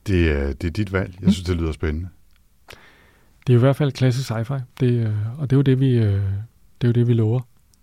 Det, 0.07 0.31
er, 0.31 0.53
det 0.53 0.67
er 0.67 0.71
dit 0.71 0.93
valg. 0.93 1.19
Jeg 1.23 1.33
synes, 1.33 1.47
det 1.47 1.57
lyder 1.57 1.73
spændende. 1.73 2.09
Det 3.47 3.53
er 3.53 3.55
jo 3.55 3.59
i 3.59 3.61
hvert 3.61 3.77
fald 3.77 3.93
klassisk 3.93 4.31
sci-fi, 4.31 4.61
det, 4.81 4.91
øh, 5.07 5.41
og 5.41 5.51
det 5.51 5.57
er 5.57 5.59
jo 5.59 5.63
det, 5.63 5.81
vi, 5.81 5.91
øh, 5.91 6.23
det 6.81 6.85
er 6.85 6.89
jo 6.89 6.93
det, 6.93 7.07
vi 7.07 7.13
lover 7.13 7.41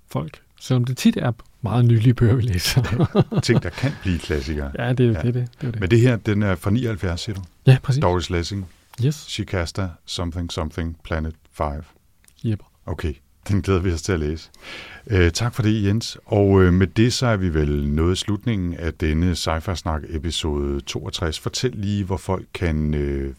folk. 0.08 0.42
Selvom 0.60 0.84
det 0.86 0.98
tit 0.98 1.18
er 1.18 1.32
meget 1.62 1.86
nylige 1.86 2.14
bøger, 2.14 2.36
vi 2.36 2.42
læser. 2.42 3.40
Ting, 3.44 3.64
der 3.64 3.70
kan 3.70 3.92
blive 4.02 4.20
klassikere. 4.20 4.72
ja, 4.80 4.94
det 4.94 5.06
er 5.06 5.12
Ja. 5.12 5.22
det, 5.22 5.34
det, 5.34 5.48
det, 5.62 5.74
det. 5.74 5.80
Men 5.80 5.92
det 5.92 6.00
her, 6.00 6.16
den 6.16 6.44
er 6.44 6.56
fra 6.56 6.72
79, 6.72 7.22
siger 7.22 7.36
du? 7.36 7.42
Ja, 7.68 7.78
præcis. 7.84 8.02
Doris 8.02 8.30
Lessing, 8.30 8.68
Yes, 9.06 9.16
Shikasta, 9.16 9.88
Something 10.06 10.52
Something, 10.52 10.98
Planet 11.04 11.34
5. 11.54 11.68
Jeppe. 12.44 12.64
Okay, 12.86 13.14
den 13.50 13.62
glæder 13.62 13.80
vi 13.80 13.92
os 13.92 14.02
til 14.02 14.12
at 14.12 14.20
læse. 14.20 14.50
Øh, 15.08 15.32
tak 15.32 15.56
for 15.56 15.64
det, 15.64 15.84
Jens. 15.84 16.18
Og 16.26 16.62
øh, 16.62 16.74
med 16.74 16.88
det 16.88 17.14
så 17.14 17.28
er 17.28 17.38
vi 17.38 17.54
vel 17.54 17.88
nået 17.88 18.18
slutningen 18.18 18.74
af 18.74 18.94
denne 18.94 19.36
sci 19.36 19.50
snak 19.76 20.02
episode 20.10 20.82
62. 20.82 21.40
Fortæl 21.40 21.72
lige, 21.76 22.04
hvor 22.04 22.18
folk 22.18 22.46
kan 22.54 22.94
øh, 22.94 23.34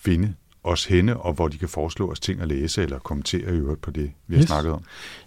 finde 0.00 0.34
os 0.66 0.84
henne, 0.84 1.16
og 1.16 1.32
hvor 1.32 1.48
de 1.48 1.58
kan 1.58 1.68
foreslå 1.68 2.10
os 2.10 2.20
ting 2.20 2.40
at 2.40 2.48
læse, 2.48 2.82
eller 2.82 2.98
kommentere 2.98 3.40
i 3.40 3.44
øvrigt 3.58 3.80
på 3.80 3.90
det, 3.90 4.10
vi 4.26 4.34
har 4.34 4.42
Yes. 4.42 4.48
snakket 4.48 4.72
om. 4.72 4.82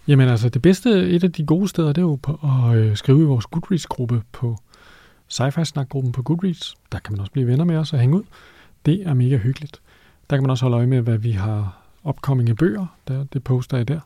Jamen 0.07 0.27
altså, 0.27 0.49
det 0.49 0.61
bedste, 0.61 0.89
et 1.09 1.23
af 1.23 1.31
de 1.31 1.45
gode 1.45 1.67
steder, 1.67 1.87
det 1.87 1.97
er 1.97 2.01
jo 2.05 2.15
på 2.15 2.39
at 2.69 2.77
øh, 2.77 2.97
skrive 2.97 3.21
i 3.21 3.25
vores 3.25 3.45
Goodreads-gruppe 3.45 4.21
på 4.31 4.57
sci-fi 5.33 5.63
snak-gruppen 5.63 6.11
på 6.11 6.21
Goodreads. 6.23 6.75
Der 6.91 6.99
kan 6.99 7.13
man 7.13 7.19
også 7.19 7.31
blive 7.31 7.47
venner 7.47 7.65
med 7.65 7.75
os 7.77 7.93
og 7.93 7.99
hænge 7.99 8.15
ud. 8.17 8.23
Det 8.85 9.07
er 9.07 9.13
mega 9.13 9.37
hyggeligt. 9.37 9.81
Der 10.29 10.35
kan 10.35 10.43
man 10.43 10.49
også 10.51 10.65
holde 10.65 10.77
øje 10.77 10.87
med, 10.87 11.01
hvad 11.01 11.17
vi 11.17 11.31
har 11.31 11.83
i 12.47 12.53
bøger. 12.53 12.85
Der, 13.07 13.23
det 13.33 13.43
poster 13.43 13.77
jeg 13.77 13.87
der. 13.87 13.99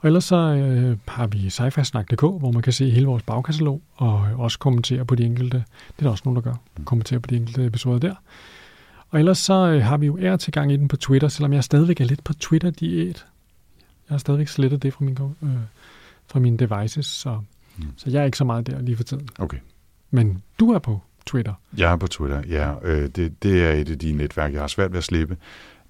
Og 0.00 0.06
ellers 0.06 0.24
så 0.24 0.36
øh, 0.36 0.96
har 1.08 1.26
vi 1.26 1.50
sci 1.50 1.84
snak.dk, 1.84 2.20
hvor 2.20 2.52
man 2.52 2.62
kan 2.62 2.72
se 2.72 2.90
hele 2.90 3.06
vores 3.06 3.22
bagkatalog 3.22 3.82
og 3.94 4.12
også 4.36 4.58
kommentere 4.58 5.04
på 5.04 5.14
de 5.14 5.24
enkelte. 5.24 5.56
Det 5.56 5.98
er 5.98 6.02
der 6.02 6.10
også 6.10 6.22
nogen, 6.24 6.36
der 6.36 6.42
gør. 6.42 6.54
Kommentere 6.84 7.20
på 7.20 7.26
de 7.26 7.36
enkelte 7.36 7.64
episoder 7.66 7.98
der. 7.98 8.14
Og 9.10 9.18
ellers 9.18 9.38
så 9.38 9.54
øh, 9.54 9.82
har 9.82 9.96
vi 9.96 10.06
jo 10.06 10.18
ære 10.18 10.36
til 10.38 10.52
gang 10.52 10.72
i 10.72 10.76
den 10.76 10.88
på 10.88 10.96
Twitter, 10.96 11.28
selvom 11.28 11.52
jeg 11.52 11.64
stadigvæk 11.64 12.00
er 12.00 12.04
lidt 12.04 12.24
på 12.24 12.32
Twitter-diæt. 12.34 13.26
Jeg 14.08 14.14
har 14.14 14.18
stadigvæk 14.18 14.48
slettet 14.48 14.82
det 14.82 14.92
fra, 14.94 15.04
min, 15.04 15.18
øh, 15.42 15.48
fra 16.26 16.38
mine 16.38 16.56
devices, 16.56 17.06
så, 17.06 17.40
Mm. 17.76 17.84
mm. 17.84 17.92
så 17.96 18.10
jeg 18.10 18.20
er 18.20 18.24
ikke 18.24 18.38
så 18.38 18.44
meget 18.44 18.66
der 18.66 18.80
lige 18.82 18.96
for 18.96 19.04
tiden. 19.04 19.28
Okay. 19.38 19.58
Men 20.10 20.42
du 20.60 20.72
er 20.72 20.78
på 20.78 21.00
Twitter. 21.26 21.54
Jeg 21.76 21.92
er 21.92 21.96
på 21.96 22.06
Twitter, 22.06 22.42
ja. 22.48 22.74
Øh, 22.82 23.08
det, 23.08 23.42
det 23.42 23.64
er 23.64 23.72
et 23.72 23.90
af 23.90 23.98
de 23.98 24.12
netværk, 24.12 24.52
jeg 24.52 24.60
har 24.60 24.68
svært 24.68 24.92
ved 24.92 24.98
at 24.98 25.04
slippe. 25.04 25.36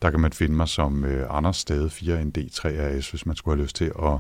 Der 0.03 0.11
kan 0.11 0.21
man 0.21 0.33
finde 0.33 0.55
mig 0.55 0.69
som 0.69 1.05
øh, 1.05 1.27
Anders 1.31 1.57
Stade 1.57 1.87
4ND3RS, 1.87 3.11
hvis 3.11 3.27
man 3.27 3.37
skulle 3.37 3.57
have 3.57 3.63
lyst 3.65 3.77
til 3.77 3.93
at 4.03 4.19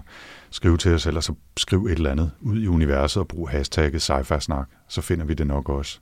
skrive 0.51 0.77
til 0.77 0.95
os, 0.95 1.07
eller 1.07 1.21
så 1.21 1.35
skriv 1.57 1.85
et 1.87 1.93
eller 1.93 2.11
andet 2.11 2.31
ud 2.41 2.63
i 2.63 2.67
universet 2.67 3.21
og 3.21 3.29
brug 3.29 3.49
hashtagget 3.49 4.03
sci 4.03 4.13
snak 4.41 4.69
så 4.89 5.01
finder 5.01 5.25
vi 5.25 5.35
det 5.35 5.47
nok 5.47 5.69
også. 5.69 5.99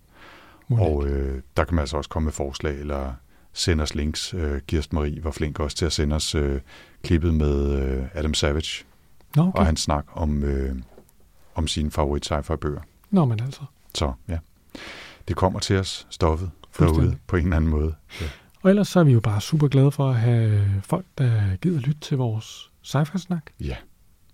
Monik. 0.68 0.86
Og 0.86 1.06
øh, 1.06 1.42
der 1.56 1.64
kan 1.64 1.74
man 1.74 1.82
altså 1.82 1.96
også 1.96 2.10
komme 2.10 2.24
med 2.24 2.32
forslag, 2.32 2.80
eller 2.80 3.12
sende 3.52 3.82
os 3.82 3.94
links. 3.94 4.34
Øh, 4.34 4.60
Kirsten 4.60 4.94
Marie 4.94 5.24
var 5.24 5.30
flink 5.30 5.60
også 5.60 5.76
til 5.76 5.86
at 5.86 5.92
sende 5.92 6.16
os 6.16 6.34
øh, 6.34 6.60
klippet 7.02 7.34
med 7.34 7.82
øh, 7.82 8.04
Adam 8.14 8.34
Savage 8.34 8.84
Nå, 9.36 9.42
okay. 9.42 9.58
og 9.58 9.66
hans 9.66 9.80
snak 9.80 10.04
om, 10.12 10.44
øh, 10.44 10.76
om 11.54 11.68
sine 11.68 11.90
favorit 11.90 12.32
sci-fi 12.32 12.56
bøger. 12.56 12.80
Nå, 13.10 13.24
men 13.24 13.40
altså. 13.40 13.60
Så 13.94 14.12
ja, 14.28 14.38
det 15.28 15.36
kommer 15.36 15.60
til 15.60 15.76
os, 15.76 16.06
stoffet 16.10 16.50
derude 16.78 17.16
på 17.26 17.36
en 17.36 17.42
eller 17.42 17.56
anden 17.56 17.70
måde. 17.70 17.94
Ja. 18.20 18.26
Og 18.62 18.70
ellers 18.70 18.88
så 18.88 19.00
er 19.00 19.04
vi 19.04 19.12
jo 19.12 19.20
bare 19.20 19.40
super 19.40 19.68
glade 19.68 19.90
for 19.90 20.08
at 20.10 20.16
have 20.16 20.64
folk, 20.82 21.06
der 21.18 21.56
gider 21.56 21.80
lytte 21.80 22.00
til 22.00 22.16
vores 22.16 22.70
sci 22.82 22.98
snak 23.18 23.50
ja, 23.60 23.76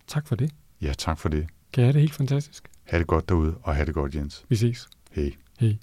Tak 0.07 0.27
for 0.27 0.35
det. 0.37 0.51
ja, 0.81 0.93
tak 0.99 1.19
for 1.19 1.29
det. 1.29 1.47
Kan 1.73 1.83
I 1.83 1.85
have 1.85 1.93
det 1.93 2.01
helt 2.01 2.15
fantastisk. 2.15 2.71
Ha' 2.85 2.99
det 2.99 3.07
godt 3.07 3.29
derude, 3.29 3.55
og 3.63 3.77
ha' 3.77 3.85
det 3.85 3.95
godt, 3.95 4.15
Jens. 4.15 4.45
Vi 4.49 4.57
ses. 4.57 4.89
Hej. 5.11 5.33
Hej. 5.61 5.77